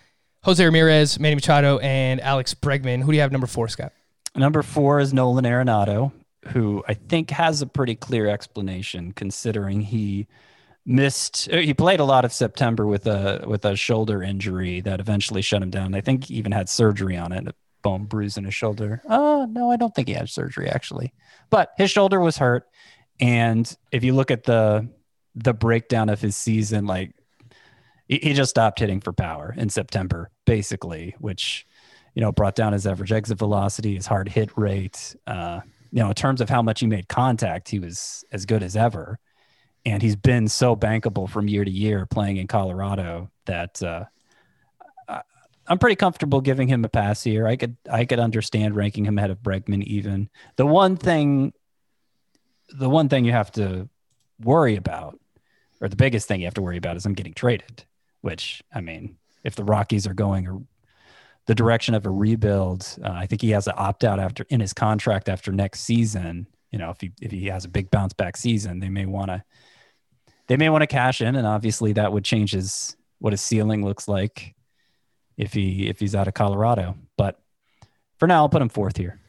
Jose 0.44 0.64
Ramirez, 0.64 1.20
Manny 1.20 1.36
Machado, 1.36 1.80
and 1.80 2.22
Alex 2.22 2.54
Bregman. 2.54 3.02
Who 3.02 3.12
do 3.12 3.16
you 3.16 3.22
have 3.22 3.32
number 3.32 3.48
four, 3.48 3.68
Scott? 3.68 3.94
Number 4.36 4.62
four 4.62 5.00
is 5.00 5.12
Nolan 5.12 5.46
Arenado, 5.46 6.12
who 6.50 6.84
I 6.88 6.94
think 6.94 7.32
has 7.32 7.64
a 7.64 7.68
pretty 7.68 7.96
clear 7.96 8.28
explanation 8.28 9.12
considering 9.12 9.82
he 9.82 10.28
missed 10.88 11.50
uh, 11.52 11.58
he 11.58 11.74
played 11.74 12.00
a 12.00 12.06
lot 12.06 12.26
of 12.26 12.34
September 12.34 12.88
with 12.88 13.06
a 13.06 13.44
with 13.46 13.66
a 13.66 13.76
shoulder 13.76 14.24
injury 14.24 14.82
that 14.82 15.00
eventually 15.00 15.42
shut 15.42 15.62
him 15.62 15.70
down. 15.70 15.94
I 15.94 16.02
think 16.02 16.26
he 16.26 16.36
even 16.36 16.52
had 16.52 16.70
surgery 16.70 17.18
on 17.18 17.32
it, 17.32 17.48
a 17.48 17.54
bone 17.84 18.06
bruise 18.06 18.38
in 18.38 18.46
his 18.46 18.56
shoulder. 18.56 19.02
Oh, 19.08 19.46
no, 19.52 19.70
I 19.70 19.76
don't 19.76 19.94
think 19.94 20.08
he 20.08 20.14
had 20.14 20.30
surgery 20.30 20.70
actually. 20.70 21.14
But 21.50 21.72
his 21.78 21.92
shoulder 21.92 22.20
was 22.20 22.38
hurt 22.38 22.66
and 23.20 23.72
if 23.92 24.04
you 24.04 24.14
look 24.14 24.32
at 24.32 24.44
the 24.44 24.90
the 25.36 25.54
breakdown 25.54 26.10
of 26.10 26.20
his 26.20 26.36
season 26.36 26.88
like 26.88 27.14
he 28.08 28.34
just 28.34 28.50
stopped 28.50 28.80
hitting 28.80 29.02
for 29.02 29.12
power 29.12 29.54
in 29.58 29.70
September 29.70 30.32
basically, 30.46 31.14
which 31.20 31.68
you 32.18 32.22
know, 32.22 32.32
brought 32.32 32.56
down 32.56 32.74
his 32.74 32.88
average 32.88 33.12
exit 33.12 33.38
velocity, 33.38 33.94
his 33.94 34.08
hard 34.08 34.28
hit 34.28 34.50
rate. 34.58 35.16
Uh, 35.28 35.60
you 35.92 36.02
know, 36.02 36.08
in 36.08 36.16
terms 36.16 36.42
of 36.42 36.50
how 36.50 36.64
much 36.64 36.80
he 36.80 36.88
made 36.88 37.08
contact, 37.08 37.70
he 37.70 37.78
was 37.78 38.26
as 38.32 38.48
good 38.48 38.64
as 38.64 38.76
ever. 38.76 39.20
And 39.88 40.02
he's 40.02 40.18
been 40.18 40.50
so 40.50 40.76
bankable 40.76 41.30
from 41.30 41.48
year 41.48 41.64
to 41.64 41.72
year 41.72 42.06
playing 42.06 42.38
in 42.38 42.48
Colorado 42.48 43.32
that 43.46 43.82
uh, 43.82 44.04
I'm 45.66 45.80
pretty 45.80 45.96
comfortable 45.96 46.42
giving 46.42 46.68
him 46.68 46.84
a 46.84 46.90
pass 46.90 47.24
here. 47.24 47.48
I 47.48 47.56
could 47.56 47.78
I 47.90 48.04
could 48.04 48.20
understand 48.20 48.76
ranking 48.76 49.06
him 49.06 49.18
ahead 49.18 49.32
of 49.32 49.40
Bregman 49.40 49.84
even. 49.84 50.30
The 50.58 50.66
one 50.66 50.98
thing 50.98 51.54
the 52.70 52.90
one 52.90 53.08
thing 53.08 53.24
you 53.24 53.32
have 53.32 53.52
to 53.54 53.88
worry 54.42 54.76
about, 54.76 55.20
or 55.80 55.88
the 55.88 55.96
biggest 55.96 56.28
thing 56.28 56.42
you 56.42 56.48
have 56.48 56.54
to 56.56 56.62
worry 56.62 56.78
about 56.78 56.98
is 56.98 57.06
I'm 57.06 57.14
getting 57.14 57.34
traded, 57.34 57.86
which 58.20 58.62
I 58.74 58.82
mean, 58.82 59.16
if 59.46 59.56
the 59.56 59.64
Rockies 59.64 60.06
are 60.06 60.14
going 60.14 60.68
the 61.46 61.56
direction 61.56 61.96
of 61.96 62.06
a 62.06 62.10
rebuild. 62.10 62.86
Uh, 63.02 63.10
I 63.10 63.26
think 63.26 63.42
he 63.42 63.52
has 63.52 63.68
an 63.68 63.74
opt 63.78 64.04
out 64.04 64.20
after 64.20 64.46
in 64.50 64.60
his 64.60 64.74
contract 64.74 65.30
after 65.30 65.52
next 65.52 65.82
season. 65.82 66.46
You 66.72 66.80
know, 66.80 66.90
if 66.92 67.00
he 67.00 67.12
if 67.22 67.32
he 67.32 67.46
has 67.46 67.66
a 67.66 67.70
big 67.70 67.90
bounce 67.90 68.14
back 68.14 68.38
season, 68.38 68.80
they 68.80 68.90
may 68.90 69.06
want 69.06 69.30
to 69.30 69.44
they 70.48 70.58
may 70.58 70.70
want 70.70 70.82
to 70.82 70.88
cash 70.88 71.22
in, 71.22 71.36
and 71.36 71.46
obviously 71.46 71.94
that 71.94 72.12
would 72.12 72.24
change 72.24 72.52
his 72.52 72.96
what 73.20 73.34
his 73.34 73.42
ceiling 73.42 73.84
looks 73.84 74.08
like 74.08 74.56
if 75.38 75.54
he 75.54 75.88
if 75.88 76.00
he's 76.00 76.16
out 76.16 76.28
of 76.28 76.34
Colorado. 76.34 76.96
But 77.18 77.40
for 78.18 78.28
now, 78.28 78.44
I'll 78.44 78.50
put 78.50 78.62
him 78.62 78.70
fourth 78.70 78.98
here. 78.98 79.20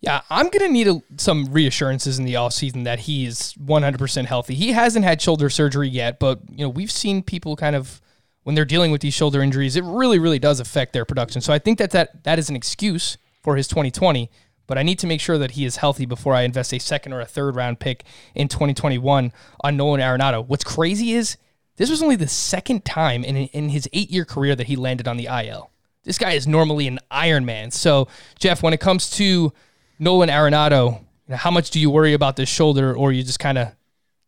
Yeah, 0.00 0.22
I'm 0.30 0.48
going 0.48 0.66
to 0.66 0.72
need 0.72 0.88
a, 0.88 1.02
some 1.18 1.52
reassurances 1.52 2.18
in 2.18 2.24
the 2.24 2.32
offseason 2.34 2.84
that 2.84 3.00
he 3.00 3.26
is 3.26 3.52
100% 3.62 4.24
healthy. 4.24 4.54
He 4.54 4.72
hasn't 4.72 5.04
had 5.04 5.20
shoulder 5.20 5.50
surgery 5.50 5.90
yet, 5.90 6.18
but 6.18 6.40
you 6.50 6.64
know, 6.64 6.70
we've 6.70 6.90
seen 6.90 7.22
people 7.22 7.54
kind 7.54 7.76
of 7.76 8.00
when 8.42 8.54
they're 8.54 8.64
dealing 8.64 8.90
with 8.90 9.02
these 9.02 9.12
shoulder 9.12 9.42
injuries, 9.42 9.76
it 9.76 9.84
really, 9.84 10.18
really 10.18 10.38
does 10.38 10.60
affect 10.60 10.94
their 10.94 11.04
production. 11.04 11.42
So 11.42 11.52
I 11.52 11.58
think 11.58 11.78
that 11.78 11.90
that, 11.90 12.24
that 12.24 12.38
is 12.38 12.48
an 12.48 12.56
excuse 12.56 13.18
for 13.42 13.56
his 13.56 13.68
2020, 13.68 14.30
but 14.70 14.78
I 14.78 14.84
need 14.84 15.00
to 15.00 15.08
make 15.08 15.20
sure 15.20 15.36
that 15.36 15.50
he 15.50 15.64
is 15.64 15.78
healthy 15.78 16.06
before 16.06 16.32
I 16.32 16.42
invest 16.42 16.72
a 16.72 16.78
second 16.78 17.12
or 17.12 17.20
a 17.20 17.26
third 17.26 17.56
round 17.56 17.80
pick 17.80 18.04
in 18.36 18.46
2021 18.46 19.32
on 19.64 19.76
Nolan 19.76 20.00
Arenado. 20.00 20.46
What's 20.46 20.62
crazy 20.62 21.10
is 21.10 21.36
this 21.74 21.90
was 21.90 22.04
only 22.04 22.14
the 22.14 22.28
second 22.28 22.84
time 22.84 23.24
in, 23.24 23.36
in 23.36 23.70
his 23.70 23.88
eight 23.92 24.12
year 24.12 24.24
career 24.24 24.54
that 24.54 24.68
he 24.68 24.76
landed 24.76 25.08
on 25.08 25.16
the 25.16 25.26
IL. 25.26 25.72
This 26.04 26.18
guy 26.18 26.34
is 26.34 26.46
normally 26.46 26.86
an 26.86 27.00
Iron 27.10 27.44
Man. 27.44 27.72
So, 27.72 28.06
Jeff, 28.38 28.62
when 28.62 28.72
it 28.72 28.78
comes 28.78 29.10
to 29.16 29.52
Nolan 29.98 30.28
Arenado, 30.28 31.02
how 31.28 31.50
much 31.50 31.70
do 31.70 31.80
you 31.80 31.90
worry 31.90 32.12
about 32.12 32.36
this 32.36 32.48
shoulder, 32.48 32.94
or 32.94 33.08
are 33.08 33.12
you 33.12 33.24
just 33.24 33.40
kind 33.40 33.58
of 33.58 33.74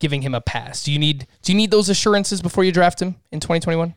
giving 0.01 0.23
him 0.23 0.35
a 0.35 0.41
pass? 0.41 0.83
Do 0.83 0.91
you 0.91 0.99
need 0.99 1.29
do 1.43 1.53
you 1.53 1.57
need 1.57 1.71
those 1.71 1.89
assurances 1.89 2.43
before 2.43 2.65
you 2.65 2.73
draft 2.73 3.01
him 3.01 3.15
in 3.31 3.39
2021? 3.39 3.95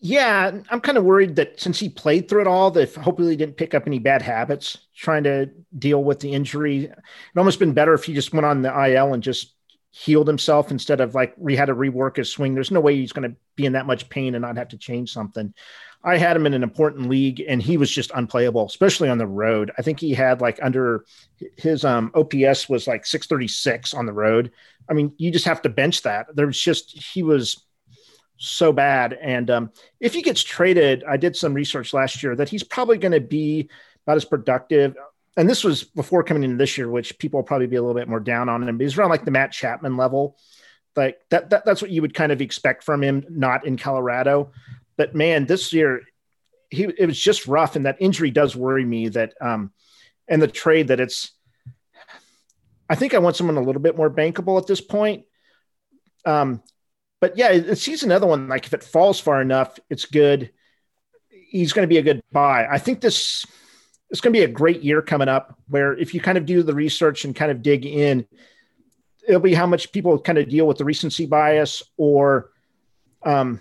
Yeah, 0.00 0.60
I'm 0.70 0.80
kind 0.80 0.96
of 0.96 1.02
worried 1.04 1.36
that 1.36 1.58
since 1.60 1.80
he 1.80 1.88
played 1.88 2.28
through 2.28 2.42
it 2.42 2.46
all, 2.46 2.70
that 2.70 2.94
hopefully 2.94 3.30
he 3.30 3.36
didn't 3.36 3.56
pick 3.56 3.74
up 3.74 3.86
any 3.86 3.98
bad 3.98 4.22
habits 4.22 4.78
trying 4.94 5.24
to 5.24 5.50
deal 5.76 6.04
with 6.04 6.20
the 6.20 6.32
injury. 6.32 6.84
It 6.84 6.94
almost 7.36 7.58
been 7.58 7.72
better 7.72 7.94
if 7.94 8.04
he 8.04 8.14
just 8.14 8.32
went 8.32 8.46
on 8.46 8.62
the 8.62 8.92
IL 8.92 9.12
and 9.12 9.22
just 9.22 9.54
healed 9.90 10.28
himself 10.28 10.70
instead 10.70 11.00
of 11.00 11.14
like 11.14 11.34
we 11.36 11.56
had 11.56 11.66
to 11.66 11.74
rework 11.74 12.16
his 12.16 12.30
swing. 12.30 12.54
There's 12.54 12.70
no 12.70 12.80
way 12.80 12.94
he's 12.94 13.12
going 13.12 13.28
to 13.28 13.36
be 13.56 13.66
in 13.66 13.72
that 13.72 13.86
much 13.86 14.08
pain 14.08 14.36
and 14.36 14.42
not 14.42 14.56
have 14.56 14.68
to 14.68 14.78
change 14.78 15.12
something. 15.12 15.52
I 16.04 16.16
had 16.16 16.36
him 16.36 16.46
in 16.46 16.54
an 16.54 16.62
important 16.62 17.08
league 17.08 17.42
and 17.48 17.60
he 17.60 17.76
was 17.76 17.90
just 17.90 18.12
unplayable, 18.14 18.66
especially 18.66 19.08
on 19.08 19.18
the 19.18 19.26
road. 19.26 19.72
I 19.78 19.82
think 19.82 19.98
he 19.98 20.14
had 20.14 20.40
like 20.40 20.60
under 20.62 21.06
his 21.56 21.84
um, 21.84 22.12
OPS 22.14 22.68
was 22.68 22.86
like 22.86 23.04
636 23.04 23.94
on 23.94 24.06
the 24.06 24.12
road. 24.12 24.52
I 24.88 24.92
mean, 24.92 25.12
you 25.18 25.32
just 25.32 25.46
have 25.46 25.62
to 25.62 25.68
bench 25.68 26.02
that. 26.02 26.28
There's 26.34 26.60
just, 26.60 26.96
he 27.12 27.24
was 27.24 27.64
so 28.38 28.72
bad. 28.72 29.12
And 29.20 29.50
um, 29.50 29.72
if 30.00 30.14
he 30.14 30.22
gets 30.22 30.42
traded, 30.42 31.04
I 31.04 31.16
did 31.16 31.36
some 31.36 31.52
research 31.52 31.92
last 31.92 32.22
year 32.22 32.34
that 32.36 32.48
he's 32.48 32.62
probably 32.62 32.96
going 32.96 33.12
to 33.12 33.20
be 33.20 33.68
about 34.06 34.16
as 34.16 34.24
productive. 34.24 34.96
And 35.36 35.48
this 35.48 35.62
was 35.62 35.84
before 35.84 36.22
coming 36.22 36.44
into 36.44 36.56
this 36.56 36.78
year, 36.78 36.88
which 36.88 37.18
people 37.18 37.38
will 37.38 37.44
probably 37.44 37.66
be 37.66 37.76
a 37.76 37.82
little 37.82 37.94
bit 37.94 38.08
more 38.08 38.20
down 38.20 38.48
on 38.48 38.66
him. 38.66 38.80
He's 38.80 38.96
around 38.96 39.10
like 39.10 39.24
the 39.24 39.30
Matt 39.30 39.52
Chapman 39.52 39.96
level. 39.96 40.38
Like 40.96 41.18
that, 41.30 41.50
that 41.50 41.64
that's 41.64 41.82
what 41.82 41.92
you 41.92 42.02
would 42.02 42.14
kind 42.14 42.32
of 42.32 42.40
expect 42.40 42.82
from 42.82 43.02
him, 43.02 43.24
not 43.28 43.66
in 43.66 43.76
Colorado. 43.76 44.52
But 44.96 45.14
man, 45.14 45.46
this 45.46 45.72
year 45.72 46.02
he 46.70 46.84
it 46.84 47.06
was 47.06 47.18
just 47.18 47.46
rough, 47.46 47.76
and 47.76 47.86
that 47.86 47.98
injury 48.00 48.30
does 48.30 48.56
worry 48.56 48.84
me. 48.84 49.08
That 49.08 49.34
um, 49.40 49.72
and 50.26 50.40
the 50.42 50.48
trade 50.48 50.88
that 50.88 51.00
it's. 51.00 51.32
I 52.90 52.94
think 52.94 53.14
I 53.14 53.18
want 53.18 53.36
someone 53.36 53.58
a 53.58 53.62
little 53.62 53.82
bit 53.82 53.96
more 53.96 54.10
bankable 54.10 54.58
at 54.58 54.66
this 54.66 54.80
point. 54.80 55.24
Um, 56.24 56.62
but 57.20 57.36
yeah, 57.36 57.48
it's 57.50 57.84
he's 57.84 58.02
another 58.02 58.26
one. 58.26 58.48
Like 58.48 58.66
if 58.66 58.74
it 58.74 58.84
falls 58.84 59.18
far 59.18 59.40
enough, 59.40 59.78
it's 59.90 60.04
good. 60.04 60.50
He's 61.30 61.72
going 61.72 61.84
to 61.84 61.92
be 61.92 61.98
a 61.98 62.02
good 62.02 62.22
buy. 62.32 62.66
I 62.70 62.78
think 62.78 63.00
this 63.00 63.44
it's 64.10 64.20
going 64.20 64.32
to 64.32 64.38
be 64.38 64.44
a 64.44 64.48
great 64.48 64.82
year 64.82 65.02
coming 65.02 65.28
up. 65.28 65.58
Where 65.68 65.96
if 65.96 66.14
you 66.14 66.20
kind 66.20 66.38
of 66.38 66.46
do 66.46 66.62
the 66.62 66.74
research 66.74 67.24
and 67.24 67.34
kind 67.34 67.50
of 67.50 67.62
dig 67.62 67.84
in, 67.84 68.26
it'll 69.26 69.40
be 69.40 69.54
how 69.54 69.66
much 69.66 69.92
people 69.92 70.18
kind 70.18 70.38
of 70.38 70.48
deal 70.48 70.66
with 70.66 70.78
the 70.78 70.84
recency 70.84 71.26
bias 71.26 71.82
or 71.96 72.50
um, 73.24 73.60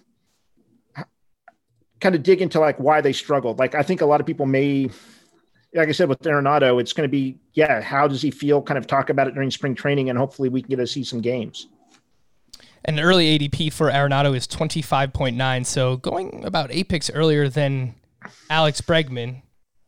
kind 1.99 2.15
of 2.15 2.23
dig 2.23 2.41
into 2.41 2.59
like 2.59 2.79
why 2.79 3.01
they 3.01 3.13
struggled. 3.13 3.57
Like 3.57 3.73
I 3.73 3.81
think 3.81 4.01
a 4.01 4.05
lot 4.05 4.19
of 4.19 4.27
people 4.27 4.45
may, 4.45 4.89
like 5.73 5.89
I 5.89 5.93
said 5.93 6.09
with 6.09 6.19
Arenado, 6.19 6.79
it's 6.79 6.93
going 6.93 7.07
to 7.07 7.11
be 7.11 7.39
yeah, 7.53 7.81
how 7.81 8.07
does 8.07 8.21
he 8.21 8.29
feel? 8.29 8.61
Kind 8.61 8.77
of 8.77 8.85
talk 8.85 9.09
about 9.09 9.27
it 9.27 9.33
during 9.33 9.49
spring 9.49 9.73
training, 9.73 10.09
and 10.11 10.17
hopefully 10.19 10.49
we 10.49 10.61
can 10.61 10.69
get 10.69 10.75
to 10.75 10.85
see 10.85 11.03
some 11.03 11.21
games. 11.21 11.67
And 12.87 13.01
early 13.01 13.37
ADP 13.37 13.73
for 13.73 13.91
Arenado 13.91 14.33
is 14.33 14.47
twenty 14.47 14.81
five 14.81 15.11
point 15.11 15.35
nine, 15.35 15.65
so 15.65 15.97
going 15.97 16.45
about 16.45 16.71
eight 16.71 16.87
picks 16.87 17.09
earlier 17.09 17.49
than 17.49 17.95
Alex 18.49 18.79
Bregman. 18.79 19.41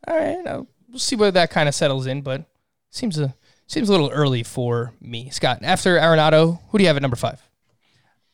All 0.06 0.16
right, 0.16 0.44
we'll 0.88 0.98
see 0.98 1.16
where 1.16 1.30
that 1.30 1.50
kind 1.50 1.66
of 1.66 1.74
settles 1.74 2.06
in, 2.06 2.20
but 2.20 2.44
seems 2.90 3.18
a 3.18 3.34
seems 3.66 3.88
a 3.88 3.92
little 3.92 4.10
early 4.10 4.42
for 4.42 4.92
me. 5.00 5.30
Scott, 5.30 5.60
after 5.62 5.96
Arenado, 5.98 6.60
who 6.68 6.78
do 6.78 6.84
you 6.84 6.88
have 6.88 6.96
at 6.96 7.02
number 7.02 7.16
five? 7.16 7.40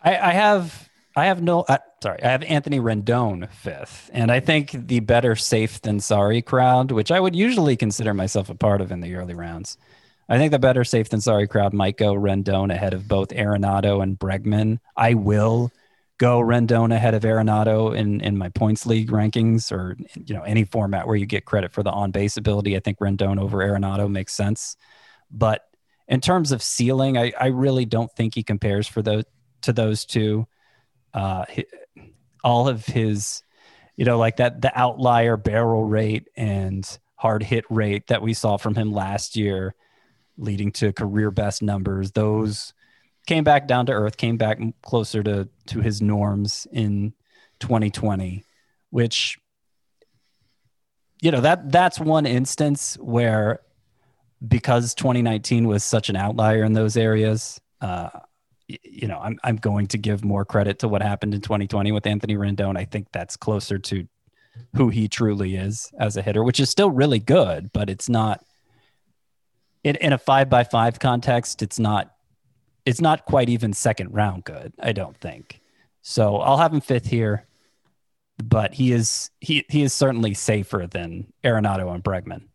I, 0.03 0.17
I 0.17 0.33
have 0.33 0.89
I 1.15 1.27
have 1.27 1.41
no 1.41 1.61
uh, 1.61 1.79
sorry, 2.03 2.21
I 2.23 2.29
have 2.29 2.43
Anthony 2.43 2.81
Rendon 2.81 3.49
fifth, 3.51 4.11
and 4.13 4.33
I 4.33 4.41
think 4.41 4.73
the 4.73 4.99
better 4.99 5.37
safe 5.37 5.81
than 5.81 6.01
sorry 6.01 6.43
crowd, 6.43 6.91
which 6.91 7.13
I 7.13 7.21
would 7.21 7.37
usually 7.37 7.77
consider 7.77 8.15
myself 8.15 8.51
a 8.51 8.55
part 8.57 8.81
of 8.81 8.91
in 8.91 9.01
the 9.01 9.15
early 9.15 9.35
rounds. 9.35 9.79
I 10.29 10.39
think 10.39 10.51
the 10.51 10.59
better 10.59 10.85
safe 10.85 11.09
than 11.09 11.21
sorry 11.21 11.47
crowd 11.47 11.73
might 11.73 11.97
go 11.97 12.15
Rendon 12.15 12.73
ahead 12.73 12.95
of 12.95 13.07
both 13.07 13.29
Arenado 13.29 14.03
and 14.03 14.19
Bregman. 14.19 14.79
I 14.97 15.15
will 15.15 15.71
go 16.19 16.41
Rendon 16.41 16.95
ahead 16.95 17.15
of 17.15 17.23
Arenado 17.23 17.97
in 17.97 18.21
in 18.21 18.37
my 18.37 18.49
points 18.49 18.87
league 18.87 19.11
rankings, 19.11 19.71
or 19.71 19.97
you 20.15 20.35
know 20.35 20.43
any 20.43 20.65
format 20.65 21.07
where 21.07 21.17
you 21.17 21.27
get 21.27 21.45
credit 21.45 21.73
for 21.73 21.83
the 21.83 21.91
on 21.91 22.11
base 22.11 22.37
ability. 22.37 22.77
I 22.77 22.81
think 22.81 22.99
Rendon 22.99 23.41
over 23.41 23.59
Arenado 23.59 24.11
makes 24.11 24.33
sense, 24.33 24.77
but 25.31 25.63
in 26.09 26.21
terms 26.21 26.53
of 26.53 26.63
ceiling, 26.63 27.19
I, 27.19 27.33
I 27.39 27.47
really 27.47 27.85
don't 27.85 28.11
think 28.13 28.35
he 28.35 28.43
compares 28.43 28.87
for 28.87 29.03
those 29.03 29.25
to 29.63 29.73
those 29.73 30.05
two. 30.05 30.47
Uh, 31.13 31.45
all 32.45 32.69
of 32.69 32.85
his, 32.87 33.43
you 33.97 34.05
know, 34.05 34.19
like 34.19 34.37
that 34.37 34.61
the 34.61 34.77
outlier 34.79 35.37
barrel 35.37 35.85
rate 35.85 36.29
and 36.37 36.99
hard 37.17 37.43
hit 37.43 37.65
rate 37.71 38.07
that 38.09 38.23
we 38.23 38.35
saw 38.35 38.57
from 38.57 38.75
him 38.75 38.93
last 38.93 39.37
year, 39.37 39.75
leading 40.39 40.73
to 40.73 40.93
career 40.93 41.31
best 41.31 41.63
numbers. 41.63 42.13
Those 42.13 42.75
came 43.27 43.45
back 43.45 43.67
down 43.67 43.87
to 43.87 43.93
earth, 43.93 44.17
came 44.17 44.37
back 44.37 44.59
closer 44.83 45.23
to 45.23 45.49
to 45.67 45.81
his 45.81 46.01
norms 46.01 46.67
in 46.73 47.13
2020, 47.61 48.45
which 48.91 49.39
you 51.23 51.31
know 51.31 51.41
that 51.41 51.71
that's 51.73 51.99
one 51.99 52.27
instance 52.27 52.97
where 53.01 53.61
because 54.47 54.95
2019 54.95 55.67
was 55.67 55.83
such 55.83 56.09
an 56.09 56.17
outlier 56.17 56.63
in 56.63 56.75
those 56.75 56.97
areas, 56.97 57.61
uh, 57.81 58.11
you 58.69 59.09
know, 59.09 59.19
I'm 59.19 59.39
I'm 59.45 59.57
going 59.57 59.87
to 59.89 59.99
give 59.99 60.25
more 60.25 60.45
credit 60.45 60.81
to 60.81 60.89
what 60.89 61.03
happened 61.03 61.35
in 61.35 61.41
2020 61.41 61.93
with 61.93 62.07
Anthony 62.07 62.35
Rendon. 62.35 62.77
I 62.77 62.85
think 62.85 63.09
that's 63.13 63.37
closer 63.37 63.79
to 63.79 64.07
who 64.75 64.89
he 64.89 65.09
truly 65.09 65.57
is 65.57 65.91
as 65.99 66.17
a 66.17 66.23
hitter, 66.23 66.43
which 66.43 66.61
is 66.61 66.71
still 66.71 66.91
really 66.91 67.19
good, 67.19 67.71
but 67.73 67.91
it's 67.91 68.09
not 68.09 68.43
in, 69.87 69.95
in 69.97 70.13
a 70.13 70.19
five 70.19 70.51
by 70.51 70.65
five 70.65 70.99
context, 70.99 71.63
it's 71.63 71.79
not 71.79 72.13
it's 72.85 73.01
not 73.01 73.25
quite 73.25 73.49
even 73.49 73.73
second 73.73 74.13
round 74.13 74.45
good, 74.45 74.73
I 74.81 74.93
don't 74.93 75.17
think. 75.17 75.61
So 76.03 76.39
I'll 76.39 76.57
have 76.57 76.73
him 76.73 76.81
fifth 76.81 77.07
here, 77.07 77.47
but 78.43 78.75
he 78.75 78.91
is 78.91 79.31
he 79.41 79.65
he 79.69 79.85
is 79.85 79.93
certainly 79.93 80.35
safer 80.35 80.89
than 80.91 81.33
Arenado 81.45 81.95
and 81.95 82.03
Bregman. 82.03 82.49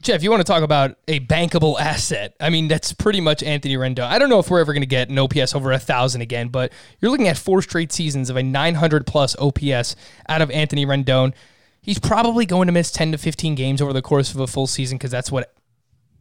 Jeff, 0.00 0.22
you 0.22 0.30
want 0.30 0.40
to 0.40 0.50
talk 0.50 0.62
about 0.62 0.96
a 1.08 1.20
bankable 1.20 1.78
asset? 1.78 2.34
I 2.40 2.48
mean, 2.48 2.68
that's 2.68 2.90
pretty 2.94 3.20
much 3.20 3.42
Anthony 3.42 3.76
Rendon. 3.76 4.04
I 4.04 4.18
don't 4.18 4.30
know 4.30 4.38
if 4.38 4.48
we're 4.48 4.60
ever 4.60 4.72
going 4.72 4.82
to 4.82 4.86
get 4.86 5.10
an 5.10 5.18
OPS 5.18 5.54
over 5.54 5.72
a 5.72 5.78
thousand 5.78 6.22
again, 6.22 6.48
but 6.48 6.72
you're 7.00 7.10
looking 7.10 7.28
at 7.28 7.36
four 7.36 7.60
straight 7.60 7.92
seasons 7.92 8.30
of 8.30 8.36
a 8.36 8.42
900 8.42 9.06
plus 9.06 9.36
OPS 9.38 9.94
out 10.28 10.40
of 10.40 10.50
Anthony 10.50 10.86
Rendon. 10.86 11.34
He's 11.82 11.98
probably 11.98 12.46
going 12.46 12.66
to 12.66 12.72
miss 12.72 12.90
10 12.92 13.12
to 13.12 13.18
15 13.18 13.54
games 13.54 13.82
over 13.82 13.92
the 13.92 14.02
course 14.02 14.34
of 14.34 14.40
a 14.40 14.46
full 14.46 14.66
season 14.66 14.96
because 14.96 15.10
that's 15.10 15.30
what 15.30 15.54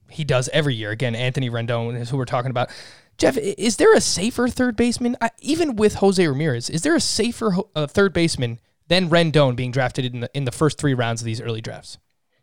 he 0.10 0.24
does 0.24 0.50
every 0.50 0.76
year. 0.76 0.92
Again, 0.92 1.16
Anthony 1.16 1.50
Rendon 1.50 2.00
is 2.00 2.10
who 2.10 2.18
we're 2.18 2.26
talking 2.26 2.52
about. 2.52 2.70
Jeff, 3.18 3.38
is 3.38 3.78
there 3.78 3.94
a 3.94 4.02
safer 4.02 4.48
third 4.48 4.76
baseman, 4.76 5.16
I, 5.22 5.30
even 5.40 5.76
with 5.76 5.96
Jose 5.96 6.26
Ramirez? 6.26 6.70
Is 6.70 6.82
there 6.82 6.96
a 6.96 7.00
safer 7.00 7.56
uh, 7.76 7.88
third 7.88 8.12
baseman 8.12 8.60
than 8.88 9.10
Rendon 9.10 9.56
being 9.56 9.72
drafted 9.72 10.06
in 10.06 10.20
the 10.20 10.30
in 10.34 10.46
the 10.46 10.52
first 10.52 10.78
three 10.78 10.94
rounds 10.94 11.22
of 11.22 11.26
these 11.26 11.40
early 11.40 11.62
drafts? 11.62 11.98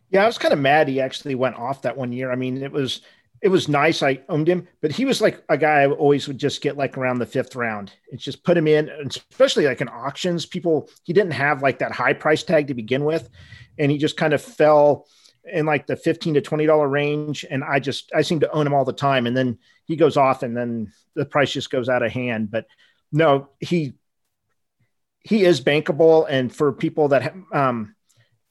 Yeah, 0.09 0.23
I 0.23 0.27
was 0.27 0.37
kind 0.37 0.53
of 0.53 0.59
mad 0.59 0.87
he 0.87 0.99
actually 0.99 1.35
went 1.35 1.55
off 1.57 1.83
that 1.83 1.97
one 1.97 2.11
year. 2.11 2.31
I 2.31 2.35
mean, 2.35 2.61
it 2.61 2.71
was 2.71 3.01
it 3.43 3.49
was 3.49 3.67
nice. 3.67 4.01
I 4.01 4.21
owned 4.29 4.47
him, 4.47 4.67
but 4.81 4.91
he 4.91 5.05
was 5.05 5.21
like 5.21 5.43
a 5.49 5.57
guy 5.57 5.81
I 5.81 5.87
always 5.87 6.27
would 6.27 6.37
just 6.37 6.61
get 6.61 6.77
like 6.77 6.97
around 6.97 7.19
the 7.19 7.25
fifth 7.25 7.55
round. 7.55 7.91
It's 8.07 8.23
just 8.23 8.43
put 8.43 8.57
him 8.57 8.67
in, 8.67 8.89
especially 9.05 9.65
like 9.65 9.81
in 9.81 9.89
auctions. 9.89 10.45
People 10.45 10.89
he 11.03 11.13
didn't 11.13 11.33
have 11.33 11.61
like 11.61 11.79
that 11.79 11.91
high 11.91 12.13
price 12.13 12.41
tag 12.41 12.67
to 12.67 12.73
begin 12.73 13.03
with, 13.03 13.29
and 13.77 13.91
he 13.91 13.97
just 13.97 14.17
kind 14.17 14.33
of 14.33 14.41
fell 14.41 15.07
in 15.45 15.65
like 15.65 15.87
the 15.87 15.95
fifteen 15.95 16.33
to 16.35 16.41
twenty 16.41 16.65
dollar 16.65 16.87
range. 16.87 17.45
And 17.49 17.63
I 17.63 17.79
just 17.79 18.11
I 18.13 18.21
seem 18.21 18.39
to 18.41 18.51
own 18.51 18.67
him 18.67 18.73
all 18.73 18.85
the 18.85 18.93
time. 18.93 19.27
And 19.27 19.35
then 19.35 19.59
he 19.85 19.95
goes 19.95 20.17
off, 20.17 20.43
and 20.43 20.55
then 20.55 20.91
the 21.15 21.25
price 21.25 21.51
just 21.51 21.69
goes 21.69 21.89
out 21.89 22.03
of 22.03 22.11
hand. 22.11 22.51
But 22.51 22.65
no, 23.11 23.49
he 23.59 23.93
he 25.21 25.45
is 25.45 25.61
bankable, 25.61 26.25
and 26.29 26.53
for 26.53 26.71
people 26.71 27.09
that 27.09 27.33
um 27.51 27.95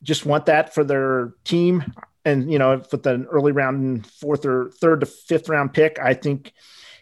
just 0.02 0.26
want 0.26 0.46
that 0.46 0.74
for 0.74 0.84
their 0.84 1.34
team. 1.44 1.92
And, 2.24 2.52
you 2.52 2.58
know, 2.58 2.80
with 2.92 3.04
an 3.06 3.26
early 3.32 3.50
round 3.50 4.06
fourth 4.06 4.46
or 4.46 4.70
third 4.80 5.00
to 5.00 5.06
fifth 5.06 5.48
round 5.48 5.74
pick, 5.74 5.98
I 5.98 6.14
think 6.14 6.52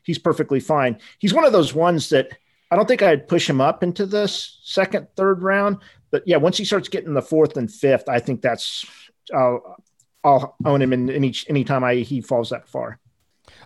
he's 0.02 0.18
perfectly 0.18 0.60
fine. 0.60 0.98
He's 1.18 1.34
one 1.34 1.44
of 1.44 1.52
those 1.52 1.74
ones 1.74 2.08
that 2.08 2.30
I 2.70 2.76
don't 2.76 2.88
think 2.88 3.02
I'd 3.02 3.28
push 3.28 3.48
him 3.48 3.60
up 3.60 3.82
into 3.82 4.06
the 4.06 4.28
second, 4.28 5.08
third 5.16 5.42
round. 5.42 5.76
But 6.10 6.22
yeah, 6.26 6.38
once 6.38 6.56
he 6.56 6.64
starts 6.64 6.88
getting 6.88 7.12
the 7.12 7.20
fourth 7.20 7.58
and 7.58 7.70
fifth, 7.70 8.08
I 8.08 8.18
think 8.18 8.40
that's, 8.40 8.86
I'll, 9.34 9.76
I'll 10.24 10.56
own 10.64 10.82
him 10.82 10.92
in 10.92 11.10
any, 11.10 11.34
anytime 11.48 11.84
I, 11.84 11.96
he 11.96 12.20
falls 12.20 12.50
that 12.50 12.68
far. 12.68 12.98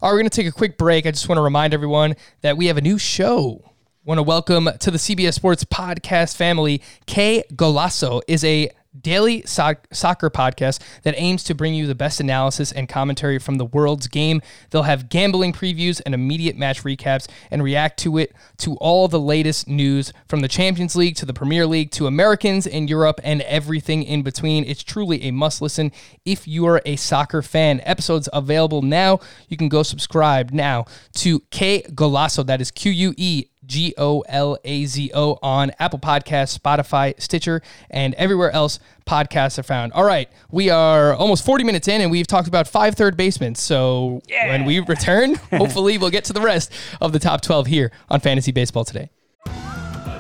All 0.00 0.10
right, 0.10 0.14
we're 0.14 0.20
going 0.20 0.30
to 0.30 0.36
take 0.36 0.46
a 0.46 0.52
quick 0.52 0.78
break. 0.78 1.06
I 1.06 1.10
just 1.10 1.28
want 1.28 1.38
to 1.38 1.42
remind 1.42 1.74
everyone 1.74 2.16
that 2.42 2.56
we 2.56 2.66
have 2.66 2.76
a 2.76 2.80
new 2.80 2.98
show 2.98 3.73
want 4.04 4.18
to 4.18 4.22
welcome 4.22 4.68
to 4.80 4.90
the 4.90 4.98
CBS 4.98 5.32
Sports 5.32 5.64
podcast 5.64 6.36
family. 6.36 6.82
Que 7.06 7.42
Golazo 7.54 8.20
is 8.28 8.44
a 8.44 8.70
daily 9.00 9.42
so- 9.46 9.74
soccer 9.92 10.28
podcast 10.28 10.78
that 11.02 11.14
aims 11.16 11.42
to 11.42 11.54
bring 11.54 11.74
you 11.74 11.86
the 11.86 11.94
best 11.94 12.20
analysis 12.20 12.70
and 12.70 12.86
commentary 12.86 13.38
from 13.38 13.56
the 13.56 13.64
world's 13.64 14.06
game. 14.06 14.42
They'll 14.70 14.82
have 14.82 15.08
gambling 15.08 15.54
previews 15.54 16.02
and 16.04 16.14
immediate 16.14 16.56
match 16.56 16.82
recaps 16.84 17.26
and 17.50 17.62
react 17.62 17.98
to 18.00 18.18
it 18.18 18.34
to 18.58 18.74
all 18.76 19.08
the 19.08 19.18
latest 19.18 19.68
news 19.68 20.12
from 20.28 20.40
the 20.40 20.48
Champions 20.48 20.94
League 20.94 21.16
to 21.16 21.26
the 21.26 21.32
Premier 21.32 21.66
League 21.66 21.90
to 21.92 22.06
Americans 22.06 22.66
in 22.66 22.86
Europe 22.86 23.20
and 23.24 23.40
everything 23.42 24.02
in 24.02 24.22
between. 24.22 24.64
It's 24.64 24.84
truly 24.84 25.22
a 25.22 25.30
must 25.30 25.62
listen 25.62 25.90
if 26.26 26.46
you're 26.46 26.82
a 26.84 26.96
soccer 26.96 27.40
fan. 27.40 27.80
Episodes 27.84 28.28
available 28.34 28.82
now. 28.82 29.18
You 29.48 29.56
can 29.56 29.70
go 29.70 29.82
subscribe 29.82 30.50
now 30.52 30.84
to 31.14 31.40
Que 31.50 31.82
Golazo. 31.88 32.44
That 32.46 32.60
is 32.60 32.70
Q 32.70 32.92
U 32.92 33.14
E 33.16 33.46
G 33.66 33.94
O 33.98 34.20
L 34.28 34.58
A 34.64 34.84
Z 34.86 35.10
O, 35.14 35.38
on 35.42 35.72
Apple 35.78 35.98
Podcasts, 35.98 36.58
Spotify, 36.58 37.20
Stitcher, 37.20 37.62
and 37.90 38.14
everywhere 38.14 38.50
else 38.50 38.78
podcasts 39.06 39.58
are 39.58 39.62
found. 39.62 39.92
All 39.92 40.04
right, 40.04 40.28
we 40.50 40.70
are 40.70 41.14
almost 41.14 41.44
40 41.44 41.64
minutes 41.64 41.88
in, 41.88 42.00
and 42.00 42.10
we've 42.10 42.26
talked 42.26 42.48
about 42.48 42.66
five 42.68 42.94
third 42.94 43.16
basements. 43.16 43.60
So 43.60 44.22
when 44.48 44.64
we 44.64 44.80
return, 44.80 45.34
hopefully 45.50 45.98
we'll 45.98 46.10
get 46.10 46.24
to 46.24 46.32
the 46.32 46.40
rest 46.40 46.72
of 47.00 47.12
the 47.12 47.18
top 47.18 47.40
12 47.40 47.66
here 47.66 47.92
on 48.08 48.20
Fantasy 48.20 48.52
Baseball 48.52 48.84
today. 48.84 49.10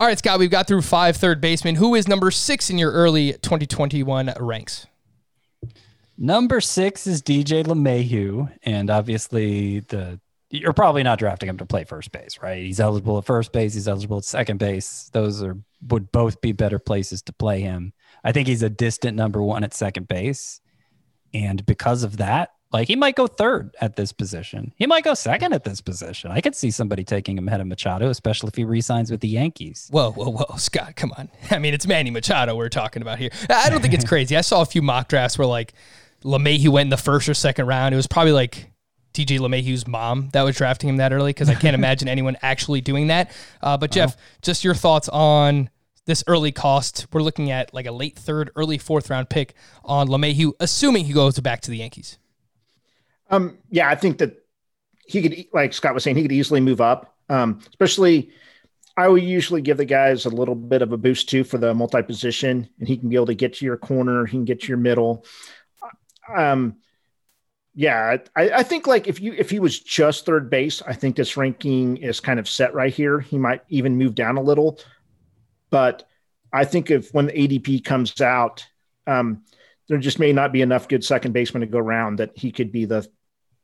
All 0.00 0.06
right, 0.06 0.16
Scott, 0.16 0.38
we've 0.38 0.50
got 0.50 0.66
through 0.66 0.80
five 0.80 1.18
third 1.18 1.42
basemen. 1.42 1.74
Who 1.74 1.94
is 1.94 2.08
number 2.08 2.30
six 2.30 2.70
in 2.70 2.78
your 2.78 2.90
early 2.90 3.34
2021 3.34 4.32
ranks? 4.40 4.86
Number 6.16 6.62
six 6.62 7.06
is 7.06 7.20
DJ 7.20 7.64
LeMahieu, 7.66 8.50
and 8.62 8.88
obviously 8.88 9.80
the 9.80 10.18
you're 10.48 10.72
probably 10.72 11.02
not 11.02 11.18
drafting 11.18 11.50
him 11.50 11.58
to 11.58 11.66
play 11.66 11.84
first 11.84 12.12
base, 12.12 12.38
right? 12.42 12.64
He's 12.64 12.80
eligible 12.80 13.18
at 13.18 13.26
first 13.26 13.52
base, 13.52 13.74
he's 13.74 13.88
eligible 13.88 14.16
at 14.16 14.24
second 14.24 14.58
base. 14.58 15.10
Those 15.12 15.42
are 15.42 15.58
would 15.88 16.10
both 16.12 16.40
be 16.40 16.52
better 16.52 16.78
places 16.78 17.20
to 17.24 17.34
play 17.34 17.60
him. 17.60 17.92
I 18.24 18.32
think 18.32 18.48
he's 18.48 18.62
a 18.62 18.70
distant 18.70 19.18
number 19.18 19.42
one 19.42 19.64
at 19.64 19.74
second 19.74 20.08
base, 20.08 20.62
and 21.34 21.64
because 21.66 22.04
of 22.04 22.16
that, 22.16 22.52
like 22.72 22.88
he 22.88 22.96
might 22.96 23.16
go 23.16 23.26
third 23.26 23.74
at 23.80 23.96
this 23.96 24.12
position. 24.12 24.72
He 24.76 24.86
might 24.86 25.02
go 25.02 25.14
second 25.14 25.52
at 25.52 25.64
this 25.64 25.80
position. 25.80 26.30
I 26.30 26.40
could 26.40 26.54
see 26.54 26.70
somebody 26.70 27.02
taking 27.04 27.36
him 27.36 27.48
ahead 27.48 27.60
of 27.60 27.66
Machado, 27.66 28.10
especially 28.10 28.48
if 28.48 28.54
he 28.54 28.64
resigns 28.64 29.10
with 29.10 29.20
the 29.20 29.28
Yankees. 29.28 29.88
Whoa, 29.90 30.12
whoa, 30.12 30.30
whoa, 30.30 30.44
Scott, 30.56 30.94
come 30.96 31.12
on. 31.18 31.30
I 31.50 31.58
mean, 31.58 31.74
it's 31.74 31.86
Manny 31.86 32.10
Machado 32.10 32.54
we're 32.54 32.68
talking 32.68 33.02
about 33.02 33.18
here. 33.18 33.30
I 33.48 33.70
don't 33.70 33.80
think 33.80 33.94
it's 33.94 34.04
crazy. 34.08 34.36
I 34.36 34.42
saw 34.42 34.62
a 34.62 34.66
few 34.66 34.82
mock 34.82 35.08
drafts 35.08 35.36
where 35.36 35.46
like 35.46 35.74
LeMahieu 36.22 36.68
went 36.68 36.86
in 36.86 36.90
the 36.90 36.96
first 36.96 37.28
or 37.28 37.34
second 37.34 37.66
round. 37.66 37.92
It 37.92 37.96
was 37.96 38.06
probably 38.06 38.32
like 38.32 38.70
DJ 39.14 39.40
LeMahieu's 39.40 39.88
mom 39.88 40.28
that 40.32 40.42
was 40.42 40.56
drafting 40.56 40.88
him 40.88 40.98
that 40.98 41.12
early 41.12 41.30
because 41.30 41.48
I 41.48 41.54
can't 41.54 41.74
imagine 41.74 42.08
anyone 42.08 42.36
actually 42.40 42.80
doing 42.80 43.08
that. 43.08 43.32
Uh, 43.60 43.76
but 43.76 43.90
Jeff, 43.90 44.16
just 44.42 44.62
your 44.62 44.74
thoughts 44.74 45.08
on 45.08 45.70
this 46.06 46.22
early 46.28 46.52
cost. 46.52 47.08
We're 47.12 47.22
looking 47.22 47.50
at 47.50 47.74
like 47.74 47.86
a 47.86 47.92
late 47.92 48.16
third, 48.16 48.50
early 48.54 48.78
fourth 48.78 49.10
round 49.10 49.28
pick 49.28 49.54
on 49.84 50.08
LeMahieu, 50.08 50.52
assuming 50.60 51.06
he 51.06 51.12
goes 51.12 51.38
back 51.40 51.62
to 51.62 51.70
the 51.70 51.78
Yankees. 51.78 52.18
Um, 53.30 53.58
yeah, 53.70 53.88
I 53.88 53.94
think 53.94 54.18
that 54.18 54.44
he 55.06 55.22
could, 55.22 55.46
like 55.52 55.72
Scott 55.72 55.94
was 55.94 56.04
saying, 56.04 56.16
he 56.16 56.22
could 56.22 56.32
easily 56.32 56.60
move 56.60 56.80
up. 56.80 57.16
Um, 57.28 57.60
especially, 57.68 58.30
I 58.96 59.08
would 59.08 59.22
usually 59.22 59.62
give 59.62 59.76
the 59.76 59.84
guys 59.84 60.26
a 60.26 60.30
little 60.30 60.54
bit 60.54 60.82
of 60.82 60.92
a 60.92 60.96
boost 60.96 61.28
too 61.28 61.44
for 61.44 61.58
the 61.58 61.72
multi 61.74 62.02
position, 62.02 62.68
and 62.78 62.88
he 62.88 62.96
can 62.96 63.08
be 63.08 63.16
able 63.16 63.26
to 63.26 63.34
get 63.34 63.54
to 63.54 63.64
your 63.64 63.76
corner, 63.76 64.26
he 64.26 64.36
can 64.36 64.44
get 64.44 64.60
to 64.62 64.68
your 64.68 64.78
middle. 64.78 65.24
Um, 66.34 66.76
yeah, 67.74 68.16
I, 68.36 68.50
I 68.50 68.62
think 68.62 68.86
like 68.86 69.06
if 69.06 69.20
you 69.20 69.32
if 69.32 69.48
he 69.48 69.60
was 69.60 69.78
just 69.78 70.26
third 70.26 70.50
base, 70.50 70.82
I 70.82 70.92
think 70.92 71.16
this 71.16 71.36
ranking 71.36 71.98
is 71.98 72.20
kind 72.20 72.40
of 72.40 72.48
set 72.48 72.74
right 72.74 72.92
here. 72.92 73.20
He 73.20 73.38
might 73.38 73.62
even 73.68 73.96
move 73.96 74.14
down 74.14 74.36
a 74.36 74.42
little, 74.42 74.80
but 75.70 76.08
I 76.52 76.64
think 76.64 76.90
if 76.90 77.14
when 77.14 77.26
the 77.26 77.32
ADP 77.32 77.84
comes 77.84 78.20
out, 78.20 78.66
um, 79.06 79.44
there 79.88 79.98
just 79.98 80.18
may 80.18 80.32
not 80.32 80.52
be 80.52 80.62
enough 80.62 80.88
good 80.88 81.04
second 81.04 81.32
baseman 81.32 81.60
to 81.60 81.66
go 81.66 81.78
around 81.78 82.16
that 82.16 82.36
he 82.36 82.50
could 82.50 82.72
be 82.72 82.84
the 82.84 83.08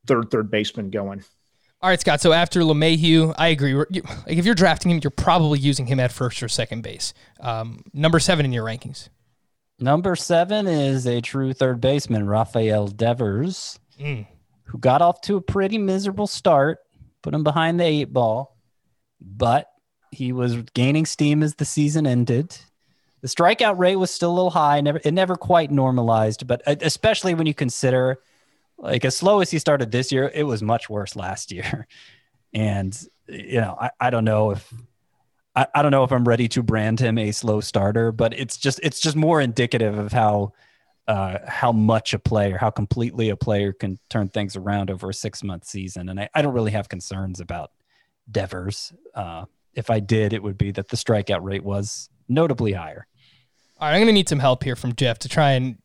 third 0.06 0.30
third 0.30 0.50
baseman 0.50 0.90
going. 0.90 1.22
All 1.82 1.90
right, 1.90 2.00
Scott. 2.00 2.20
So 2.20 2.32
after 2.32 2.60
LeMahieu, 2.60 3.34
I 3.36 3.48
agree. 3.48 3.70
You- 3.90 4.02
Like 4.26 4.38
if 4.38 4.46
you're 4.46 4.54
drafting 4.54 4.90
him, 4.90 5.00
you're 5.02 5.10
probably 5.10 5.58
using 5.58 5.86
him 5.86 6.00
at 6.00 6.10
first 6.10 6.42
or 6.42 6.48
second 6.48 6.82
base. 6.82 7.12
Um, 7.40 7.82
number 7.92 8.18
seven 8.18 8.44
in 8.46 8.52
your 8.52 8.64
rankings. 8.64 9.08
Number 9.78 10.16
seven 10.16 10.66
is 10.66 11.06
a 11.06 11.20
true 11.20 11.52
third 11.52 11.80
baseman, 11.82 12.26
Rafael 12.26 12.88
Devers, 12.88 13.78
Mm. 14.00 14.26
who 14.64 14.78
got 14.78 15.02
off 15.02 15.20
to 15.22 15.36
a 15.36 15.40
pretty 15.42 15.76
miserable 15.76 16.26
start, 16.26 16.78
put 17.20 17.34
him 17.34 17.44
behind 17.44 17.78
the 17.78 17.84
eight 17.84 18.10
ball, 18.12 18.56
but 19.20 19.68
he 20.10 20.32
was 20.32 20.56
gaining 20.74 21.04
steam 21.04 21.42
as 21.42 21.56
the 21.56 21.64
season 21.66 22.06
ended. 22.06 22.56
The 23.20 23.28
strikeout 23.28 23.78
rate 23.78 23.96
was 23.96 24.10
still 24.10 24.30
a 24.30 24.34
little 24.34 24.50
high. 24.50 24.80
Never, 24.80 25.00
it 25.04 25.12
never 25.12 25.36
quite 25.36 25.70
normalized, 25.70 26.46
but 26.46 26.62
uh, 26.66 26.76
especially 26.80 27.34
when 27.34 27.46
you 27.46 27.54
consider, 27.54 28.18
like, 28.78 29.04
as 29.04 29.16
slow 29.16 29.40
as 29.40 29.50
he 29.50 29.58
started 29.58 29.90
this 29.90 30.12
year, 30.12 30.30
it 30.34 30.44
was 30.44 30.62
much 30.62 30.88
worse 30.88 31.16
last 31.16 31.52
year. 31.52 31.86
And 32.54 32.98
you 33.28 33.60
know, 33.60 33.76
I, 33.78 33.90
I 34.00 34.08
don't 34.08 34.24
know 34.24 34.52
if 34.52 34.72
I, 35.54 35.66
I 35.74 35.82
don't 35.82 35.90
know 35.90 36.04
if 36.04 36.12
I'm 36.12 36.26
ready 36.26 36.48
to 36.48 36.62
brand 36.62 37.00
him 37.00 37.18
a 37.18 37.32
slow 37.32 37.60
starter, 37.60 38.12
but 38.12 38.38
it's 38.38 38.56
just 38.56 38.80
it's 38.82 39.00
just 39.00 39.16
more 39.16 39.42
indicative 39.42 39.98
of 39.98 40.12
how 40.12 40.52
uh, 41.08 41.38
how 41.46 41.72
much 41.72 42.14
a 42.14 42.18
player, 42.18 42.58
how 42.58 42.70
completely 42.70 43.30
a 43.30 43.36
player 43.36 43.72
can 43.72 43.98
turn 44.10 44.28
things 44.28 44.56
around 44.56 44.90
over 44.90 45.10
a 45.10 45.14
six 45.14 45.42
month 45.42 45.64
season. 45.64 46.08
And 46.08 46.20
I, 46.20 46.28
I 46.34 46.42
don't 46.42 46.54
really 46.54 46.72
have 46.72 46.88
concerns 46.88 47.40
about 47.40 47.70
Devers. 48.30 48.92
Uh, 49.14 49.44
if 49.74 49.88
I 49.88 50.00
did, 50.00 50.32
it 50.32 50.42
would 50.42 50.58
be 50.58 50.72
that 50.72 50.88
the 50.88 50.96
strikeout 50.96 51.42
rate 51.42 51.64
was 51.64 52.10
notably 52.28 52.72
higher. 52.72 53.06
All 53.78 53.88
right, 53.88 53.94
I'm 53.94 54.00
going 54.00 54.08
to 54.08 54.12
need 54.12 54.28
some 54.28 54.38
help 54.38 54.64
here 54.64 54.74
from 54.74 54.94
Jeff 54.94 55.18
to 55.20 55.28
try 55.28 55.52
and 55.52 55.78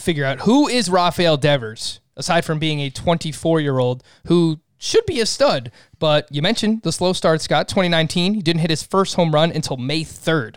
figure 0.00 0.24
out 0.24 0.40
who 0.40 0.68
is 0.68 0.90
Rafael 0.90 1.36
Devers, 1.36 2.00
aside 2.16 2.44
from 2.44 2.58
being 2.58 2.80
a 2.80 2.90
24 2.90 3.60
year 3.60 3.78
old 3.78 4.02
who 4.26 4.60
should 4.78 5.06
be 5.06 5.20
a 5.20 5.26
stud. 5.26 5.70
But 5.98 6.26
you 6.30 6.42
mentioned 6.42 6.82
the 6.82 6.92
slow 6.92 7.12
start, 7.12 7.40
Scott. 7.40 7.68
2019, 7.68 8.34
he 8.34 8.42
didn't 8.42 8.60
hit 8.60 8.70
his 8.70 8.82
first 8.82 9.14
home 9.14 9.32
run 9.32 9.52
until 9.52 9.76
May 9.76 10.02
3rd, 10.02 10.56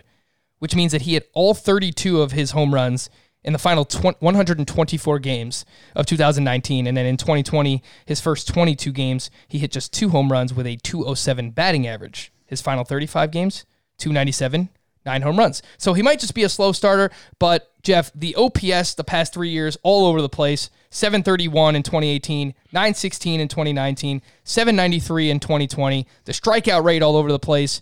which 0.59 0.75
means 0.75 0.91
that 0.93 1.03
he 1.03 1.13
hit 1.13 1.29
all 1.33 1.53
32 1.53 2.21
of 2.21 2.31
his 2.31 2.51
home 2.51 2.73
runs 2.73 3.09
in 3.43 3.53
the 3.53 3.59
final 3.59 3.83
20, 3.83 4.17
124 4.19 5.19
games 5.19 5.65
of 5.95 6.05
2019. 6.05 6.87
And 6.87 6.95
then 6.95 7.05
in 7.05 7.17
2020, 7.17 7.83
his 8.05 8.21
first 8.21 8.47
22 8.47 8.91
games, 8.91 9.29
he 9.47 9.59
hit 9.59 9.71
just 9.71 9.91
two 9.93 10.09
home 10.09 10.31
runs 10.31 10.53
with 10.53 10.65
a 10.65 10.77
207 10.77 11.51
batting 11.51 11.85
average. 11.85 12.31
His 12.45 12.61
final 12.61 12.85
35 12.85 13.31
games, 13.31 13.65
297, 13.97 14.69
nine 15.05 15.21
home 15.21 15.37
runs. 15.37 15.61
So 15.77 15.93
he 15.93 16.01
might 16.01 16.19
just 16.19 16.33
be 16.33 16.43
a 16.43 16.49
slow 16.49 16.71
starter, 16.71 17.11
but 17.39 17.71
Jeff, 17.83 18.11
the 18.15 18.35
OPS 18.35 18.93
the 18.95 19.03
past 19.03 19.33
three 19.33 19.49
years, 19.49 19.77
all 19.83 20.05
over 20.05 20.21
the 20.21 20.29
place 20.29 20.69
731 20.89 21.75
in 21.75 21.83
2018, 21.83 22.53
916 22.71 23.39
in 23.39 23.47
2019, 23.47 24.21
793 24.43 25.29
in 25.29 25.39
2020, 25.39 26.07
the 26.25 26.31
strikeout 26.31 26.83
rate 26.83 27.01
all 27.01 27.15
over 27.15 27.31
the 27.31 27.39
place. 27.39 27.81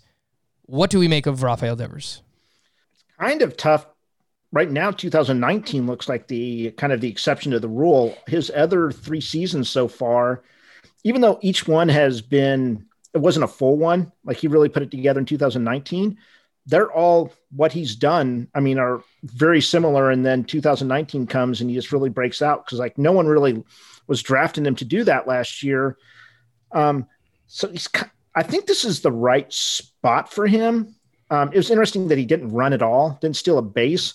What 0.66 0.90
do 0.90 0.98
we 0.98 1.08
make 1.08 1.26
of 1.26 1.42
Rafael 1.42 1.76
Devers? 1.76 2.22
It's 2.94 3.04
kind 3.18 3.42
of 3.42 3.56
tough. 3.56 3.86
Right 4.50 4.70
now, 4.70 4.90
2019 4.90 5.86
looks 5.86 6.08
like 6.08 6.28
the 6.28 6.72
kind 6.72 6.92
of 6.92 7.00
the 7.00 7.08
exception 7.08 7.52
to 7.52 7.60
the 7.60 7.68
rule. 7.68 8.16
His 8.26 8.50
other 8.54 8.90
three 8.90 9.20
seasons 9.20 9.70
so 9.70 9.88
far, 9.88 10.42
even 11.04 11.20
though 11.20 11.38
each 11.42 11.66
one 11.66 11.88
has 11.88 12.20
been, 12.20 12.86
it 13.14 13.18
wasn't 13.18 13.44
a 13.44 13.48
full 13.48 13.76
one, 13.76 14.12
like 14.24 14.36
he 14.36 14.48
really 14.48 14.68
put 14.68 14.82
it 14.82 14.90
together 14.90 15.20
in 15.20 15.26
2019 15.26 16.18
they're 16.66 16.92
all 16.92 17.32
what 17.50 17.72
he's 17.72 17.96
done. 17.96 18.48
I 18.54 18.60
mean, 18.60 18.78
are 18.78 19.02
very 19.24 19.60
similar. 19.60 20.10
And 20.10 20.24
then 20.24 20.44
2019 20.44 21.26
comes 21.26 21.60
and 21.60 21.68
he 21.68 21.76
just 21.76 21.92
really 21.92 22.10
breaks 22.10 22.40
out 22.42 22.64
because 22.64 22.78
like 22.78 22.98
no 22.98 23.12
one 23.12 23.26
really 23.26 23.62
was 24.06 24.22
drafting 24.22 24.66
him 24.66 24.76
to 24.76 24.84
do 24.84 25.04
that 25.04 25.26
last 25.26 25.62
year. 25.62 25.96
Um, 26.70 27.06
so 27.46 27.68
he's, 27.68 27.88
I 28.34 28.42
think 28.42 28.66
this 28.66 28.84
is 28.84 29.00
the 29.00 29.12
right 29.12 29.52
spot 29.52 30.32
for 30.32 30.46
him. 30.46 30.94
Um, 31.30 31.50
it 31.52 31.56
was 31.56 31.70
interesting 31.70 32.08
that 32.08 32.18
he 32.18 32.26
didn't 32.26 32.52
run 32.52 32.72
at 32.72 32.82
all, 32.82 33.18
didn't 33.20 33.36
steal 33.36 33.58
a 33.58 33.62
base, 33.62 34.14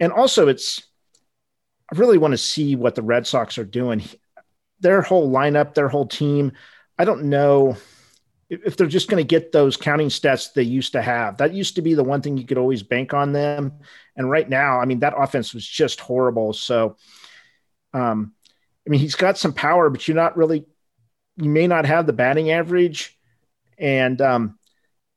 and 0.00 0.12
also 0.12 0.48
it's. 0.48 0.82
I 1.90 1.96
really 1.96 2.18
want 2.18 2.32
to 2.32 2.38
see 2.38 2.76
what 2.76 2.96
the 2.96 3.02
Red 3.02 3.26
Sox 3.26 3.56
are 3.56 3.64
doing. 3.64 4.02
Their 4.80 5.00
whole 5.00 5.30
lineup, 5.30 5.72
their 5.72 5.88
whole 5.88 6.06
team. 6.06 6.52
I 6.98 7.04
don't 7.04 7.24
know 7.24 7.76
if, 8.50 8.76
they're 8.76 8.86
just 8.86 9.08
going 9.08 9.22
to 9.22 9.26
get 9.26 9.52
those 9.52 9.76
counting 9.76 10.08
stats 10.08 10.52
they 10.52 10.62
used 10.62 10.92
to 10.92 11.02
have. 11.02 11.36
That 11.38 11.54
used 11.54 11.76
to 11.76 11.82
be 11.82 11.94
the 11.94 12.04
one 12.04 12.22
thing 12.22 12.36
you 12.36 12.46
could 12.46 12.58
always 12.58 12.82
bank 12.82 13.12
on 13.12 13.32
them. 13.32 13.72
And 14.16 14.30
right 14.30 14.48
now, 14.48 14.80
I 14.80 14.84
mean, 14.86 15.00
that 15.00 15.14
offense 15.16 15.52
was 15.52 15.66
just 15.66 16.00
horrible. 16.00 16.52
So, 16.52 16.96
um, 17.92 18.32
I 18.86 18.90
mean, 18.90 19.00
he's 19.00 19.14
got 19.14 19.38
some 19.38 19.52
power, 19.52 19.90
but 19.90 20.08
you're 20.08 20.16
not 20.16 20.36
really, 20.36 20.66
you 21.36 21.50
may 21.50 21.66
not 21.66 21.86
have 21.86 22.06
the 22.06 22.12
batting 22.12 22.50
average. 22.50 23.18
And 23.76 24.20
um, 24.22 24.58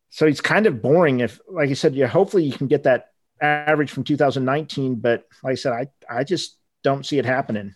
so 0.10 0.28
he's 0.28 0.42
kind 0.42 0.66
of 0.66 0.82
boring. 0.82 1.22
If, 1.22 1.40
like 1.48 1.70
I 1.70 1.74
said, 1.74 1.96
yeah, 1.96 2.08
hopefully 2.08 2.44
you 2.44 2.54
can 2.54 2.68
get 2.68 2.84
that 2.84 3.12
average 3.42 3.92
from 3.92 4.04
2019. 4.04 4.96
But 4.96 5.26
like 5.42 5.54
I 5.54 5.56
said, 5.56 5.74
I, 5.74 5.88
I 6.10 6.24
just 6.26 6.58
don't 6.84 7.06
see 7.06 7.18
it 7.18 7.26
happening. 7.26 7.76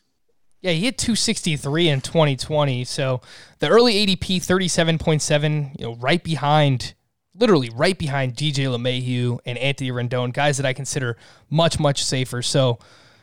Yeah, 0.66 0.72
he 0.72 0.86
hit 0.86 0.98
263 0.98 1.90
in 1.90 2.02
2020. 2.02 2.86
So 2.86 3.22
the 3.60 3.70
early 3.70 4.04
ADP 4.04 4.38
37.7, 4.38 5.80
you 5.80 5.86
know, 5.86 5.94
right 5.98 6.24
behind, 6.24 6.96
literally 7.36 7.70
right 7.70 7.96
behind 7.96 8.34
DJ 8.34 8.66
LeMahieu 8.66 9.38
and 9.46 9.60
Anthony 9.60 9.92
Rendon, 9.92 10.34
guys 10.34 10.58
that 10.58 10.66
I 10.66 10.74
consider 10.74 11.18
much, 11.52 11.80
much 11.80 12.04
safer. 12.04 12.42
So 12.42 12.80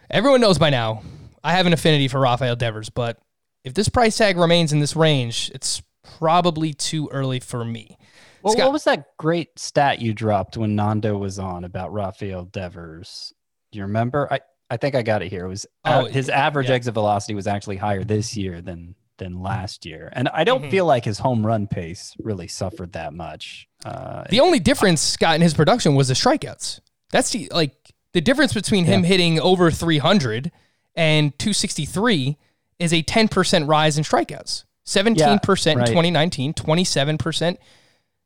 everyone 0.08 0.40
knows 0.40 0.56
by 0.56 0.70
now, 0.70 1.02
I 1.42 1.54
have 1.54 1.66
an 1.66 1.72
affinity 1.72 2.06
for 2.06 2.20
Rafael 2.20 2.54
Devers, 2.54 2.90
but 2.90 3.18
if 3.64 3.74
this 3.74 3.88
price 3.88 4.16
tag 4.16 4.36
remains 4.36 4.72
in 4.72 4.78
this 4.78 4.94
range, 4.94 5.50
it's 5.52 5.82
probably 6.18 6.72
too 6.72 7.08
early 7.10 7.40
for 7.40 7.64
me. 7.64 7.98
Well, 8.44 8.52
Scott, 8.52 8.66
what 8.66 8.72
was 8.72 8.84
that 8.84 9.16
great 9.16 9.58
stat 9.58 10.00
you 10.00 10.14
dropped 10.14 10.56
when 10.56 10.76
Nando 10.76 11.18
was 11.18 11.40
on 11.40 11.64
about 11.64 11.92
Rafael 11.92 12.44
Devers? 12.44 13.32
Do 13.72 13.80
you 13.80 13.84
remember? 13.86 14.28
I, 14.32 14.40
I 14.72 14.78
think 14.78 14.94
I 14.94 15.02
got 15.02 15.20
it 15.20 15.28
here. 15.28 15.44
It 15.44 15.48
was 15.48 15.66
oh, 15.84 16.06
his 16.06 16.30
average 16.30 16.70
yeah. 16.70 16.76
exit 16.76 16.94
velocity 16.94 17.34
was 17.34 17.46
actually 17.46 17.76
higher 17.76 18.04
this 18.04 18.38
year 18.38 18.62
than 18.62 18.94
than 19.18 19.42
last 19.42 19.84
year, 19.84 20.10
and 20.14 20.30
I 20.30 20.44
don't 20.44 20.62
mm-hmm. 20.62 20.70
feel 20.70 20.86
like 20.86 21.04
his 21.04 21.18
home 21.18 21.44
run 21.46 21.66
pace 21.66 22.14
really 22.18 22.48
suffered 22.48 22.94
that 22.94 23.12
much. 23.12 23.68
Uh, 23.84 24.24
the 24.30 24.40
only 24.40 24.60
difference, 24.60 25.02
Scott, 25.02 25.34
in 25.34 25.42
his 25.42 25.52
production 25.52 25.94
was 25.94 26.08
the 26.08 26.14
strikeouts. 26.14 26.80
That's 27.10 27.28
the 27.28 27.50
like 27.52 27.74
the 28.14 28.22
difference 28.22 28.54
between 28.54 28.86
him 28.86 29.02
yeah. 29.02 29.08
hitting 29.08 29.40
over 29.40 29.70
300 29.70 30.50
and 30.94 31.38
263 31.38 32.38
is 32.78 32.94
a 32.94 33.02
10% 33.02 33.68
rise 33.68 33.98
in 33.98 34.04
strikeouts. 34.04 34.64
17% 34.86 35.16
yeah, 35.16 35.26
right. 35.28 35.40
in 35.40 35.86
2019, 35.86 36.54
27% 36.54 37.58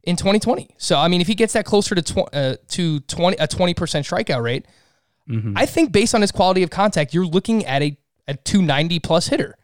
in 0.04 0.16
2020. 0.16 0.68
So 0.78 0.96
I 0.96 1.08
mean, 1.08 1.20
if 1.20 1.26
he 1.26 1.34
gets 1.34 1.54
that 1.54 1.64
closer 1.64 1.96
to 1.96 2.02
tw- 2.02 2.32
uh, 2.32 2.54
to 2.68 3.00
20 3.00 3.36
a 3.36 3.48
20% 3.48 3.74
strikeout 3.74 4.42
rate, 4.44 4.64
Mm-hmm. 5.28 5.54
I 5.56 5.66
think 5.66 5.92
based 5.92 6.14
on 6.14 6.20
his 6.20 6.32
quality 6.32 6.62
of 6.62 6.70
contact, 6.70 7.12
you're 7.12 7.26
looking 7.26 7.64
at 7.64 7.82
a, 7.82 7.96
a 8.28 8.34
290 8.34 9.00
plus 9.00 9.26
hitter. 9.28 9.56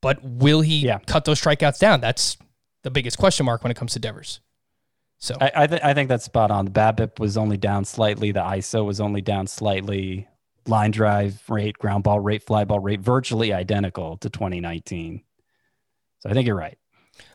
But 0.00 0.22
will 0.22 0.60
he 0.60 0.78
yeah. 0.78 0.98
cut 1.06 1.24
those 1.24 1.40
strikeouts 1.40 1.78
down? 1.78 2.00
That's 2.00 2.36
the 2.82 2.90
biggest 2.90 3.18
question 3.18 3.46
mark 3.46 3.64
when 3.64 3.70
it 3.70 3.76
comes 3.76 3.92
to 3.94 3.98
Devers. 3.98 4.40
So 5.18 5.34
I 5.40 5.50
I, 5.54 5.66
th- 5.66 5.82
I 5.82 5.94
think 5.94 6.08
that's 6.08 6.24
spot 6.24 6.50
on. 6.50 6.66
The 6.66 6.70
BABIP 6.70 7.18
was 7.18 7.36
only 7.36 7.56
down 7.56 7.84
slightly. 7.84 8.32
The 8.32 8.40
ISO 8.40 8.84
was 8.84 9.00
only 9.00 9.20
down 9.20 9.46
slightly. 9.46 10.28
Line 10.66 10.90
drive 10.90 11.42
rate, 11.48 11.78
ground 11.78 12.04
ball 12.04 12.20
rate, 12.20 12.42
fly 12.42 12.64
ball 12.64 12.80
rate, 12.80 13.00
virtually 13.00 13.52
identical 13.52 14.16
to 14.18 14.28
2019. 14.28 15.22
So 16.20 16.30
I 16.30 16.32
think 16.32 16.46
you're 16.46 16.56
right. 16.56 16.76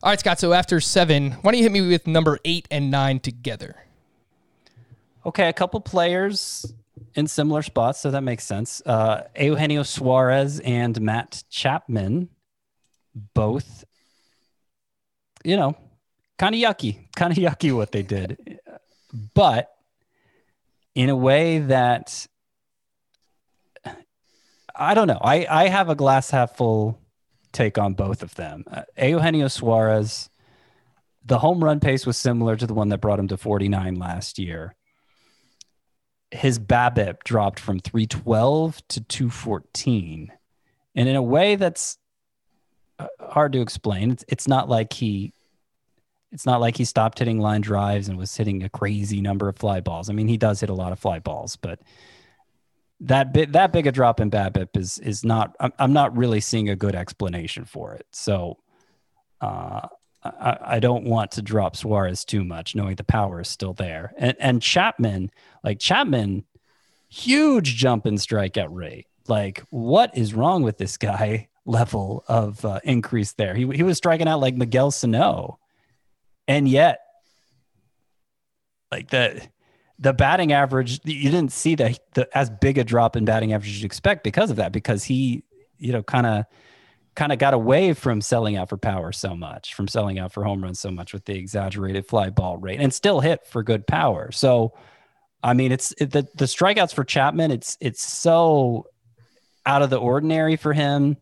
All 0.04 0.12
right, 0.12 0.20
Scott. 0.20 0.40
So 0.40 0.54
after 0.54 0.80
seven, 0.80 1.32
why 1.32 1.52
don't 1.52 1.58
you 1.58 1.64
hit 1.64 1.72
me 1.72 1.82
with 1.82 2.08
number 2.08 2.40
eight 2.46 2.68
and 2.70 2.92
nine 2.92 3.20
together? 3.20 3.76
Okay, 5.26 5.48
a 5.48 5.54
couple 5.54 5.80
players 5.82 6.74
in 7.16 7.28
similar 7.28 7.62
spots, 7.62 8.00
so 8.00 8.12
that 8.12 8.22
makes 8.22 8.44
sense. 8.44 8.82
Uh, 8.86 9.28
Eugenio 9.40 9.84
Suarez 9.84 10.60
and 10.62 11.00
Matt 11.02 11.44
Chapman, 11.50 12.30
both, 13.34 13.84
you 15.44 15.58
know, 15.58 15.76
kind 16.38 16.56
of 16.56 16.62
yucky, 16.62 17.08
kind 17.16 17.32
of 17.32 17.38
yucky 17.44 17.76
what 17.76 17.92
they 17.92 18.02
did, 18.04 18.60
but 19.34 19.70
in 20.96 21.10
a 21.10 21.16
way 21.16 21.60
that 21.60 22.28
I 24.76 24.94
don't 24.94 25.08
know. 25.08 25.20
I, 25.22 25.46
I 25.50 25.68
have 25.68 25.90
a 25.90 25.96
glass 25.96 26.32
half 26.32 26.56
full 26.56 27.00
take 27.52 27.78
on 27.78 27.94
both 27.94 28.24
of 28.24 28.34
them. 28.36 28.64
Uh, 28.72 28.84
Eugenio 28.98 29.48
Suarez, 29.48 30.30
the 31.26 31.40
home 31.40 31.64
run 31.64 31.80
pace 31.80 32.06
was 32.06 32.18
similar 32.18 32.56
to 32.56 32.66
the 32.66 32.74
one 32.74 32.90
that 32.90 33.00
brought 33.00 33.20
him 33.20 33.28
to 33.28 33.38
49 33.38 33.96
last 33.96 34.40
year 34.40 34.76
his 36.32 36.60
BABIP 36.60 37.24
dropped 37.24 37.60
from 37.60 37.80
312 37.80 38.88
to 38.88 39.02
214. 39.02 40.32
And 40.96 41.10
in 41.10 41.16
a 41.16 41.22
way 41.22 41.56
that's 41.56 41.98
uh, 43.02 43.08
hard 43.20 43.54
to 43.54 43.62
explain. 43.62 44.12
It's, 44.12 44.26
it's 44.28 44.48
not 44.48 44.70
like 44.70 44.94
he 44.94 45.34
it's 46.32 46.46
not 46.46 46.62
like 46.62 46.78
he 46.78 46.86
stopped 46.86 47.20
hitting 47.20 47.40
line 47.40 47.60
drives 47.60 48.08
and 48.08 48.18
was 48.18 48.36
hitting 48.36 48.64
a 48.64 48.70
crazy 48.70 49.20
number 49.20 49.50
of 49.50 49.58
fly 49.58 49.82
balls. 49.82 50.10
I 50.10 50.14
mean, 50.14 50.30
he 50.30 50.38
does 50.38 50.62
hit 50.62 50.70
a 50.70 50.74
lot 50.74 50.94
of 50.94 51.00
fly 51.00 51.20
balls, 51.20 51.58
but 51.58 51.82
that 53.02 53.34
bit 53.34 53.52
that 53.54 53.74
big 53.74 53.88
a 53.88 53.92
drop 53.92 54.20
in 54.20 54.30
BABIP 54.30 54.78
is 54.78 54.98
is 55.00 55.26
not. 55.26 55.56
I'm, 55.60 55.74
I'm 55.80 55.94
not 55.94 56.16
really 56.16 56.40
seeing 56.40 56.70
a 56.70 56.76
good 56.76 56.96
explanation 56.96 57.66
for 57.66 57.94
it. 57.96 58.06
So, 58.12 58.60
uh, 59.42 59.88
I, 60.24 60.58
I, 60.62 60.80
don't 60.80 61.06
want 61.06 61.32
to 61.32 61.42
drop 61.42 61.76
Suarez 61.76 62.24
too 62.24 62.44
much, 62.44 62.76
knowing 62.76 62.96
the 62.96 63.04
power 63.04 63.42
is 63.42 63.48
still 63.48 63.74
there. 63.74 64.14
And 64.18 64.36
and 64.40 64.62
Chapman, 64.62 65.32
like 65.64 65.80
Chapman, 65.80 66.46
huge 67.10 67.76
jump 67.76 68.06
in 68.06 68.16
strikeout 68.16 68.70
rate. 68.70 69.08
Like, 69.28 69.64
what 69.70 70.16
is 70.16 70.34
wrong 70.34 70.64
with 70.64 70.78
this 70.78 70.98
guy? 70.98 71.48
Level 71.64 72.24
of 72.28 72.66
uh, 72.66 72.80
increase 72.84 73.34
there. 73.34 73.54
He 73.54 73.68
he 73.68 73.84
was 73.84 73.98
striking 73.98 74.28
out 74.28 74.40
like 74.40 74.56
Miguel 74.56 74.90
Sano, 74.90 75.60
and 76.48 76.68
yet, 76.68 77.02
like 78.92 79.12
the 79.12 79.48
the 80.00 80.12
batting 80.12 80.52
average, 80.52 81.00
you 81.04 81.30
didn't 81.30 81.52
see 81.52 81.76
the, 81.76 81.96
the 82.16 82.28
as 82.36 82.50
big 82.50 82.80
a 82.80 82.84
drop 82.84 83.16
in 83.16 83.26
batting 83.26 83.54
average 83.54 83.70
as 83.70 83.82
you 83.82 83.86
expect 83.86 84.24
because 84.24 84.50
of 84.50 84.58
that. 84.58 84.72
Because 84.72 85.04
he, 85.04 85.44
you 85.78 85.92
know, 85.92 86.02
kind 86.02 86.26
of 86.26 86.46
kind 87.16 87.32
of 87.32 87.40
got 87.40 87.54
away 87.54 87.94
from 87.94 88.22
selling 88.22 88.56
out 88.56 88.70
for 88.70 88.78
power 88.78 89.12
so 89.12 89.36
much, 89.36 89.74
from 89.74 89.88
selling 89.88 90.20
out 90.20 90.32
for 90.32 90.44
home 90.44 90.64
runs 90.64 90.80
so 90.80 90.92
much 90.92 91.14
with 91.14 91.26
the 91.26 91.38
exaggerated 91.38 92.08
fly 92.08 92.30
ball 92.30 92.58
rate, 92.58 92.80
and 92.80 92.94
still 92.94 93.20
hit 93.20 93.46
for 93.46 93.64
good 93.64 93.86
power. 93.86 94.32
So, 94.32 94.74
I 95.44 95.54
mean, 95.54 95.72
it's 95.72 95.94
it, 96.00 96.12
the 96.12 96.28
the 96.36 96.46
strikeouts 96.46 96.94
for 96.94 97.04
Chapman. 97.04 97.52
It's 97.52 97.78
it's 97.82 98.02
so 98.02 98.88
out 99.66 99.82
of 99.82 99.90
the 99.90 99.98
ordinary 99.98 100.56
for 100.56 100.74
him, 100.74 101.18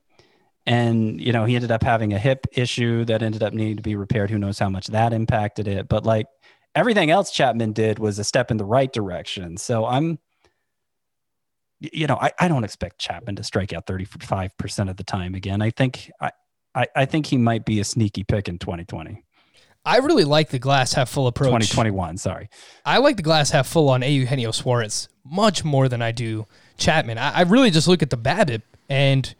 and 0.66 1.20
you 1.20 1.34
know 1.34 1.46
he 1.46 1.56
ended 1.56 1.72
up 1.72 1.84
having 1.84 2.14
a 2.14 2.20
hip 2.20 2.46
issue 2.54 3.06
that 3.06 3.24
ended 3.24 3.42
up 3.42 3.54
needing 3.54 3.78
to 3.78 3.84
be 3.84 3.96
repaired. 3.96 4.30
Who 4.30 4.38
knows 4.38 4.60
how 4.60 4.70
much 4.70 4.88
that 4.88 5.14
impacted 5.14 5.68
it? 5.68 5.88
But 5.88 6.06
like 6.06 6.28
everything 6.76 7.10
else 7.10 7.32
Chapman 7.32 7.74
did 7.74 7.98
was 7.98 8.20
a 8.20 8.24
step 8.24 8.52
in 8.52 8.58
the 8.58 8.66
right 8.66 8.94
direction. 8.94 9.58
So 9.58 9.86
I'm 9.86 10.20
you 11.80 12.08
know, 12.08 12.18
I, 12.20 12.32
I 12.40 12.48
don't 12.48 12.64
expect 12.64 13.00
Chapman 13.00 13.36
to 13.38 13.44
strike 13.44 13.74
out 13.74 13.86
35% 13.86 14.90
of 14.90 14.98
the 14.98 15.04
time 15.04 15.36
again. 15.36 15.62
I 15.62 15.70
think 15.70 16.12
I, 16.20 16.32
I, 16.76 16.88
I 16.96 17.06
think 17.06 17.28
he 17.28 17.38
might 17.38 17.66
be 17.66 17.80
a 17.80 17.84
sneaky 17.84 18.24
pick 18.24 18.48
in 18.48 18.60
2020. 18.60 19.24
I 19.86 19.98
really 19.98 20.26
like 20.26 20.50
the 20.50 20.60
glass 20.60 20.94
half 20.94 21.10
full 21.10 21.28
approach. 21.28 21.52
2021, 21.52 22.18
sorry. 22.18 22.50
I 22.86 22.98
like 22.98 23.16
the 23.16 23.24
glass 23.24 23.52
half 23.52 23.68
full 23.68 23.90
on 23.90 24.02
Eugenio 24.02 24.52
Suarez 24.52 25.08
much 25.24 25.64
more 25.64 25.88
than 25.88 26.02
I 26.02 26.12
do 26.12 26.46
Chapman. 26.78 27.18
I, 27.18 27.32
I 27.32 27.42
really 27.42 27.72
just 27.72 27.88
look 27.88 28.04
at 28.04 28.10
the 28.10 28.18
BABIP 28.18 28.62
and 28.90 29.34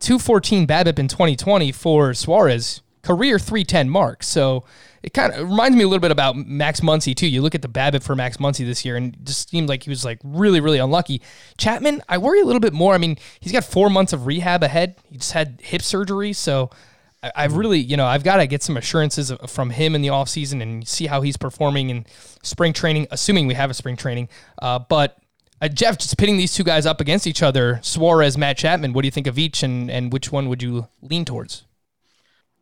214 0.00 0.66
BABIP 0.66 0.98
in 0.98 1.08
2020 1.08 1.72
for 1.72 2.12
Suarez, 2.12 2.82
career 3.06 3.38
310 3.38 3.88
mark. 3.88 4.24
So 4.24 4.64
it 5.02 5.14
kind 5.14 5.32
of 5.32 5.48
reminds 5.48 5.76
me 5.76 5.84
a 5.84 5.88
little 5.88 6.00
bit 6.00 6.10
about 6.10 6.36
Max 6.36 6.80
Muncy 6.80 7.14
too. 7.14 7.28
You 7.28 7.40
look 7.40 7.54
at 7.54 7.62
the 7.62 7.68
BABIP 7.68 8.02
for 8.02 8.16
Max 8.16 8.38
Muncy 8.38 8.66
this 8.66 8.84
year, 8.84 8.96
and 8.96 9.14
it 9.14 9.24
just 9.24 9.48
seemed 9.48 9.68
like 9.68 9.84
he 9.84 9.90
was 9.90 10.04
like 10.04 10.18
really, 10.24 10.58
really 10.58 10.78
unlucky. 10.78 11.22
Chapman, 11.56 12.02
I 12.08 12.18
worry 12.18 12.40
a 12.40 12.44
little 12.44 12.60
bit 12.60 12.72
more. 12.72 12.94
I 12.94 12.98
mean, 12.98 13.16
he's 13.38 13.52
got 13.52 13.64
four 13.64 13.88
months 13.88 14.12
of 14.12 14.26
rehab 14.26 14.64
ahead. 14.64 14.96
He 15.08 15.18
just 15.18 15.32
had 15.32 15.60
hip 15.62 15.82
surgery, 15.82 16.32
so 16.32 16.70
I, 17.22 17.30
I've 17.36 17.56
really, 17.56 17.78
you 17.78 17.96
know, 17.96 18.06
I've 18.06 18.24
got 18.24 18.38
to 18.38 18.48
get 18.48 18.64
some 18.64 18.76
assurances 18.76 19.32
from 19.46 19.70
him 19.70 19.94
in 19.94 20.02
the 20.02 20.08
offseason 20.08 20.60
and 20.60 20.86
see 20.86 21.06
how 21.06 21.20
he's 21.20 21.36
performing 21.36 21.90
in 21.90 22.04
spring 22.42 22.72
training, 22.72 23.06
assuming 23.12 23.46
we 23.46 23.54
have 23.54 23.70
a 23.70 23.74
spring 23.74 23.96
training. 23.96 24.28
Uh, 24.60 24.80
but 24.80 25.18
uh, 25.62 25.68
Jeff, 25.68 25.98
just 25.98 26.18
pitting 26.18 26.36
these 26.36 26.52
two 26.52 26.64
guys 26.64 26.84
up 26.84 27.00
against 27.00 27.28
each 27.28 27.44
other, 27.44 27.78
Suarez, 27.80 28.36
Matt 28.36 28.58
Chapman. 28.58 28.92
What 28.92 29.02
do 29.02 29.06
you 29.06 29.12
think 29.12 29.28
of 29.28 29.38
each, 29.38 29.62
and 29.62 29.88
and 29.88 30.12
which 30.12 30.32
one 30.32 30.48
would 30.48 30.64
you 30.64 30.88
lean 31.00 31.24
towards? 31.24 31.62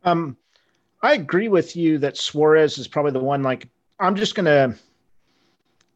Um, 0.05 0.37
I 1.03 1.15
agree 1.15 1.49
with 1.49 1.77
you 1.77 1.99
that 1.99 2.17
Suarez 2.17 2.79
is 2.79 2.89
probably 2.89 3.13
the 3.13 3.21
one. 3.21 3.43
Like, 3.43 3.69
I'm 3.99 4.17
just 4.17 4.35
going 4.35 4.47
to 4.47 4.79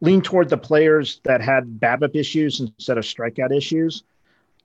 lean 0.01 0.21
toward 0.21 0.49
the 0.49 0.57
players 0.57 1.19
that 1.23 1.41
had 1.41 1.79
BABIP 1.79 2.15
issues 2.15 2.59
instead 2.59 2.97
of 2.97 3.03
strikeout 3.03 3.55
issues. 3.55 4.03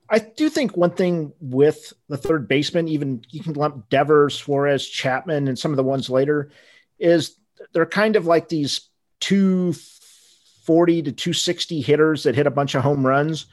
I 0.09 0.19
do 0.19 0.51
think 0.51 0.77
one 0.77 0.91
thing 0.91 1.33
with 1.41 1.93
the 2.09 2.17
third 2.17 2.47
baseman, 2.47 2.89
even 2.89 3.25
you 3.31 3.43
can 3.43 3.55
lump 3.55 3.89
Devers, 3.89 4.35
Suarez, 4.35 4.87
Chapman, 4.87 5.49
and 5.49 5.59
some 5.59 5.71
of 5.71 5.77
the 5.77 5.83
ones 5.83 6.11
later, 6.11 6.51
is 6.99 7.37
they're 7.73 7.87
kind 7.87 8.17
of 8.17 8.27
like 8.27 8.49
these 8.49 8.89
240 9.21 11.03
to 11.05 11.13
260 11.13 11.81
hitters 11.81 12.25
that 12.25 12.35
hit 12.35 12.47
a 12.47 12.51
bunch 12.51 12.75
of 12.75 12.83
home 12.83 13.07
runs. 13.07 13.47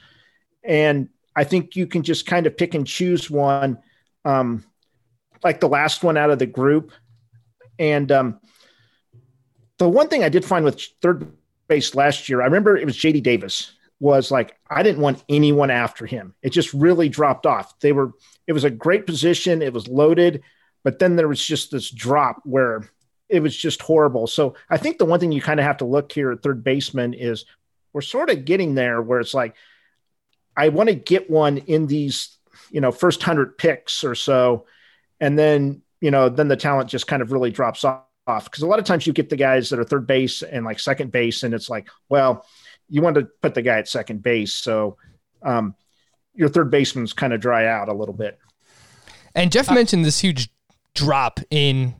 And 0.62 1.08
I 1.34 1.44
think 1.44 1.74
you 1.74 1.86
can 1.86 2.02
just 2.02 2.26
kind 2.26 2.46
of 2.46 2.56
pick 2.56 2.74
and 2.74 2.86
choose 2.86 3.30
one. 3.30 3.78
Um, 4.24 4.64
like 5.44 5.60
the 5.60 5.68
last 5.68 6.02
one 6.04 6.16
out 6.16 6.30
of 6.30 6.38
the 6.38 6.46
group 6.46 6.92
And 7.78 8.12
um, 8.12 8.40
the 9.78 9.88
one 9.88 10.08
thing 10.08 10.22
I 10.22 10.28
did 10.28 10.44
find 10.44 10.64
with 10.64 10.80
third 11.00 11.32
base 11.68 11.94
last 11.94 12.28
year, 12.28 12.40
I 12.42 12.44
remember 12.44 12.76
it 12.76 12.86
was 12.86 12.96
JD 12.96 13.22
Davis 13.22 13.72
was 13.98 14.30
like, 14.30 14.56
I 14.68 14.82
didn't 14.82 15.00
want 15.00 15.22
anyone 15.28 15.70
after 15.70 16.06
him. 16.06 16.34
It 16.42 16.50
just 16.50 16.72
really 16.74 17.08
dropped 17.08 17.46
off. 17.46 17.78
They 17.80 17.92
were, 17.92 18.12
it 18.46 18.52
was 18.52 18.64
a 18.64 18.70
great 18.70 19.06
position. 19.06 19.62
It 19.62 19.72
was 19.72 19.86
loaded, 19.88 20.42
but 20.82 20.98
then 20.98 21.16
there 21.16 21.28
was 21.28 21.44
just 21.44 21.70
this 21.70 21.90
drop 21.90 22.40
where 22.44 22.88
it 23.28 23.40
was 23.40 23.56
just 23.56 23.80
horrible. 23.80 24.26
So 24.26 24.54
I 24.68 24.76
think 24.76 24.98
the 24.98 25.04
one 25.04 25.20
thing 25.20 25.32
you 25.32 25.40
kind 25.40 25.60
of 25.60 25.64
have 25.64 25.78
to 25.78 25.84
look 25.84 26.12
here 26.12 26.32
at 26.32 26.42
third 26.42 26.64
baseman 26.64 27.14
is 27.14 27.44
we're 27.92 28.00
sort 28.00 28.30
of 28.30 28.44
getting 28.44 28.74
there 28.74 29.00
where 29.00 29.20
it's 29.20 29.34
like, 29.34 29.54
I 30.56 30.68
want 30.68 30.88
to 30.88 30.94
get 30.94 31.30
one 31.30 31.58
in 31.58 31.86
these, 31.86 32.36
you 32.70 32.80
know, 32.80 32.92
first 32.92 33.22
hundred 33.22 33.56
picks 33.56 34.04
or 34.04 34.14
so. 34.14 34.66
And 35.22 35.38
then, 35.38 35.80
you 36.00 36.10
know, 36.10 36.28
then 36.28 36.48
the 36.48 36.56
talent 36.56 36.90
just 36.90 37.06
kind 37.06 37.22
of 37.22 37.30
really 37.30 37.52
drops 37.52 37.84
off 37.84 38.04
because 38.26 38.62
a 38.62 38.66
lot 38.66 38.80
of 38.80 38.84
times 38.84 39.06
you 39.06 39.12
get 39.12 39.30
the 39.30 39.36
guys 39.36 39.70
that 39.70 39.78
are 39.78 39.84
third 39.84 40.04
base 40.04 40.42
and 40.42 40.64
like 40.64 40.80
second 40.80 41.12
base, 41.12 41.44
and 41.44 41.54
it's 41.54 41.70
like, 41.70 41.88
well, 42.08 42.44
you 42.88 43.00
want 43.02 43.14
to 43.14 43.28
put 43.40 43.54
the 43.54 43.62
guy 43.62 43.78
at 43.78 43.88
second 43.88 44.20
base. 44.20 44.52
So 44.52 44.96
um, 45.42 45.76
your 46.34 46.48
third 46.48 46.72
baseman's 46.72 47.12
kind 47.12 47.32
of 47.32 47.40
dry 47.40 47.66
out 47.66 47.88
a 47.88 47.92
little 47.92 48.14
bit. 48.14 48.36
And 49.36 49.52
Jeff 49.52 49.70
uh, 49.70 49.74
mentioned 49.74 50.04
this 50.04 50.18
huge 50.18 50.50
drop 50.94 51.38
in 51.50 51.94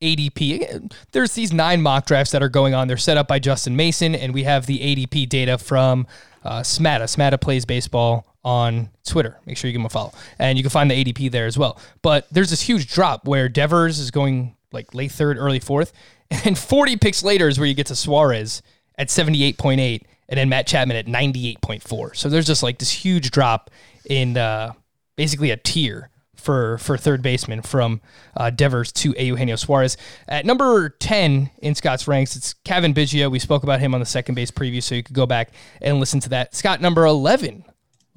ADP. 0.00 0.92
There's 1.10 1.32
these 1.32 1.52
nine 1.52 1.82
mock 1.82 2.06
drafts 2.06 2.30
that 2.30 2.44
are 2.44 2.48
going 2.48 2.74
on. 2.74 2.86
They're 2.86 2.96
set 2.96 3.16
up 3.16 3.26
by 3.26 3.40
Justin 3.40 3.74
Mason, 3.74 4.14
and 4.14 4.32
we 4.32 4.44
have 4.44 4.66
the 4.66 4.78
ADP 4.78 5.28
data 5.28 5.58
from 5.58 6.06
uh, 6.44 6.60
Smada. 6.60 7.02
Smada 7.02 7.40
plays 7.40 7.64
baseball 7.64 8.27
on 8.44 8.90
Twitter. 9.04 9.38
Make 9.46 9.56
sure 9.56 9.68
you 9.68 9.72
give 9.72 9.80
him 9.80 9.86
a 9.86 9.90
follow. 9.90 10.12
And 10.38 10.56
you 10.56 10.64
can 10.64 10.70
find 10.70 10.90
the 10.90 11.04
ADP 11.04 11.30
there 11.30 11.46
as 11.46 11.58
well. 11.58 11.78
But 12.02 12.26
there's 12.30 12.50
this 12.50 12.62
huge 12.62 12.92
drop 12.92 13.26
where 13.26 13.48
Devers 13.48 13.98
is 13.98 14.10
going 14.10 14.56
like 14.72 14.94
late 14.94 15.12
third, 15.12 15.38
early 15.38 15.60
fourth. 15.60 15.92
And 16.44 16.58
40 16.58 16.98
picks 16.98 17.22
later 17.22 17.48
is 17.48 17.58
where 17.58 17.66
you 17.66 17.72
get 17.72 17.86
to 17.86 17.96
Suarez 17.96 18.60
at 18.98 19.08
78.8 19.08 20.02
and 20.28 20.38
then 20.38 20.50
Matt 20.50 20.66
Chapman 20.66 20.94
at 20.94 21.06
98.4. 21.06 22.14
So 22.14 22.28
there's 22.28 22.46
just 22.46 22.62
like 22.62 22.78
this 22.78 22.90
huge 22.90 23.30
drop 23.30 23.70
in 24.04 24.36
uh, 24.36 24.74
basically 25.16 25.50
a 25.52 25.56
tier 25.56 26.10
for 26.34 26.78
for 26.78 26.96
third 26.96 27.22
baseman 27.22 27.62
from 27.62 28.00
uh, 28.36 28.50
Devers 28.50 28.92
to 28.92 29.14
Eugenio 29.18 29.56
Suarez. 29.56 29.96
At 30.28 30.46
number 30.46 30.90
10 30.90 31.50
in 31.58 31.74
Scott's 31.74 32.06
ranks, 32.06 32.36
it's 32.36 32.54
Cavan 32.64 32.94
Biggio. 32.94 33.30
We 33.30 33.38
spoke 33.38 33.62
about 33.62 33.80
him 33.80 33.94
on 33.94 34.00
the 34.00 34.06
second 34.06 34.34
base 34.34 34.50
preview, 34.50 34.82
so 34.82 34.94
you 34.94 35.02
could 35.02 35.16
go 35.16 35.26
back 35.26 35.50
and 35.80 35.98
listen 36.00 36.20
to 36.20 36.28
that. 36.30 36.54
Scott, 36.54 36.80
number 36.80 37.04
11. 37.04 37.64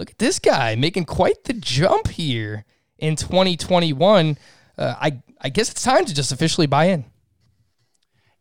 Look 0.01 0.09
at 0.09 0.17
this 0.17 0.39
guy 0.39 0.73
making 0.73 1.05
quite 1.05 1.43
the 1.43 1.53
jump 1.53 2.07
here 2.07 2.65
in 2.97 3.15
2021. 3.15 4.35
Uh, 4.75 4.95
I, 4.99 5.21
I 5.39 5.49
guess 5.49 5.69
it's 5.69 5.83
time 5.83 6.05
to 6.05 6.15
just 6.15 6.31
officially 6.31 6.65
buy 6.65 6.85
in. 6.85 7.05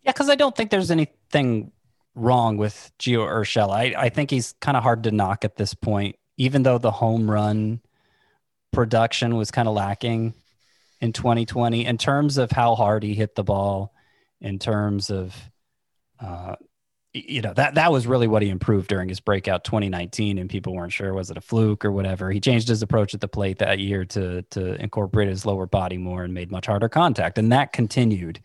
Yeah, 0.03 0.13
because 0.13 0.31
I 0.31 0.37
don't 0.37 0.57
think 0.57 0.71
there's 0.71 0.91
anything 0.91 1.73
wrong 2.15 2.57
with 2.57 2.91
Gio 2.99 3.29
Urshela. 3.29 3.75
I, 3.75 3.95
I 3.95 4.09
think 4.09 4.31
he's 4.31 4.55
kind 4.63 4.75
of 4.75 4.83
hard 4.83 5.03
to 5.03 5.11
knock 5.11 5.45
at 5.45 5.57
this 5.57 5.75
point, 5.75 6.17
even 6.39 6.63
though 6.63 6.79
the 6.79 6.93
home 6.93 7.31
run 7.31 7.83
production 8.73 9.37
was 9.37 9.51
kind 9.51 9.69
of 9.69 9.75
lacking 9.75 10.33
in 11.03 11.13
2020 11.13 11.85
in 11.85 11.99
terms 11.99 12.39
of 12.39 12.53
how 12.53 12.75
hard 12.75 13.03
he 13.03 13.13
hit 13.13 13.35
the 13.35 13.45
ball, 13.45 13.93
in 14.41 14.59
terms 14.59 15.11
of, 15.11 15.37
uh, 16.21 16.57
you 17.13 17.43
know, 17.43 17.53
that, 17.55 17.75
that 17.75 17.91
was 17.91 18.07
really 18.07 18.29
what 18.29 18.43
he 18.43 18.49
improved 18.49 18.89
during 18.89 19.09
his 19.09 19.19
breakout 19.19 19.65
2019 19.65 20.39
and 20.39 20.49
people 20.49 20.75
weren't 20.75 20.93
sure, 20.93 21.13
was 21.13 21.31
it 21.31 21.37
a 21.37 21.41
fluke 21.41 21.85
or 21.85 21.91
whatever. 21.91 22.31
He 22.31 22.41
changed 22.41 22.69
his 22.69 22.83
approach 22.83 23.15
at 23.15 23.21
the 23.21 23.29
plate 23.29 23.59
that 23.59 23.81
year 23.81 24.05
to, 24.07 24.43
to 24.43 24.81
incorporate 24.81 25.29
his 25.29 25.45
lower 25.45 25.67
body 25.67 25.99
more 25.99 26.23
and 26.23 26.33
made 26.33 26.53
much 26.53 26.67
harder 26.67 26.89
contact. 26.89 27.37
And 27.37 27.51
that 27.51 27.73
continued 27.73 28.41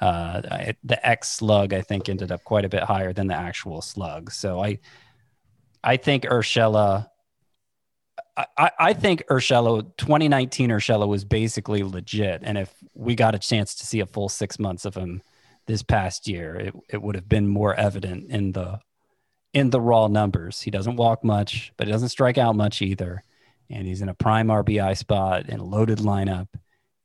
uh, 0.00 0.72
the 0.82 1.06
X 1.06 1.30
slug, 1.30 1.74
I 1.74 1.82
think, 1.82 2.08
ended 2.08 2.32
up 2.32 2.42
quite 2.44 2.64
a 2.64 2.70
bit 2.70 2.82
higher 2.82 3.12
than 3.12 3.26
the 3.26 3.34
actual 3.34 3.82
slug. 3.82 4.32
So 4.32 4.62
I, 4.62 4.78
I 5.84 5.96
think 5.96 6.24
Urshela. 6.24 7.08
I, 8.56 8.70
I 8.78 8.92
think 8.94 9.24
Urshela 9.28 9.82
2019 9.98 10.70
Urshela 10.70 11.06
was 11.06 11.24
basically 11.24 11.82
legit, 11.82 12.40
and 12.42 12.56
if 12.56 12.72
we 12.94 13.14
got 13.14 13.34
a 13.34 13.38
chance 13.38 13.74
to 13.74 13.86
see 13.86 14.00
a 14.00 14.06
full 14.06 14.30
six 14.30 14.58
months 14.58 14.86
of 14.86 14.94
him 14.94 15.20
this 15.70 15.82
past 15.82 16.26
year, 16.26 16.56
it, 16.56 16.74
it 16.88 17.02
would 17.02 17.14
have 17.14 17.28
been 17.28 17.46
more 17.46 17.74
evident 17.74 18.30
in 18.30 18.52
the 18.52 18.80
in 19.52 19.70
the 19.70 19.80
raw 19.80 20.08
numbers. 20.08 20.60
He 20.60 20.70
doesn't 20.70 20.96
walk 20.96 21.24
much, 21.24 21.72
but 21.76 21.86
he 21.86 21.92
doesn't 21.92 22.10
strike 22.10 22.38
out 22.38 22.56
much 22.56 22.82
either, 22.82 23.22
and 23.68 23.86
he's 23.86 24.02
in 24.02 24.08
a 24.08 24.14
prime 24.14 24.48
RBI 24.48 24.96
spot 24.96 25.48
in 25.48 25.60
a 25.60 25.64
loaded 25.64 25.98
lineup, 25.98 26.48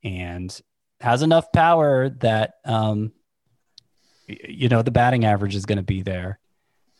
and 0.03 0.59
has 0.99 1.21
enough 1.21 1.51
power 1.51 2.09
that 2.09 2.55
um, 2.65 3.13
you 4.27 4.67
know 4.69 4.81
the 4.81 4.91
batting 4.91 5.25
average 5.25 5.55
is 5.55 5.65
going 5.65 5.77
to 5.77 5.83
be 5.83 6.01
there, 6.01 6.39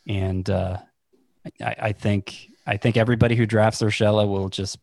and 0.08 0.48
uh, 0.50 0.78
I, 1.62 1.76
I, 1.80 1.92
think 1.94 2.48
I 2.68 2.78
think 2.78 2.96
everybody 2.96 3.36
who 3.36 3.48
drafts 3.48 3.82
Urshela 3.82 4.28
will 4.28 4.50
just 4.50 4.78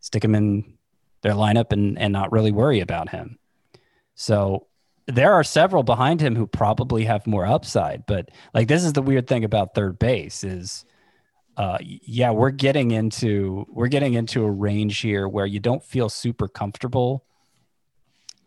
stick 0.00 0.24
him 0.24 0.36
in 0.36 0.78
their 1.22 1.34
lineup 1.34 1.72
and 1.72 1.98
and 1.98 2.12
not 2.12 2.30
really 2.30 2.52
worry 2.52 2.78
about 2.80 3.08
him. 3.08 3.38
So 4.14 4.68
there 5.08 5.32
are 5.32 5.42
several 5.42 5.82
behind 5.82 6.20
him 6.20 6.36
who 6.36 6.46
probably 6.46 7.04
have 7.04 7.26
more 7.26 7.46
upside, 7.46 8.06
but 8.06 8.30
like 8.54 8.68
this 8.68 8.84
is 8.84 8.92
the 8.92 9.02
weird 9.02 9.26
thing 9.26 9.44
about 9.44 9.74
third 9.74 9.98
base 9.98 10.44
is. 10.44 10.84
Uh, 11.56 11.76
yeah, 11.80 12.30
we're 12.30 12.52
getting 12.52 12.92
into 12.92 13.66
we're 13.68 13.88
getting 13.88 14.14
into 14.14 14.44
a 14.44 14.50
range 14.50 15.00
here 15.00 15.26
where 15.26 15.44
you 15.44 15.58
don't 15.58 15.82
feel 15.82 16.08
super 16.08 16.46
comfortable 16.46 17.24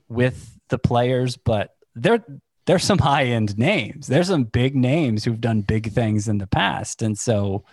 with 0.08 0.58
the 0.70 0.78
players, 0.78 1.36
but 1.36 1.76
there 1.94 2.24
there's 2.66 2.84
some 2.84 3.00
high 3.00 3.26
end 3.26 3.58
names. 3.58 4.08
There's 4.08 4.28
some 4.28 4.44
big 4.44 4.76
names 4.76 5.24
who've 5.24 5.42
done 5.42 5.62
big 5.62 5.92
things 5.92 6.28
in 6.28 6.38
the 6.38 6.48
past, 6.48 7.02
and 7.02 7.18
so 7.18 7.66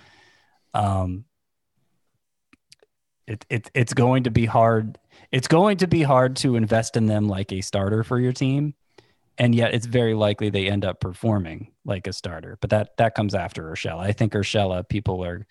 um, 0.74 1.24
it, 3.26 3.44
it 3.50 3.70
it's 3.74 3.94
going 3.94 4.24
to 4.24 4.30
be 4.30 4.46
hard. 4.46 4.98
It's 5.30 5.48
going 5.48 5.78
to 5.78 5.86
be 5.86 6.02
hard 6.02 6.36
to 6.36 6.56
invest 6.56 6.96
in 6.96 7.06
them 7.06 7.28
like 7.28 7.52
a 7.52 7.60
starter 7.60 8.02
for 8.02 8.18
your 8.18 8.32
team, 8.32 8.74
and 9.36 9.54
yet 9.54 9.74
it's 9.74 9.86
very 9.86 10.14
likely 10.14 10.50
they 10.50 10.68
end 10.68 10.84
up 10.84 11.00
performing 11.00 11.72
like 11.84 12.06
a 12.06 12.12
starter. 12.12 12.56
But 12.60 12.70
that 12.70 12.96
that 12.96 13.14
comes 13.14 13.34
after 13.34 13.64
Urshela. 13.64 14.00
I 14.00 14.12
think 14.12 14.32
Urshela 14.32 14.88
people 14.88 15.24
are 15.24 15.46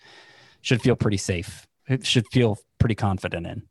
should 0.62 0.82
feel 0.82 0.96
pretty 0.96 1.16
safe. 1.16 1.66
Should 2.02 2.26
feel 2.32 2.58
pretty 2.78 2.96
confident 2.96 3.46
in 3.46 3.62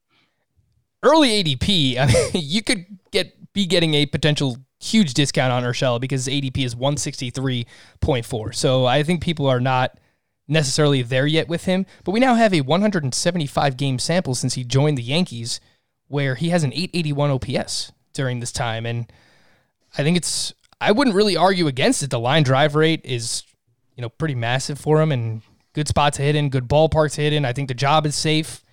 early 1.04 1.44
ADP, 1.44 1.98
I 1.98 2.06
mean, 2.08 2.16
you 2.34 2.62
could 2.64 2.86
get 3.12 3.34
be 3.54 3.66
getting 3.66 3.94
a 3.96 4.06
potential 4.06 4.58
huge 4.80 5.14
discount 5.14 5.52
on 5.52 5.64
Urshela 5.64 6.00
because 6.00 6.28
ADP 6.28 6.64
is 6.64 6.76
163.4. 6.76 8.56
So 8.56 8.86
I 8.86 9.02
think 9.04 9.22
people 9.22 9.48
are 9.48 9.60
not 9.60 10.00
necessarily 10.48 11.02
there 11.02 11.26
yet 11.26 11.48
with 11.48 11.66
him, 11.66 11.86
but 12.04 12.12
we 12.12 12.20
now 12.20 12.36
have 12.36 12.54
a 12.54 12.62
175 12.62 13.78
game 13.78 13.98
sample 14.00 14.36
since 14.36 14.54
he 14.54 14.64
joined 14.64 14.98
the 14.98 15.04
Yankees 15.04 15.60
where 16.08 16.36
he 16.36 16.50
has 16.50 16.64
an 16.64 16.74
881 16.74 17.32
OPS 17.32 17.92
during 18.14 18.40
this 18.40 18.52
time 18.52 18.86
and 18.86 19.12
I 19.98 20.04
think 20.04 20.18
it's 20.18 20.54
I 20.80 20.92
wouldn't 20.92 21.16
really 21.16 21.36
argue 21.36 21.68
against 21.68 22.04
it. 22.04 22.10
The 22.10 22.20
line 22.20 22.44
drive 22.44 22.76
rate 22.76 23.02
is, 23.04 23.44
you 23.96 24.02
know, 24.02 24.10
pretty 24.10 24.36
massive 24.36 24.80
for 24.80 25.02
him 25.02 25.12
and 25.12 25.42
good 25.74 25.88
spots 25.88 26.20
in, 26.20 26.50
good 26.50 26.68
ballparks 26.68 27.18
in. 27.18 27.46
I 27.46 27.54
think 27.54 27.68
the 27.68 27.74
job 27.74 28.06
is 28.06 28.16
safe. 28.16 28.64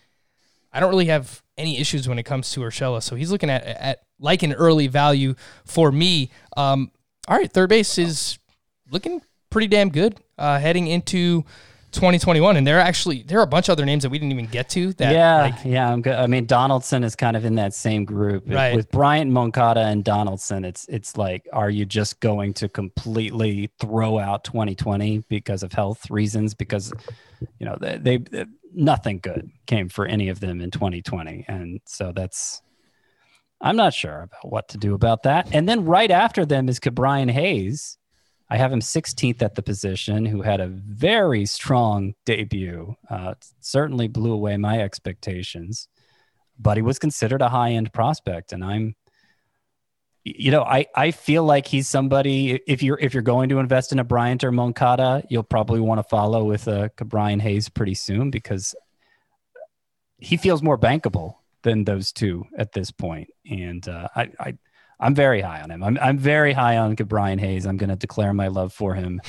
I 0.72 0.80
don't 0.80 0.90
really 0.90 1.06
have 1.06 1.42
any 1.56 1.78
issues 1.78 2.08
when 2.08 2.18
it 2.18 2.24
comes 2.24 2.50
to 2.52 2.60
Urshela. 2.60 3.02
So 3.02 3.16
he's 3.16 3.30
looking 3.30 3.48
at 3.48 3.64
at 3.64 4.00
like 4.18 4.42
an 4.42 4.52
early 4.52 4.86
value 4.86 5.34
for 5.64 5.90
me. 5.90 6.30
Um, 6.56 6.90
all 7.26 7.36
right, 7.36 7.50
third 7.50 7.70
base 7.70 7.96
is 7.98 8.38
looking 8.90 9.22
pretty 9.50 9.68
damn 9.68 9.88
good 9.88 10.18
uh, 10.36 10.58
heading 10.58 10.88
into 10.88 11.44
2021 11.94 12.56
and 12.56 12.66
there 12.66 12.78
are 12.78 12.82
actually 12.82 13.22
there 13.22 13.38
are 13.38 13.44
a 13.44 13.46
bunch 13.46 13.68
of 13.68 13.72
other 13.72 13.84
names 13.84 14.02
that 14.02 14.10
we 14.10 14.18
didn't 14.18 14.32
even 14.32 14.46
get 14.46 14.68
to 14.68 14.92
that 14.94 15.12
yeah 15.12 15.42
like, 15.42 15.64
yeah 15.64 15.90
i'm 15.90 16.02
good 16.02 16.14
i 16.14 16.26
mean 16.26 16.44
donaldson 16.44 17.02
is 17.04 17.16
kind 17.16 17.36
of 17.36 17.44
in 17.44 17.54
that 17.54 17.72
same 17.72 18.04
group 18.04 18.44
right. 18.46 18.74
with 18.74 18.90
bryant 18.90 19.30
moncada 19.30 19.80
and 19.80 20.04
donaldson 20.04 20.64
it's 20.64 20.86
it's 20.88 21.16
like 21.16 21.48
are 21.52 21.70
you 21.70 21.84
just 21.84 22.20
going 22.20 22.52
to 22.52 22.68
completely 22.68 23.70
throw 23.80 24.18
out 24.18 24.44
2020 24.44 25.24
because 25.28 25.62
of 25.62 25.72
health 25.72 26.10
reasons 26.10 26.54
because 26.54 26.92
you 27.58 27.66
know 27.66 27.76
they, 27.80 28.18
they 28.18 28.44
nothing 28.74 29.18
good 29.18 29.50
came 29.66 29.88
for 29.88 30.06
any 30.06 30.28
of 30.28 30.40
them 30.40 30.60
in 30.60 30.70
2020. 30.70 31.44
And 31.48 31.80
so 31.86 32.12
that's, 32.14 32.62
I'm 33.60 33.76
not 33.76 33.94
sure 33.94 34.22
about 34.22 34.50
what 34.50 34.68
to 34.70 34.78
do 34.78 34.94
about 34.94 35.22
that. 35.22 35.54
And 35.54 35.68
then 35.68 35.84
right 35.84 36.10
after 36.10 36.44
them 36.44 36.68
is 36.68 36.80
Ke'Bryan 36.80 37.30
Hayes. 37.30 37.98
I 38.50 38.56
have 38.56 38.72
him 38.72 38.80
16th 38.80 39.42
at 39.42 39.54
the 39.54 39.62
position, 39.62 40.26
who 40.26 40.42
had 40.42 40.60
a 40.60 40.66
very 40.66 41.46
strong 41.46 42.14
debut. 42.26 42.94
Uh, 43.08 43.34
certainly 43.60 44.06
blew 44.08 44.32
away 44.32 44.56
my 44.56 44.80
expectations, 44.80 45.88
but 46.58 46.76
he 46.76 46.82
was 46.82 46.98
considered 46.98 47.42
a 47.42 47.48
high 47.48 47.72
end 47.72 47.92
prospect. 47.92 48.52
And 48.52 48.62
I'm, 48.62 48.94
you 50.24 50.50
know, 50.50 50.62
I, 50.62 50.86
I 50.94 51.10
feel 51.10 51.44
like 51.44 51.66
he's 51.66 51.88
somebody. 51.88 52.60
If 52.66 52.82
you're 52.82 52.98
if 52.98 53.14
you're 53.14 53.22
going 53.22 53.48
to 53.48 53.58
invest 53.58 53.92
in 53.92 53.98
a 53.98 54.04
Bryant 54.04 54.44
or 54.44 54.52
Moncada, 54.52 55.22
you'll 55.28 55.42
probably 55.42 55.80
want 55.80 55.98
to 55.98 56.08
follow 56.08 56.44
with 56.44 56.68
a 56.68 56.90
Brian 57.04 57.40
Hayes 57.40 57.68
pretty 57.68 57.94
soon 57.94 58.30
because 58.30 58.74
he 60.18 60.36
feels 60.36 60.62
more 60.62 60.78
bankable 60.78 61.36
than 61.62 61.84
those 61.84 62.12
two 62.12 62.44
at 62.56 62.72
this 62.72 62.90
point. 62.90 63.28
And 63.50 63.86
uh, 63.88 64.08
I, 64.14 64.30
I 64.38 64.54
I'm 65.04 65.14
very 65.14 65.42
high 65.42 65.60
on 65.60 65.70
him. 65.70 65.84
I'm 65.84 65.98
I'm 66.00 66.16
very 66.16 66.54
high 66.54 66.78
on 66.78 66.94
Brian 66.94 67.38
Hayes. 67.38 67.66
I'm 67.66 67.76
going 67.76 67.90
to 67.90 67.96
declare 67.96 68.32
my 68.32 68.48
love 68.48 68.72
for 68.72 68.94
him 68.94 69.20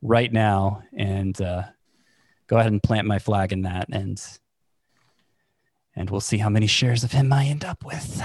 right 0.00 0.32
now 0.32 0.82
and 0.96 1.38
uh, 1.42 1.64
go 2.46 2.56
ahead 2.56 2.72
and 2.72 2.82
plant 2.82 3.06
my 3.06 3.18
flag 3.18 3.52
in 3.52 3.62
that 3.62 3.88
and 3.92 4.20
and 5.94 6.08
we'll 6.08 6.22
see 6.22 6.38
how 6.38 6.48
many 6.48 6.66
shares 6.66 7.04
of 7.04 7.12
him 7.12 7.32
I 7.34 7.44
end 7.44 7.66
up 7.66 7.84
with. 7.84 8.22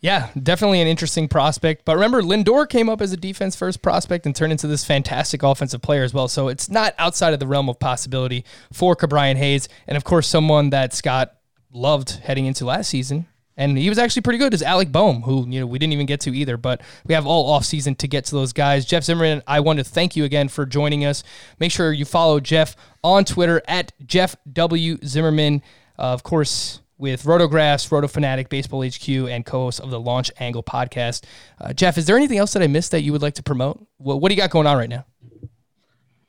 Yeah, 0.00 0.28
definitely 0.40 0.82
an 0.82 0.86
interesting 0.86 1.28
prospect. 1.28 1.86
But 1.86 1.94
remember, 1.94 2.20
Lindor 2.20 2.68
came 2.68 2.90
up 2.90 3.00
as 3.00 3.12
a 3.12 3.16
defense 3.16 3.56
first 3.56 3.80
prospect 3.80 4.26
and 4.26 4.36
turned 4.36 4.52
into 4.52 4.66
this 4.66 4.84
fantastic 4.84 5.42
offensive 5.42 5.80
player 5.80 6.04
as 6.04 6.12
well. 6.12 6.28
So 6.28 6.48
it's 6.48 6.68
not 6.70 6.94
outside 6.98 7.32
of 7.32 7.40
the 7.40 7.46
realm 7.46 7.70
of 7.70 7.80
possibility 7.80 8.44
for 8.70 8.94
Ke'Bryan 8.94 9.36
Hayes. 9.36 9.66
And 9.86 9.96
of 9.96 10.04
course, 10.04 10.28
someone 10.28 10.70
that 10.70 10.92
Scott 10.92 11.34
loved 11.72 12.10
heading 12.10 12.44
into 12.44 12.66
last 12.66 12.90
season. 12.90 13.26
And 13.58 13.76
he 13.76 13.88
was 13.88 13.98
actually 13.98 14.22
pretty 14.22 14.38
good 14.38 14.54
as 14.54 14.62
Alec 14.62 14.90
Bohm, 14.92 15.22
who 15.22 15.46
you 15.48 15.60
know 15.60 15.66
we 15.66 15.78
didn't 15.78 15.92
even 15.92 16.06
get 16.06 16.20
to 16.20 16.34
either. 16.34 16.56
But 16.56 16.80
we 17.04 17.12
have 17.12 17.26
all 17.26 17.50
off 17.50 17.64
season 17.64 17.96
to 17.96 18.08
get 18.08 18.24
to 18.26 18.34
those 18.34 18.54
guys. 18.54 18.86
Jeff 18.86 19.02
Zimmerman, 19.04 19.42
I 19.46 19.60
want 19.60 19.80
to 19.80 19.84
thank 19.84 20.14
you 20.16 20.24
again 20.24 20.48
for 20.48 20.64
joining 20.64 21.04
us. 21.04 21.24
Make 21.58 21.72
sure 21.72 21.92
you 21.92 22.04
follow 22.04 22.38
Jeff 22.38 22.76
on 23.02 23.24
Twitter 23.24 23.60
at 23.66 23.92
Jeff 24.06 24.36
W 24.50 24.96
Zimmerman. 25.04 25.62
Uh, 25.98 26.02
of 26.02 26.22
course, 26.22 26.80
with 26.98 27.24
Rotographs, 27.24 27.90
Roto 27.90 28.06
Fanatic, 28.06 28.48
Baseball 28.48 28.84
HQ, 28.84 29.08
and 29.08 29.44
co-host 29.44 29.80
of 29.80 29.90
the 29.90 30.00
Launch 30.00 30.30
Angle 30.38 30.62
podcast. 30.62 31.24
Uh, 31.60 31.72
Jeff, 31.72 31.98
is 31.98 32.06
there 32.06 32.16
anything 32.16 32.38
else 32.38 32.52
that 32.52 32.62
I 32.62 32.68
missed 32.68 32.92
that 32.92 33.02
you 33.02 33.12
would 33.12 33.22
like 33.22 33.34
to 33.34 33.42
promote? 33.42 33.84
What, 33.96 34.20
what 34.20 34.28
do 34.28 34.34
you 34.34 34.40
got 34.40 34.50
going 34.50 34.66
on 34.66 34.76
right 34.76 34.88
now? 34.88 35.04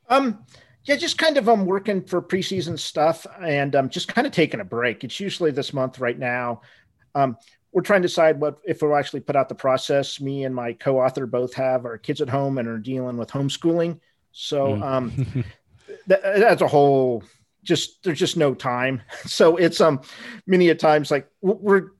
Um, 0.08 0.44
yeah, 0.84 0.96
just 0.96 1.18
kind 1.18 1.36
of 1.36 1.48
I'm 1.48 1.60
um, 1.60 1.66
working 1.66 2.02
for 2.02 2.22
preseason 2.22 2.78
stuff 2.78 3.26
and 3.40 3.74
I'm 3.74 3.84
um, 3.86 3.90
just 3.90 4.08
kind 4.08 4.26
of 4.26 4.32
taking 4.32 4.60
a 4.60 4.64
break. 4.64 5.04
It's 5.04 5.20
usually 5.20 5.50
this 5.50 5.72
month 5.72 6.00
right 6.00 6.18
now. 6.18 6.62
Um, 7.14 7.36
we're 7.72 7.82
trying 7.82 8.02
to 8.02 8.08
decide 8.08 8.40
what 8.40 8.58
if 8.64 8.82
we'll 8.82 8.96
actually 8.96 9.20
put 9.20 9.36
out 9.36 9.48
the 9.48 9.54
process. 9.54 10.20
Me 10.20 10.44
and 10.44 10.54
my 10.54 10.72
co-author 10.72 11.26
both 11.26 11.54
have 11.54 11.84
our 11.84 11.98
kids 11.98 12.20
at 12.20 12.28
home 12.28 12.58
and 12.58 12.66
are 12.66 12.78
dealing 12.78 13.16
with 13.16 13.30
homeschooling. 13.30 14.00
So 14.32 14.74
mm. 14.74 14.82
um, 14.82 15.44
that, 16.06 16.22
that's 16.22 16.62
a 16.62 16.68
whole 16.68 17.22
just 17.62 18.02
there's 18.02 18.18
just 18.18 18.36
no 18.36 18.54
time. 18.54 19.02
So 19.26 19.56
it's 19.56 19.80
um 19.80 20.00
many 20.46 20.68
a 20.70 20.74
times 20.74 21.10
like 21.10 21.28
we're 21.40 21.90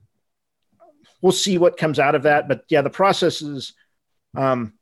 we'll 1.21 1.31
see 1.31 1.57
what 1.57 1.77
comes 1.77 1.99
out 1.99 2.15
of 2.15 2.23
that. 2.23 2.47
But 2.47 2.65
yeah, 2.69 2.81
the 2.81 2.89
process 2.89 3.41
is 3.41 3.73
um 4.35 4.73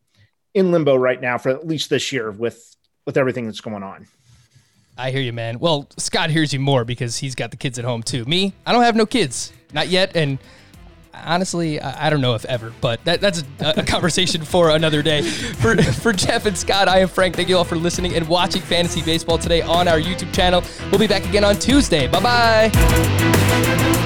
in 0.53 0.71
limbo 0.71 0.95
right 0.95 1.21
now 1.21 1.37
for 1.37 1.49
at 1.49 1.67
least 1.67 1.89
this 1.89 2.11
year 2.11 2.31
with 2.31 2.75
with 3.05 3.17
everything 3.17 3.45
that's 3.45 3.61
going 3.61 3.83
on. 3.83 4.07
I 4.97 5.11
hear 5.11 5.21
you, 5.21 5.31
man. 5.31 5.59
Well, 5.59 5.87
Scott 5.97 6.29
hears 6.29 6.51
you 6.51 6.59
more 6.59 6.83
because 6.83 7.17
he's 7.17 7.33
got 7.33 7.51
the 7.51 7.57
kids 7.57 7.79
at 7.79 7.85
home 7.85 8.03
too. 8.03 8.25
Me, 8.25 8.53
I 8.65 8.73
don't 8.73 8.83
have 8.83 8.97
no 8.97 9.05
kids, 9.05 9.53
not 9.73 9.87
yet, 9.87 10.15
and 10.15 10.39
honestly, 11.13 11.81
I, 11.81 12.09
don't 12.09 12.21
know 12.21 12.35
if 12.35 12.45
ever, 12.45 12.73
but 12.81 13.03
that, 13.05 13.21
that's 13.21 13.43
a, 13.59 13.73
a 13.77 13.83
conversation 13.83 14.43
for 14.43 14.69
another 14.69 15.01
day. 15.01 15.21
For, 15.21 15.81
for 15.81 16.13
Jeff 16.13 16.45
and 16.45 16.57
Scott, 16.57 16.87
I 16.87 16.99
am 16.99 17.07
Frank. 17.07 17.35
Thank 17.35 17.49
you 17.49 17.57
all 17.57 17.63
for 17.63 17.75
listening 17.75 18.15
and 18.15 18.27
watching 18.27 18.61
Fantasy 18.61 19.01
Baseball 19.01 19.37
today 19.37 19.61
on 19.61 19.87
our 19.87 19.99
YouTube 19.99 20.33
channel. 20.33 20.63
We'll 20.91 20.99
be 20.99 21.07
back 21.07 21.25
again 21.25 21.43
on 21.43 21.55
Tuesday. 21.55 22.07
Bye 22.07 22.71
bye. 22.71 24.05